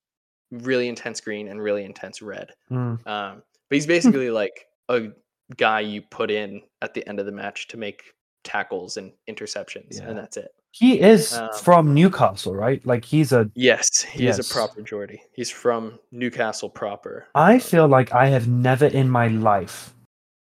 really 0.50 0.88
intense 0.88 1.20
green 1.20 1.48
and 1.48 1.60
really 1.62 1.84
intense 1.84 2.22
red. 2.22 2.52
mm. 2.70 3.06
Um, 3.06 3.42
but 3.68 3.74
he's 3.74 3.86
basically 3.86 4.30
like 4.30 4.66
a 4.88 5.08
guy 5.56 5.80
you 5.80 6.02
put 6.02 6.30
in 6.30 6.62
at 6.82 6.94
the 6.94 7.06
end 7.08 7.20
of 7.20 7.26
the 7.26 7.32
match 7.32 7.68
to 7.68 7.76
make 7.76 8.02
tackles 8.44 8.96
and 8.96 9.12
interceptions, 9.28 9.98
Yeah. 9.98 10.08
and 10.08 10.18
that's 10.18 10.36
it. 10.36 10.48
He 10.72 11.00
is 11.00 11.32
Um, 11.34 11.48
from 11.62 11.94
Newcastle, 11.94 12.54
right? 12.54 12.84
Like 12.86 13.04
he's 13.04 13.32
a. 13.32 13.50
Yes, 13.54 14.02
he 14.02 14.26
is 14.26 14.38
a 14.38 14.54
proper 14.54 14.82
Geordie. 14.82 15.22
He's 15.32 15.50
from 15.50 15.98
Newcastle 16.12 16.68
proper. 16.70 17.26
I 17.34 17.58
feel 17.58 17.88
like 17.88 18.12
I 18.12 18.26
have 18.28 18.46
never 18.48 18.86
in 18.86 19.08
my 19.08 19.28
life 19.28 19.94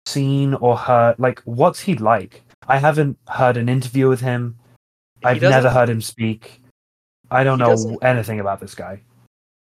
seen 0.06 0.54
or 0.56 0.76
heard 0.78 1.18
like 1.20 1.40
what's 1.46 1.80
he 1.82 1.96
like. 1.96 2.42
I 2.68 2.78
haven't 2.80 3.18
heard 3.30 3.58
an 3.58 3.70
interview 3.70 4.10
with 4.10 4.22
him. 4.22 4.58
I've 5.24 5.42
never 5.42 5.70
heard 5.70 5.90
him 5.90 6.02
speak. 6.02 6.62
I 7.32 7.44
don't 7.44 7.60
know 7.60 7.98
anything 8.02 8.40
about 8.40 8.60
this 8.60 8.76
guy. 8.76 9.02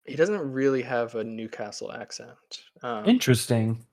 He 0.04 0.16
doesn't 0.16 0.52
really 0.52 0.82
have 0.82 1.14
a 1.14 1.22
Newcastle 1.22 1.92
accent. 1.92 2.36
Um, 2.82 3.04
Interesting. 3.06 3.84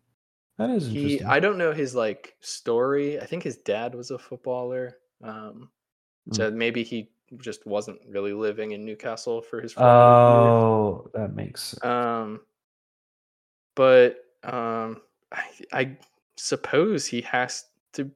That 0.58 0.72
is 0.72 0.88
he. 0.88 1.24
I 1.24 1.40
don't 1.40 1.58
know 1.58 1.72
his 1.72 1.96
like 1.96 2.36
story. 2.42 3.20
I 3.22 3.26
think 3.26 3.44
his 3.44 3.58
dad 3.58 3.96
was 3.96 4.12
a 4.12 4.18
footballer. 4.18 4.98
Um, 5.24 5.70
Hmm. 6.28 6.34
so 6.34 6.52
maybe 6.52 6.84
he 6.84 7.10
just 7.38 7.66
wasn't 7.66 8.00
really 8.10 8.34
living 8.34 8.72
in 8.72 8.84
Newcastle 8.86 9.42
for 9.42 9.62
his. 9.62 9.72
years. 9.72 9.82
oh, 9.82 11.10
that 11.14 11.34
makes 11.34 11.62
sense. 11.64 11.84
Um, 11.86 12.42
but 13.76 14.18
um, 14.44 15.02
I, 15.32 15.44
I 15.72 15.98
suppose 16.36 17.06
he 17.06 17.22
has 17.22 17.66
to. 17.94 18.10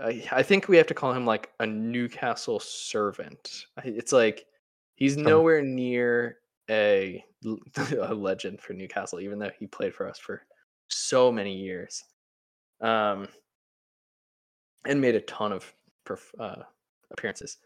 I, 0.00 0.24
I 0.32 0.42
think 0.42 0.68
we 0.68 0.76
have 0.76 0.86
to 0.88 0.94
call 0.94 1.12
him 1.12 1.26
like 1.26 1.50
a 1.60 1.66
Newcastle 1.66 2.60
servant. 2.60 3.66
It's 3.84 4.12
like 4.12 4.46
he's 4.94 5.16
nowhere 5.16 5.62
near 5.62 6.38
a, 6.70 7.24
a 7.98 8.14
legend 8.14 8.60
for 8.60 8.72
Newcastle, 8.72 9.20
even 9.20 9.38
though 9.38 9.50
he 9.58 9.66
played 9.66 9.94
for 9.94 10.08
us 10.08 10.18
for 10.18 10.42
so 10.88 11.32
many 11.32 11.54
years, 11.54 12.04
um, 12.80 13.28
and 14.86 15.00
made 15.00 15.14
a 15.14 15.20
ton 15.20 15.52
of 15.52 15.72
perf- 16.06 16.38
uh, 16.38 16.62
appearances. 17.10 17.58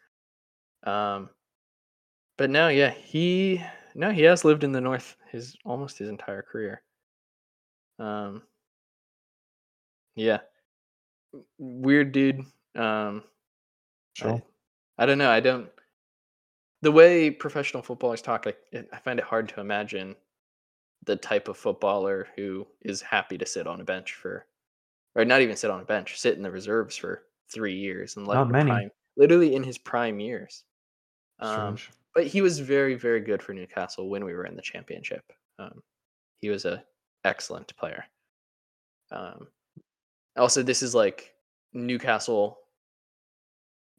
Um, 0.84 1.30
but 2.36 2.50
no, 2.50 2.68
yeah, 2.68 2.90
he 2.90 3.62
no, 3.94 4.10
he 4.10 4.22
has 4.22 4.44
lived 4.44 4.62
in 4.64 4.72
the 4.72 4.80
north 4.80 5.16
his 5.30 5.56
almost 5.64 5.98
his 5.98 6.08
entire 6.08 6.42
career. 6.42 6.82
Um, 7.98 8.42
yeah, 10.14 10.40
weird 11.58 12.12
dude. 12.12 12.44
Um, 12.74 13.22
Sure. 14.14 14.42
I, 14.98 15.02
I 15.02 15.06
don't 15.06 15.18
know. 15.18 15.30
I 15.30 15.40
don't. 15.40 15.68
The 16.82 16.90
way 16.92 17.30
professional 17.30 17.82
footballers 17.82 18.22
talk, 18.22 18.46
I, 18.46 18.54
I 18.92 18.98
find 18.98 19.18
it 19.18 19.24
hard 19.26 19.48
to 19.50 19.60
imagine 19.60 20.14
the 21.04 21.16
type 21.16 21.48
of 21.48 21.56
footballer 21.58 22.28
who 22.36 22.66
is 22.82 23.02
happy 23.02 23.36
to 23.38 23.44
sit 23.46 23.66
on 23.66 23.80
a 23.80 23.84
bench 23.84 24.14
for, 24.14 24.46
or 25.14 25.24
not 25.26 25.42
even 25.42 25.54
sit 25.56 25.70
on 25.70 25.80
a 25.80 25.84
bench, 25.84 26.18
sit 26.18 26.36
in 26.36 26.42
the 26.42 26.50
reserves 26.50 26.96
for 26.96 27.24
three 27.52 27.74
years 27.76 28.16
and 28.16 28.26
like 28.26 28.36
Not 28.36 28.50
many. 28.50 28.70
prime, 28.70 28.90
literally 29.16 29.54
in 29.54 29.62
his 29.62 29.76
prime 29.78 30.18
years. 30.18 30.64
Um, 31.40 31.76
Strange. 31.76 31.90
but 32.14 32.26
he 32.26 32.40
was 32.40 32.58
very, 32.58 32.94
very 32.94 33.20
good 33.20 33.42
for 33.42 33.52
Newcastle 33.52 34.08
when 34.08 34.24
we 34.24 34.32
were 34.34 34.46
in 34.46 34.56
the 34.56 34.62
championship. 34.62 35.24
Um, 35.58 35.82
he 36.40 36.48
was 36.48 36.64
a 36.64 36.82
excellent 37.24 37.76
player. 37.76 38.04
Um, 39.10 39.48
also, 40.36 40.62
this 40.62 40.82
is 40.82 40.94
like 40.94 41.34
Newcastle 41.72 42.58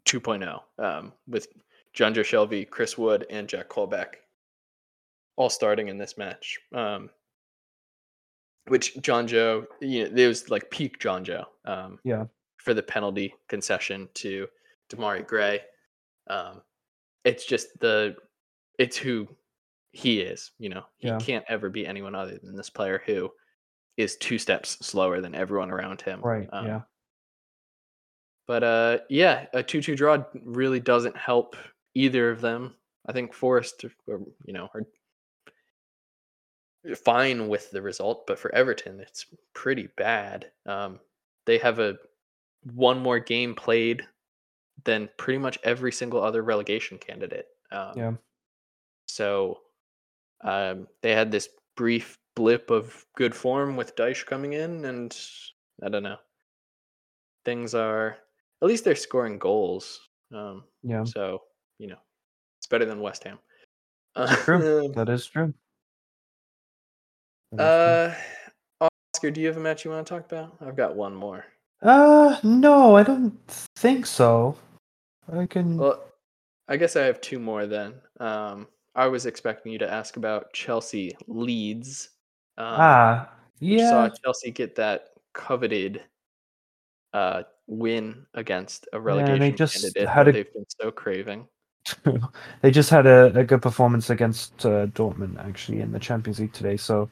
2.0 0.05 0.61
um, 0.79 1.13
with 1.27 1.47
Jonjo 1.95 2.19
Shelvey, 2.21 2.69
Chris 2.69 2.97
Wood, 2.97 3.25
and 3.29 3.47
Jack 3.47 3.69
Colback 3.69 4.15
all 5.35 5.49
starting 5.49 5.87
in 5.87 5.97
this 5.97 6.17
match. 6.17 6.57
Um, 6.73 7.09
which 8.67 8.95
Jonjo, 8.95 9.65
you 9.79 10.09
know, 10.09 10.15
it 10.21 10.27
was 10.27 10.49
like 10.49 10.69
peak 10.69 10.99
Jonjo. 10.99 11.45
Um, 11.65 11.99
Yeah. 12.03 12.25
For 12.57 12.73
the 12.73 12.83
penalty 12.83 13.33
concession 13.47 14.09
to 14.15 14.47
Demarai 14.89 15.25
Gray. 15.25 15.61
Um, 16.29 16.61
it's 17.23 17.45
just 17.45 17.79
the, 17.79 18.17
it's 18.77 18.97
who 18.97 19.27
he 19.91 20.19
is. 20.19 20.51
You 20.59 20.69
know, 20.69 20.83
he 20.97 21.07
Yeah. 21.07 21.17
can't 21.17 21.45
ever 21.47 21.69
be 21.69 21.87
anyone 21.87 22.13
other 22.13 22.37
than 22.43 22.55
this 22.57 22.69
player 22.69 23.01
who 23.05 23.31
is 23.97 24.15
two 24.17 24.37
steps 24.37 24.77
slower 24.85 25.19
than 25.21 25.35
everyone 25.35 25.71
around 25.71 26.01
him. 26.01 26.21
Right. 26.21 26.47
Um, 26.51 26.65
yeah. 26.67 26.81
But 28.47 28.63
uh, 28.63 28.97
yeah, 29.09 29.47
a 29.53 29.61
two-two 29.61 29.95
draw 29.95 30.23
really 30.43 30.79
doesn't 30.79 31.17
help 31.17 31.57
either 31.95 32.29
of 32.29 32.39
them. 32.39 32.75
I 33.05 33.11
think 33.11 33.33
Forest, 33.33 33.83
you 34.07 34.53
know, 34.53 34.69
are 34.73 34.83
fine 36.95 37.49
with 37.49 37.71
the 37.71 37.81
result, 37.81 38.25
but 38.27 38.39
for 38.39 38.53
Everton, 38.53 38.99
it's 38.99 39.25
pretty 39.53 39.89
bad. 39.97 40.51
Um, 40.65 40.99
they 41.45 41.57
have 41.57 41.79
a 41.79 41.97
one 42.73 42.99
more 42.99 43.19
game 43.19 43.55
played 43.55 44.05
than 44.83 45.09
pretty 45.17 45.39
much 45.39 45.57
every 45.63 45.91
single 45.91 46.23
other 46.23 46.43
relegation 46.43 46.97
candidate. 46.97 47.47
Um, 47.71 47.91
Yeah. 47.95 48.11
So 49.07 49.59
um, 50.41 50.87
they 51.01 51.13
had 51.15 51.31
this 51.31 51.49
brief 51.75 52.17
blip 52.37 52.69
of 52.69 53.03
good 53.15 53.33
form 53.33 53.75
with 53.75 53.95
Dyche 53.95 54.23
coming 54.25 54.53
in, 54.53 54.85
and 54.85 55.17
I 55.83 55.89
don't 55.89 56.03
know. 56.03 56.17
Things 57.45 57.73
are 57.73 58.17
at 58.61 58.67
least 58.67 58.85
they're 58.85 58.95
scoring 58.95 59.39
goals. 59.39 59.99
Um, 60.33 60.63
Yeah. 60.83 61.03
so 61.03 61.41
you 61.79 61.87
know, 61.87 61.97
it's 62.59 62.67
better 62.67 62.85
than 62.85 63.01
West 63.01 63.23
Ham. 63.23 63.39
True. 64.45 64.91
That 64.95 65.09
is 65.09 65.25
true. 65.25 65.53
That 67.53 67.59
is 67.59 68.05
true. 68.05 68.13
uh, 68.81 68.89
Oscar, 69.13 69.31
do 69.31 69.41
you 69.41 69.47
have 69.47 69.57
a 69.57 69.59
match 69.59 69.83
you 69.83 69.91
want 69.91 70.05
to 70.05 70.13
talk 70.13 70.31
about? 70.31 70.57
I've 70.61 70.75
got 70.77 70.95
one 70.95 71.15
more. 71.15 71.45
Uh, 71.81 72.37
no, 72.43 72.95
I 72.95 73.03
don't 73.03 73.33
think 73.75 74.05
so. 74.05 74.55
I 75.31 75.45
can. 75.47 75.77
Well, 75.77 76.03
I 76.67 76.77
guess 76.77 76.95
I 76.95 77.03
have 77.05 77.19
two 77.21 77.39
more 77.39 77.65
then. 77.65 77.95
Um, 78.19 78.67
I 78.95 79.07
was 79.07 79.25
expecting 79.25 79.71
you 79.71 79.79
to 79.79 79.91
ask 79.91 80.17
about 80.17 80.53
Chelsea 80.53 81.15
Leeds. 81.27 82.09
Um, 82.57 82.65
ah, 82.65 83.29
you 83.59 83.79
saw 83.79 84.05
yeah. 84.05 84.09
Chelsea 84.23 84.51
get 84.51 84.75
that 84.75 85.09
coveted 85.33 86.01
uh, 87.13 87.43
win 87.67 88.25
against 88.33 88.87
a 88.93 88.97
and 88.97 89.05
relegation 89.05 89.39
they 89.39 89.51
just 89.51 89.75
candidate 89.75 90.09
had 90.09 90.27
that 90.27 90.29
a- 90.29 90.33
they've 90.33 90.53
been 90.53 90.65
so 90.81 90.91
craving. 90.91 91.47
they 92.61 92.71
just 92.71 92.89
had 92.89 93.05
a, 93.05 93.25
a 93.37 93.43
good 93.43 93.61
performance 93.61 94.09
against 94.09 94.65
uh, 94.65 94.87
Dortmund 94.87 95.39
actually 95.39 95.79
in 95.79 95.91
the 95.91 95.99
Champions 95.99 96.39
League 96.39 96.51
today. 96.51 96.75
So 96.75 97.09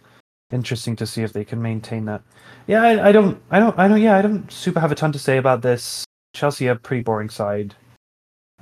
interesting 0.51 0.95
to 0.97 1.07
see 1.07 1.23
if 1.23 1.33
they 1.33 1.45
can 1.45 1.61
maintain 1.61 2.05
that. 2.05 2.21
Yeah, 2.67 2.81
I, 2.83 3.09
I 3.09 3.11
don't, 3.11 3.41
I 3.51 3.59
don't, 3.59 3.77
I 3.79 3.87
don't. 3.87 4.01
Yeah, 4.01 4.17
I 4.17 4.21
don't 4.21 4.51
super 4.51 4.79
have 4.79 4.91
a 4.91 4.95
ton 4.95 5.11
to 5.13 5.19
say 5.19 5.37
about 5.37 5.61
this. 5.61 6.03
Chelsea 6.33 6.67
are 6.67 6.73
a 6.73 6.75
pretty 6.75 7.03
boring 7.03 7.29
side. 7.29 7.73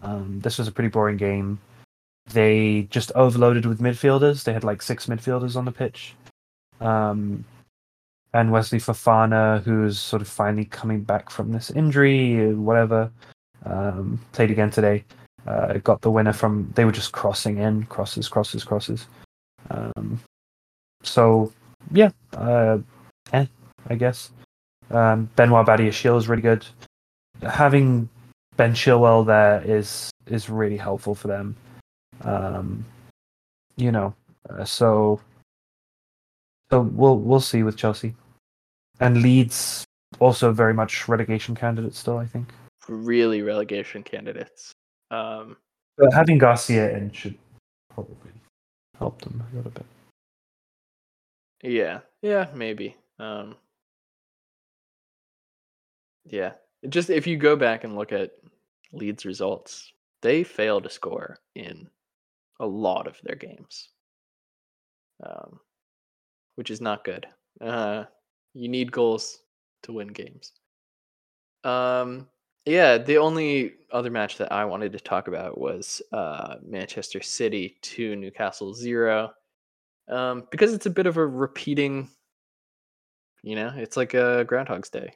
Um, 0.02 0.40
this 0.42 0.58
was 0.58 0.68
a 0.68 0.72
pretty 0.72 0.90
boring 0.90 1.18
game. 1.18 1.60
They 2.28 2.88
just 2.90 3.12
overloaded 3.14 3.66
with 3.66 3.82
midfielders. 3.82 4.44
They 4.44 4.54
had 4.54 4.64
like 4.64 4.82
six 4.82 5.08
midfielders 5.08 5.56
on 5.56 5.66
the 5.66 5.72
pitch. 5.72 6.16
Um, 6.84 7.46
and 8.34 8.52
Wesley 8.52 8.80
Fofana, 8.80 9.62
who's 9.64 10.00
sort 10.00 10.22
of 10.22 10.28
finally 10.28 10.66
coming 10.66 11.02
back 11.02 11.30
from 11.30 11.52
this 11.52 11.70
injury, 11.72 12.54
whatever, 12.54 13.12
um, 13.66 14.20
played 14.32 14.52
again 14.52 14.72
today 14.72 15.04
uh, 15.48 15.74
got 15.80 16.02
the 16.02 16.12
winner 16.12 16.34
from 16.34 16.72
they 16.76 16.86
were 16.86 16.92
just 16.92 17.12
crossing 17.12 17.58
in 17.58 17.84
crosses 17.84 18.28
crosses 18.28 18.64
crosses. 18.64 19.08
Um, 19.70 20.20
so 21.04 21.52
yeah 21.92 22.12
uh, 22.38 22.78
eh, 23.34 23.46
i 23.90 23.96
guess. 23.96 24.32
Um, 24.92 25.30
benoit 25.36 25.66
badiashile 25.66 26.18
is 26.18 26.28
really 26.28 26.42
good. 26.42 26.66
Having 27.42 28.10
ben 28.56 28.74
chilwell 28.74 29.26
there 29.26 29.62
is 29.66 30.10
is 30.28 30.50
really 30.50 30.78
helpful 30.78 31.16
for 31.16 31.28
them. 31.28 31.56
Um, 32.22 32.86
you 33.76 33.92
know 33.92 34.14
uh, 34.50 34.64
so 34.64 35.20
so 36.74 36.82
we'll 36.82 37.20
we'll 37.20 37.40
see 37.40 37.64
with 37.64 37.78
chelsea 37.78 38.16
and 39.00 39.22
leeds 39.22 39.86
also 40.20 40.52
very 40.52 40.74
much 40.74 41.08
relegation 41.08 41.56
candidates 41.56 42.00
still 42.00 42.18
i 42.18 42.26
think 42.26 42.48
Really 42.88 43.42
relegation 43.42 44.04
candidates. 44.04 44.74
Um, 45.10 45.58
But 45.98 46.14
having 46.14 46.38
Gracia 46.38 46.96
in 46.96 47.12
should 47.12 47.38
probably 47.90 48.32
help 49.00 49.22
them 49.22 49.44
a 49.52 49.56
little 49.56 49.72
bit. 49.72 49.86
yeah, 51.62 52.02
yeah, 52.22 52.48
maybe. 52.54 52.98
Um, 53.20 53.56
yeah, 56.26 56.54
just 56.90 57.10
if 57.10 57.26
you 57.26 57.38
go 57.38 57.56
back 57.56 57.84
and 57.84 57.96
look 57.96 58.12
at 58.12 58.32
Leeds 58.92 59.26
results, 59.26 59.94
they 60.22 60.44
fail 60.44 60.82
to 60.82 60.90
score 60.90 61.38
in 61.56 61.90
a 62.60 62.66
lot 62.66 63.08
of 63.08 63.18
their 63.24 63.36
games. 63.36 63.90
Um, 65.26 65.60
which 66.56 66.72
is 66.72 66.82
not 66.82 67.04
good. 67.04 67.26
Uh, 67.62 68.06
you 68.54 68.68
need 68.68 68.92
goals 68.92 69.40
to 69.84 69.94
win 69.94 70.08
games. 70.08 70.52
Um, 71.64 72.28
yeah, 72.66 72.98
the 72.98 73.18
only 73.18 73.74
other 73.92 74.10
match 74.10 74.38
that 74.38 74.52
I 74.52 74.66
wanted 74.66 74.94
to 74.94 75.00
talk 75.00 75.28
about 75.28 75.58
was 75.58 76.02
uh, 76.12 76.56
Manchester 76.66 77.22
City 77.22 77.78
to 77.82 78.16
Newcastle 78.16 78.74
zero, 78.74 79.34
um, 80.08 80.44
because 80.52 80.74
it's 80.74 80.86
a 80.86 80.92
bit 80.92 81.06
of 81.06 81.18
a 81.18 81.26
repeating. 81.26 82.10
You 83.44 83.56
know, 83.56 83.74
it's 83.76 83.98
like 83.98 84.14
a 84.14 84.46
Groundhog's 84.46 84.90
Day 84.90 85.14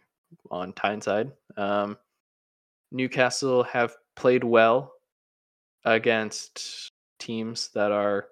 on 0.52 0.74
Tyneside. 0.74 1.32
Um, 1.56 1.98
Newcastle 2.92 3.64
have 3.64 3.96
played 4.16 4.44
well 4.44 4.94
against 5.86 6.92
teams 7.20 7.70
that 7.74 7.92
are, 7.92 8.28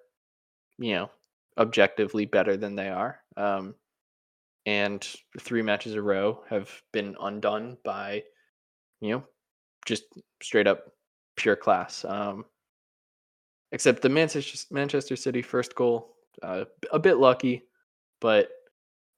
you 0.78 0.94
know, 0.94 1.10
objectively 1.58 2.26
better 2.26 2.56
than 2.56 2.76
they 2.76 2.88
are. 2.88 3.20
Um, 3.36 3.76
and 4.66 5.06
three 5.40 5.62
matches 5.62 5.94
a 5.94 6.02
row 6.02 6.44
have 6.48 6.82
been 6.92 7.16
undone 7.20 7.78
by, 7.84 8.24
you 9.00 9.10
know, 9.12 9.24
just 9.86 10.04
straight 10.42 10.66
up 10.68 10.92
pure 11.36 11.56
class. 11.56 12.04
Um, 12.04 12.46
except 13.72 14.02
the 14.02 14.08
Manchester 14.08 14.58
Manchester 14.74 15.16
City 15.16 15.42
first 15.42 15.74
goal, 15.74 16.16
uh, 16.42 16.64
a 16.92 16.98
bit 16.98 17.16
lucky, 17.16 17.64
but 18.20 18.50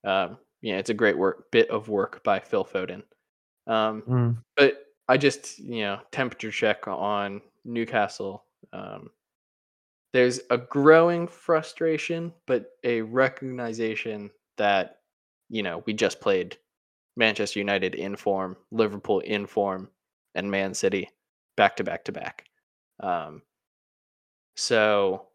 um, 0.04 0.38
yeah, 0.62 0.78
it's 0.78 0.90
a 0.90 0.94
great 0.94 1.18
work 1.18 1.50
bit 1.52 1.70
of 1.70 1.88
work 1.88 2.22
by 2.24 2.40
Phil 2.40 2.64
Foden. 2.64 3.02
Um, 3.66 4.04
Mm. 4.06 4.42
but 4.56 4.86
I 5.08 5.16
just 5.18 5.58
you 5.58 5.82
know 5.82 6.00
temperature 6.12 6.50
check 6.52 6.88
on 6.88 7.42
Newcastle. 7.64 8.46
Um, 8.72 9.10
there's 10.12 10.40
a 10.50 10.58
growing 10.58 11.26
frustration, 11.28 12.32
but 12.46 12.72
a 12.84 13.02
recognition 13.02 14.30
that 14.56 15.00
you 15.50 15.62
know 15.62 15.82
we 15.86 15.92
just 15.92 16.20
played 16.20 16.58
Manchester 17.16 17.58
United 17.60 17.94
in 17.94 18.16
form, 18.16 18.56
Liverpool 18.70 19.20
in 19.20 19.46
form, 19.46 19.90
and 20.34 20.50
Man 20.50 20.74
City 20.74 21.10
back 21.56 21.76
to 21.76 21.84
back 21.84 22.04
to 22.06 22.12
back. 22.12 22.44
Um, 23.00 23.42
so 24.56 25.28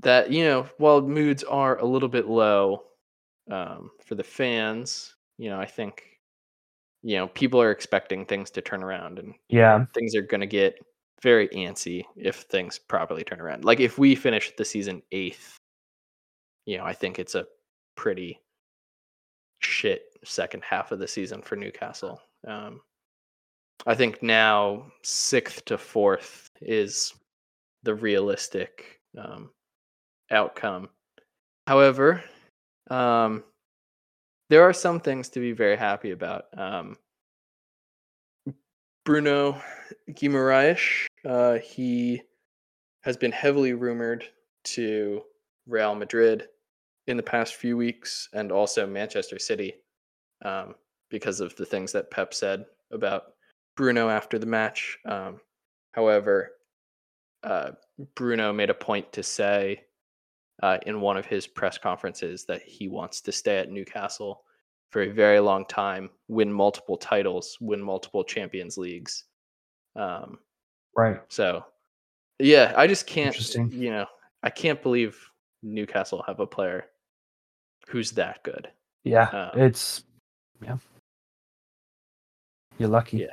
that 0.00 0.30
you 0.32 0.44
know, 0.44 0.64
while 0.78 1.00
moods 1.02 1.44
are 1.44 1.78
a 1.78 1.84
little 1.86 2.08
bit 2.08 2.26
low 2.26 2.84
um, 3.50 3.90
for 4.04 4.14
the 4.14 4.24
fans, 4.24 5.14
you 5.38 5.50
know, 5.50 5.60
I 5.60 5.66
think 5.66 6.04
you 7.02 7.16
know 7.16 7.28
people 7.28 7.60
are 7.60 7.70
expecting 7.70 8.26
things 8.26 8.50
to 8.52 8.60
turn 8.62 8.82
around, 8.82 9.18
and 9.18 9.34
Yeah. 9.48 9.86
things 9.94 10.14
are 10.16 10.22
going 10.22 10.40
to 10.40 10.46
get 10.46 10.76
very 11.24 11.48
antsy 11.48 12.04
if 12.16 12.42
things 12.42 12.78
properly 12.78 13.24
turn 13.24 13.40
around. 13.40 13.64
Like 13.64 13.80
if 13.80 13.98
we 13.98 14.14
finish 14.14 14.52
the 14.56 14.64
season 14.64 15.02
eighth, 15.10 15.56
you 16.66 16.76
know, 16.76 16.84
I 16.84 16.92
think 16.92 17.18
it's 17.18 17.34
a 17.34 17.46
pretty 17.96 18.38
shit 19.60 20.02
second 20.22 20.62
half 20.62 20.92
of 20.92 20.98
the 20.98 21.08
season 21.08 21.40
for 21.40 21.56
Newcastle. 21.56 22.20
Um, 22.46 22.82
I 23.86 23.94
think 23.94 24.22
now 24.22 24.86
sixth 25.02 25.64
to 25.64 25.78
fourth 25.78 26.50
is 26.60 27.14
the 27.84 27.94
realistic 27.94 29.00
um, 29.18 29.50
outcome. 30.30 30.90
However, 31.66 32.22
um, 32.90 33.44
there 34.50 34.62
are 34.62 34.74
some 34.74 35.00
things 35.00 35.30
to 35.30 35.40
be 35.40 35.52
very 35.52 35.76
happy 35.76 36.10
about. 36.10 36.44
Um, 36.54 36.98
Bruno 39.04 39.60
Guimaraes, 40.10 41.06
uh, 41.26 41.54
he 41.54 42.22
has 43.02 43.16
been 43.16 43.32
heavily 43.32 43.72
rumored 43.72 44.24
to 44.64 45.22
Real 45.66 45.94
Madrid 45.94 46.48
in 47.06 47.16
the 47.16 47.22
past 47.22 47.54
few 47.54 47.76
weeks 47.76 48.28
and 48.32 48.50
also 48.50 48.86
Manchester 48.86 49.38
City 49.38 49.74
um, 50.44 50.74
because 51.10 51.40
of 51.40 51.54
the 51.56 51.66
things 51.66 51.92
that 51.92 52.10
Pep 52.10 52.32
said 52.32 52.64
about 52.92 53.24
Bruno 53.76 54.08
after 54.08 54.38
the 54.38 54.46
match. 54.46 54.98
Um, 55.06 55.40
however, 55.92 56.52
uh, 57.42 57.72
Bruno 58.14 58.52
made 58.52 58.70
a 58.70 58.74
point 58.74 59.12
to 59.12 59.22
say 59.22 59.82
uh, 60.62 60.78
in 60.86 61.00
one 61.00 61.16
of 61.16 61.26
his 61.26 61.46
press 61.46 61.78
conferences 61.78 62.44
that 62.46 62.62
he 62.62 62.88
wants 62.88 63.20
to 63.22 63.32
stay 63.32 63.58
at 63.58 63.70
Newcastle 63.70 64.42
for 64.90 65.02
a 65.02 65.12
very 65.12 65.40
long 65.40 65.66
time, 65.66 66.08
win 66.28 66.52
multiple 66.52 66.96
titles, 66.96 67.58
win 67.60 67.82
multiple 67.82 68.24
Champions 68.24 68.78
Leagues. 68.78 69.24
Um, 69.96 70.38
Right. 70.96 71.20
so, 71.28 71.64
yeah, 72.38 72.72
I 72.76 72.86
just 72.86 73.06
can't, 73.06 73.36
you 73.72 73.90
know, 73.90 74.06
I 74.42 74.50
can't 74.50 74.82
believe 74.82 75.18
Newcastle 75.62 76.22
have 76.26 76.40
a 76.40 76.46
player 76.46 76.86
who's 77.88 78.12
that 78.12 78.42
good. 78.42 78.68
Yeah. 79.04 79.28
Um, 79.28 79.60
it's 79.60 80.04
yeah. 80.62 80.76
You're 82.78 82.88
lucky. 82.88 83.18
Yeah. 83.18 83.26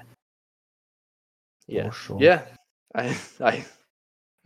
Yeah. 1.68 1.90
For 1.90 1.96
sure. 1.96 2.18
Yeah. 2.20 2.42
I 2.96 3.18
I 3.40 3.66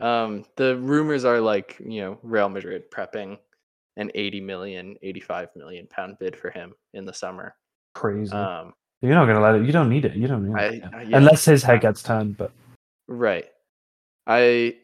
um 0.00 0.44
the 0.56 0.76
rumors 0.76 1.24
are 1.24 1.40
like, 1.40 1.76
you 1.84 2.00
know, 2.02 2.18
Real 2.22 2.48
Madrid 2.48 2.90
prepping 2.90 3.38
an 3.96 4.10
80 4.14 4.40
million, 4.42 4.96
85 5.02 5.48
million 5.56 5.86
pound 5.88 6.16
bid 6.20 6.36
for 6.36 6.50
him 6.50 6.74
in 6.94 7.04
the 7.04 7.14
summer. 7.14 7.56
Crazy. 7.94 8.32
Um 8.32 8.72
You're 9.02 9.14
not 9.14 9.26
gonna 9.26 9.40
let 9.40 9.56
it. 9.56 9.66
You 9.66 9.72
don't 9.72 9.88
need 9.88 10.04
it. 10.04 10.14
You 10.14 10.28
don't 10.28 10.46
need 10.48 10.56
I- 10.56 10.64
it. 10.64 10.84
I- 10.84 11.02
yeah. 11.02 11.08
yeah. 11.08 11.16
Unless 11.16 11.44
his 11.44 11.62
head 11.62 11.80
gets 11.80 12.02
turned, 12.02 12.36
but 12.36 12.52
right. 13.08 13.46
I 14.26 14.76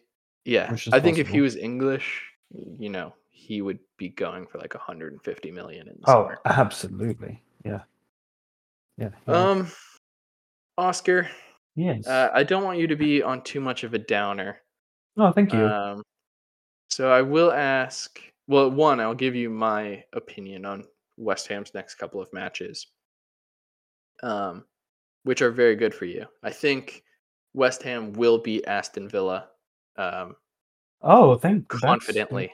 yeah, 0.44 0.74
I 0.92 1.00
think 1.00 1.18
if 1.18 1.28
he 1.28 1.40
was 1.40 1.56
English, 1.56 2.22
you 2.50 2.88
know, 2.88 3.14
he 3.30 3.62
would 3.62 3.78
be 3.96 4.08
going 4.08 4.46
for 4.46 4.58
like 4.58 4.74
150 4.74 5.50
million 5.50 5.88
in 5.88 5.94
the 6.00 6.10
oh, 6.10 6.24
summer. 6.24 6.38
absolutely. 6.44 7.42
Yeah. 7.64 7.80
Yeah. 8.98 9.10
yeah. 9.26 9.34
Um 9.34 9.70
Oscar, 10.78 11.28
yes. 11.76 12.06
uh, 12.06 12.30
I 12.32 12.44
don't 12.44 12.64
want 12.64 12.78
you 12.78 12.86
to 12.86 12.96
be 12.96 13.22
on 13.22 13.42
too 13.42 13.60
much 13.60 13.84
of 13.84 13.94
a 13.94 13.98
downer. 13.98 14.58
oh, 15.18 15.30
thank 15.32 15.52
you. 15.52 15.64
Um, 15.66 16.02
so 16.88 17.10
I 17.10 17.22
will 17.22 17.52
ask. 17.52 18.18
Well, 18.48 18.70
one, 18.70 19.00
I'll 19.00 19.14
give 19.14 19.34
you 19.34 19.48
my 19.48 20.02
opinion 20.14 20.64
on 20.64 20.84
West 21.16 21.46
Ham's 21.48 21.74
next 21.74 21.94
couple 21.94 22.20
of 22.20 22.32
matches, 22.32 22.86
um, 24.22 24.64
which 25.22 25.42
are 25.42 25.50
very 25.50 25.76
good 25.76 25.94
for 25.94 26.06
you. 26.06 26.26
I 26.42 26.50
think 26.50 27.04
West 27.54 27.82
Ham 27.82 28.12
will 28.14 28.38
beat 28.38 28.64
Aston 28.66 29.08
Villa 29.08 29.48
um, 29.96 30.36
oh, 31.02 31.36
thank 31.36 31.68
that's- 31.68 31.80
confidently. 31.82 32.52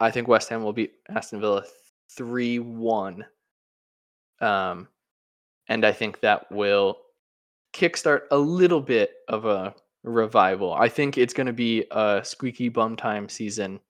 I 0.00 0.10
think 0.10 0.28
West 0.28 0.48
Ham 0.50 0.62
will 0.62 0.72
beat 0.74 0.92
Aston 1.08 1.40
Villa 1.40 1.64
three 2.10 2.58
one, 2.58 3.24
um, 4.40 4.88
and 5.68 5.84
I 5.86 5.92
think 5.92 6.20
that 6.20 6.50
will 6.52 6.98
kickstart 7.72 8.22
a 8.30 8.36
little 8.36 8.80
bit 8.80 9.10
of 9.28 9.44
a 9.46 9.74
revival. 10.04 10.74
I 10.74 10.88
think 10.88 11.16
it's 11.18 11.32
going 11.32 11.46
to 11.46 11.52
be 11.52 11.84
a 11.90 12.20
squeaky 12.24 12.68
bum 12.68 12.96
time 12.96 13.28
season 13.28 13.80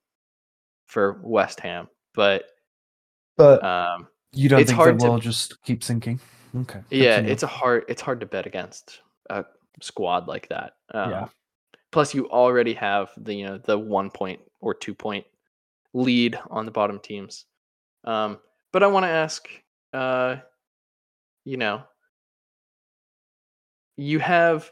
for 0.87 1.21
West 1.25 1.59
Ham, 1.61 1.89
but 2.15 2.45
But 3.37 3.65
um, 3.65 4.07
you 4.33 4.49
don't 4.49 4.61
it's 4.61 4.71
think 4.71 4.77
hard 4.77 5.01
to- 5.01 5.09
will 5.09 5.19
just 5.19 5.61
keep 5.63 5.83
sinking? 5.83 6.21
Okay. 6.55 6.81
yeah, 6.91 7.19
it's 7.19 7.43
a 7.43 7.47
hard 7.49 7.85
it's 7.89 8.01
hard 8.01 8.21
to 8.21 8.27
bet 8.27 8.47
against 8.47 9.01
a 9.29 9.45
squad 9.81 10.27
like 10.29 10.49
that. 10.49 10.75
Um, 10.93 11.11
Yeah. 11.11 11.29
Plus, 11.93 12.15
you 12.15 12.29
already 12.29 12.75
have 12.75 13.11
the 13.17 13.35
you 13.35 13.47
know 13.47 13.59
the 13.59 13.79
one 13.79 14.11
point 14.11 14.41
or 14.61 14.75
two 14.75 14.95
point 14.95 15.25
lead 15.95 16.39
on 16.51 16.67
the 16.67 16.71
bottom 16.73 16.99
teams. 16.99 17.47
Um, 18.05 18.39
but 18.73 18.83
I 18.83 18.87
want 18.87 19.05
to 19.05 19.11
ask, 19.11 19.49
uh, 19.95 20.37
you 21.45 21.57
know, 21.57 21.85
you 23.97 24.19
have 24.19 24.71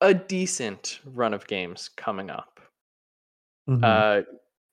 a 0.00 0.14
decent 0.14 1.00
run 1.04 1.34
of 1.34 1.46
games 1.46 1.90
coming 1.96 2.30
up. 2.30 2.60
Mhm. 3.68 3.84
Uh, 3.84 4.22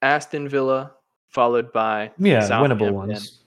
Aston 0.01 0.47
Villa, 0.47 0.93
followed 1.29 1.71
by 1.73 2.11
yeah, 2.17 2.47
winnable 2.47 2.91
ones. 2.93 3.43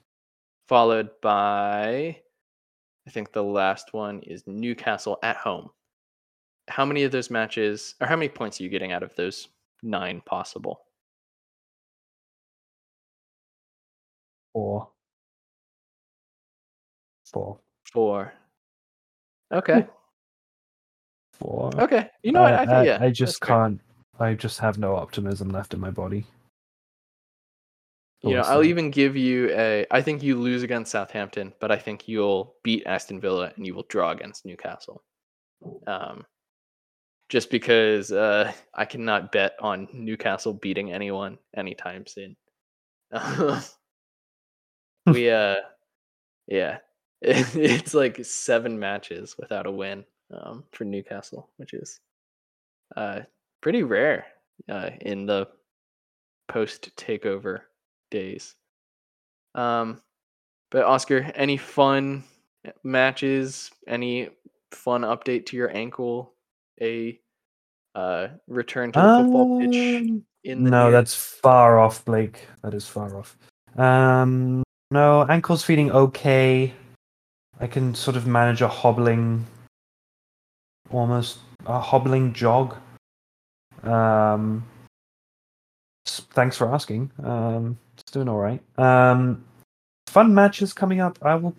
followed 0.66 1.10
by 1.20 2.20
I 3.06 3.10
think 3.10 3.32
the 3.32 3.42
last 3.44 3.92
one 3.92 4.20
is 4.20 4.46
Newcastle 4.46 5.18
at 5.22 5.36
home. 5.36 5.70
How 6.70 6.84
many 6.84 7.02
of 7.02 7.12
those 7.12 7.30
matches 7.30 7.94
or 8.00 8.06
how 8.06 8.16
many 8.16 8.28
points 8.28 8.60
are 8.60 8.62
you 8.62 8.70
getting 8.70 8.92
out 8.92 9.02
of 9.02 9.14
those 9.16 9.48
nine 9.82 10.22
possible? 10.24 10.80
Four. 14.52 14.88
Four. 17.32 17.58
Four. 17.92 18.32
Okay. 19.52 19.86
Four. 21.32 21.70
Okay. 21.80 22.08
You 22.22 22.32
know 22.32 22.42
what? 22.42 22.54
I, 22.54 22.64
I, 22.64 22.84
yeah. 22.84 22.98
I 23.00 23.10
just 23.10 23.40
can't. 23.40 23.80
I 24.18 24.34
just 24.34 24.58
have 24.60 24.78
no 24.78 24.96
optimism 24.96 25.48
left 25.48 25.74
in 25.74 25.80
my 25.80 25.90
body. 25.90 26.26
You 28.22 28.34
know, 28.34 28.42
I'll 28.42 28.64
even 28.64 28.90
give 28.90 29.16
you 29.16 29.48
a 29.50 29.86
I 29.90 30.02
think 30.02 30.22
you 30.22 30.36
lose 30.36 30.62
against 30.62 30.92
Southampton, 30.92 31.54
but 31.58 31.72
I 31.72 31.78
think 31.78 32.06
you'll 32.06 32.54
beat 32.62 32.86
Aston 32.86 33.18
Villa 33.18 33.50
and 33.56 33.66
you 33.66 33.74
will 33.74 33.86
draw 33.88 34.10
against 34.10 34.44
Newcastle. 34.44 35.02
Um 35.86 36.26
just 37.30 37.48
because 37.48 38.12
uh 38.12 38.52
I 38.74 38.84
cannot 38.84 39.32
bet 39.32 39.54
on 39.60 39.88
Newcastle 39.94 40.52
beating 40.52 40.92
anyone 40.92 41.38
anytime 41.56 42.06
soon. 42.06 42.36
we 45.06 45.30
uh, 45.30 45.56
yeah, 46.46 46.78
it's 47.22 47.94
like 47.94 48.22
seven 48.24 48.78
matches 48.78 49.36
without 49.38 49.66
a 49.66 49.70
win 49.70 50.04
um, 50.30 50.64
for 50.72 50.84
Newcastle, 50.84 51.48
which 51.56 51.72
is 51.72 52.00
uh 52.96 53.20
pretty 53.62 53.84
rare 53.84 54.26
uh, 54.68 54.90
in 55.00 55.24
the 55.26 55.48
post 56.48 56.94
takeover 56.96 57.60
days. 58.10 58.56
Um, 59.54 60.02
but 60.70 60.84
Oscar, 60.84 61.30
any 61.34 61.56
fun 61.56 62.24
matches? 62.82 63.70
Any 63.86 64.30
fun 64.72 65.02
update 65.02 65.46
to 65.46 65.56
your 65.56 65.74
ankle? 65.74 66.34
A 66.82 67.18
uh, 67.94 68.28
return 68.48 68.92
to 68.92 69.00
the 69.00 69.18
football 69.24 69.60
pitch 69.60 69.76
Um, 69.76 70.24
in 70.44 70.64
the 70.64 70.70
no, 70.70 70.82
near- 70.84 70.92
that's 70.92 71.14
far 71.14 71.78
off, 71.78 72.04
Blake. 72.04 72.46
That 72.62 72.74
is 72.74 72.86
far 72.86 73.16
off. 73.16 73.36
Um, 73.76 74.62
no, 74.90 75.26
ankle's 75.28 75.62
feeling 75.62 75.90
okay. 75.92 76.72
I 77.60 77.66
can 77.66 77.94
sort 77.94 78.16
of 78.16 78.26
manage 78.26 78.62
a 78.62 78.68
hobbling, 78.68 79.46
almost 80.90 81.38
a 81.66 81.78
hobbling 81.78 82.32
jog. 82.32 82.76
Um, 83.82 84.66
thanks 86.06 86.56
for 86.56 86.72
asking. 86.72 87.10
Um, 87.22 87.78
it's 87.98 88.10
doing 88.10 88.28
all 88.28 88.38
right. 88.38 88.62
Um, 88.78 89.44
fun 90.06 90.34
matches 90.34 90.72
coming 90.72 91.00
up. 91.00 91.18
I 91.22 91.34
will 91.34 91.54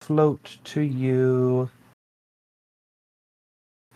float 0.00 0.56
to 0.64 0.80
you. 0.80 1.68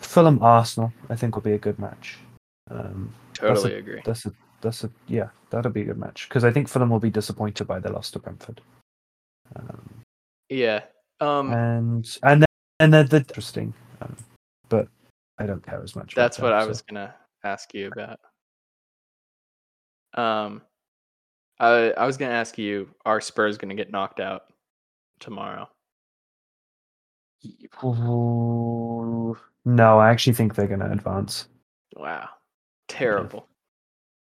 Fulham 0.08 0.42
Arsenal, 0.42 0.90
I 1.10 1.16
think, 1.16 1.34
will 1.34 1.42
be 1.42 1.52
a 1.52 1.58
good 1.58 1.78
match. 1.78 2.16
Um, 2.70 3.14
totally 3.34 3.74
agree. 3.74 4.00
that's 4.06 4.24
a 4.24 4.32
that's 4.62 4.82
a 4.84 4.90
yeah, 5.06 5.28
that'll 5.50 5.70
be 5.70 5.82
a 5.82 5.84
good 5.84 5.98
match 5.98 6.28
because 6.28 6.44
I 6.44 6.50
think 6.50 6.66
Fulham 6.66 6.88
will 6.88 6.98
be 6.98 7.10
disappointed 7.10 7.66
by 7.66 7.78
their 7.78 7.92
loss 7.92 8.10
to 8.12 8.18
Brentford. 8.18 8.62
Um, 9.54 10.02
Yeah. 10.48 10.84
Um, 11.20 11.52
and 11.52 12.18
and 12.22 12.40
then 12.42 12.46
and 12.80 12.94
then 12.94 13.06
the 13.08 13.18
interesting, 13.18 13.74
um, 14.00 14.16
but 14.70 14.88
I 15.38 15.44
don't 15.44 15.64
care 15.64 15.82
as 15.82 15.94
much. 15.94 16.14
that's 16.14 16.38
what 16.38 16.54
I 16.54 16.62
so- 16.62 16.68
was 16.68 16.80
gonna 16.82 17.14
ask 17.44 17.74
you 17.74 17.90
about. 17.92 18.18
Um, 20.14 20.62
I 21.60 21.90
I 21.92 22.06
was 22.06 22.16
gonna 22.16 22.32
ask 22.32 22.56
you, 22.56 22.88
are 23.04 23.20
Spurs 23.20 23.58
gonna 23.58 23.74
get 23.74 23.90
knocked 23.90 24.20
out 24.20 24.44
tomorrow? 25.20 25.68
Ooh, 27.84 29.36
No, 29.64 29.98
I 29.98 30.10
actually 30.10 30.32
think 30.34 30.54
they're 30.54 30.66
going 30.66 30.80
to 30.80 30.90
advance. 30.90 31.48
Wow, 31.96 32.28
terrible. 32.88 33.48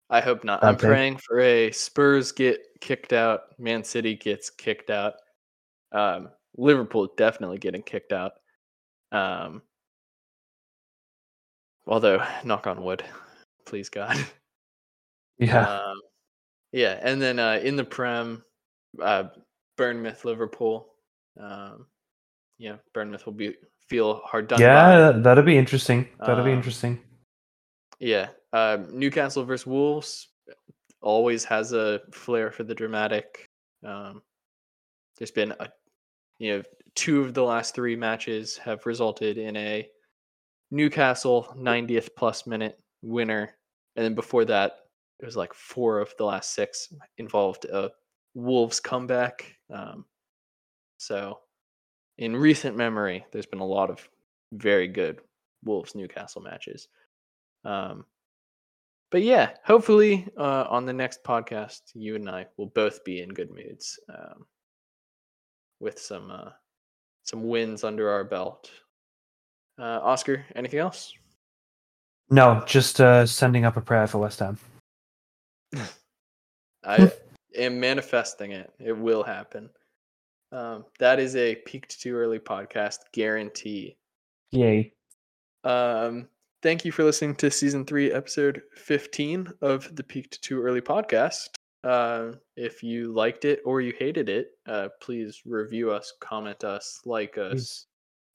I 0.10 0.22
hope 0.22 0.44
not. 0.44 0.64
I'm 0.64 0.76
praying 0.76 1.18
for 1.18 1.40
a 1.40 1.72
Spurs 1.72 2.32
get 2.32 2.62
kicked 2.82 3.14
out, 3.14 3.42
Man 3.60 3.84
City 3.84 4.16
gets 4.16 4.50
kicked 4.50 4.90
out, 4.90 5.16
um, 5.92 6.30
Liverpool 6.58 7.10
definitely 7.16 7.60
getting 7.60 7.84
kicked 7.84 8.12
out. 8.12 8.34
Um, 9.12 9.62
although, 11.86 12.26
knock 12.44 12.68
on 12.68 12.84
wood, 12.84 13.04
please 13.66 13.90
God. 13.90 14.18
Yeah, 15.42 15.66
Um, 15.66 16.02
yeah, 16.74 17.00
and 17.02 17.22
then 17.22 17.40
uh, 17.40 17.62
in 17.64 17.78
the 17.78 17.86
Prem, 17.86 18.44
uh, 19.02 19.30
Bournemouth, 19.78 20.26
Liverpool. 20.26 20.94
Um, 21.40 21.86
yeah, 22.58 22.76
Bournemouth 22.94 23.26
will 23.26 23.32
be 23.32 23.56
feel 23.90 24.22
hard 24.26 24.48
done 24.48 24.60
by. 24.60 24.64
yeah, 24.66 25.12
that'll 25.12 25.44
be 25.44 25.58
interesting. 25.58 26.08
That'll 26.20 26.44
be 26.44 26.52
Um, 26.52 26.58
interesting. 26.58 27.00
Yeah, 28.00 28.30
um, 28.54 28.88
Newcastle 28.98 29.44
versus 29.44 29.68
Wolves 29.68 30.30
always 31.02 31.44
has 31.46 31.74
a 31.74 32.02
flair 32.12 32.52
for 32.52 32.64
the 32.64 32.76
dramatic. 32.76 33.50
Um, 33.86 34.22
there's 35.18 35.32
been 35.32 35.54
a, 35.60 35.70
you 36.38 36.58
know, 36.58 36.64
two 36.96 37.22
of 37.22 37.34
the 37.34 37.44
last 37.44 37.76
three 37.76 37.96
matches 37.96 38.58
have 38.58 38.86
resulted 38.86 39.38
in 39.38 39.56
a 39.58 39.88
Newcastle 40.72 41.54
90th 41.58 42.10
plus 42.16 42.46
minute 42.48 42.80
winner, 43.02 43.56
and 43.96 44.06
then 44.06 44.16
before 44.16 44.46
that, 44.46 44.74
it 45.20 45.26
was 45.26 45.36
like 45.36 45.54
four 45.54 46.00
of 46.00 46.14
the 46.18 46.24
last 46.26 46.54
six 46.54 46.94
involved 47.18 47.66
a 47.66 47.92
Wolves 48.36 48.80
comeback. 48.80 49.54
Um, 49.74 50.06
so, 50.98 51.40
in 52.20 52.36
recent 52.36 52.76
memory, 52.76 53.26
there's 53.32 53.46
been 53.46 53.62
a 53.62 53.66
lot 53.66 53.90
of 53.90 54.08
very 54.52 54.88
good 54.88 55.22
Wolves 55.64 55.96
Newcastle 55.96 56.42
matches. 56.42 56.90
Um, 57.64 58.06
but 59.10 59.24
yeah, 59.24 59.52
hopefully 59.66 60.28
uh, 60.38 60.66
on 60.70 60.86
the 60.86 60.94
next 60.94 61.24
podcast, 61.24 61.82
you 61.94 62.16
and 62.16 62.30
I 62.30 62.46
will 62.58 62.68
both 62.68 63.04
be 63.06 63.22
in 63.22 63.30
good 63.30 63.50
moods 63.50 63.98
um, 64.10 64.46
with 65.80 65.98
some 65.98 66.30
uh, 66.30 66.52
some 67.24 67.48
wins 67.48 67.86
under 67.86 68.10
our 68.10 68.26
belt. 68.26 68.70
Uh, 69.80 70.00
Oscar, 70.04 70.46
anything 70.56 70.80
else? 70.80 71.14
No, 72.30 72.62
just 72.68 73.00
uh, 73.00 73.26
sending 73.26 73.64
up 73.64 73.78
a 73.78 73.82
prayer 73.82 74.08
for 74.08 74.18
West 74.18 74.40
Ham. 74.40 74.58
I 76.84 77.12
am 77.56 77.80
manifesting 77.80 78.52
it. 78.52 78.74
It 78.78 78.96
will 78.96 79.24
happen. 79.24 79.70
Um, 80.52 80.86
that 81.00 81.20
is 81.20 81.36
a 81.36 81.56
peaked 81.56 82.02
too 82.02 82.16
early 82.16 82.40
podcast 82.40 82.98
guarantee. 83.14 83.98
Yay. 84.52 84.94
Um, 85.64 86.28
thank 86.64 86.86
you 86.86 86.92
for 86.92 87.04
listening 87.04 87.36
to 87.36 87.52
season 87.52 87.86
three, 87.86 88.12
episode 88.12 88.62
15 88.76 89.48
of 89.62 89.96
the 89.96 90.04
Peaked 90.04 90.42
Too 90.42 90.62
Early 90.62 90.82
podcast. 90.82 91.50
Uh, 91.84 92.34
if 92.58 92.84
you 92.84 93.14
liked 93.14 93.46
it 93.46 93.62
or 93.66 93.82
you 93.82 93.94
hated 93.98 94.28
it, 94.28 94.48
uh, 94.68 94.90
please 95.02 95.42
review 95.46 95.92
us, 95.92 96.14
comment 96.20 96.64
us, 96.64 97.00
like 97.06 97.38
us, 97.38 97.52
Please. 97.52 97.88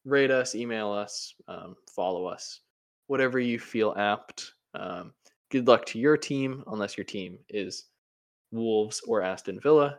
rate 0.04 0.30
us, 0.30 0.54
email 0.54 0.90
us, 0.92 1.34
um, 1.48 1.74
follow 1.94 2.26
us, 2.26 2.60
whatever 3.06 3.38
you 3.38 3.58
feel 3.58 3.94
apt. 3.98 4.52
Um, 4.74 5.12
good 5.50 5.66
luck 5.66 5.84
to 5.86 5.98
your 5.98 6.16
team, 6.16 6.64
unless 6.68 6.96
your 6.96 7.04
team 7.04 7.38
is 7.48 7.86
Wolves 8.50 9.02
or 9.06 9.20
Aston 9.20 9.60
Villa. 9.60 9.98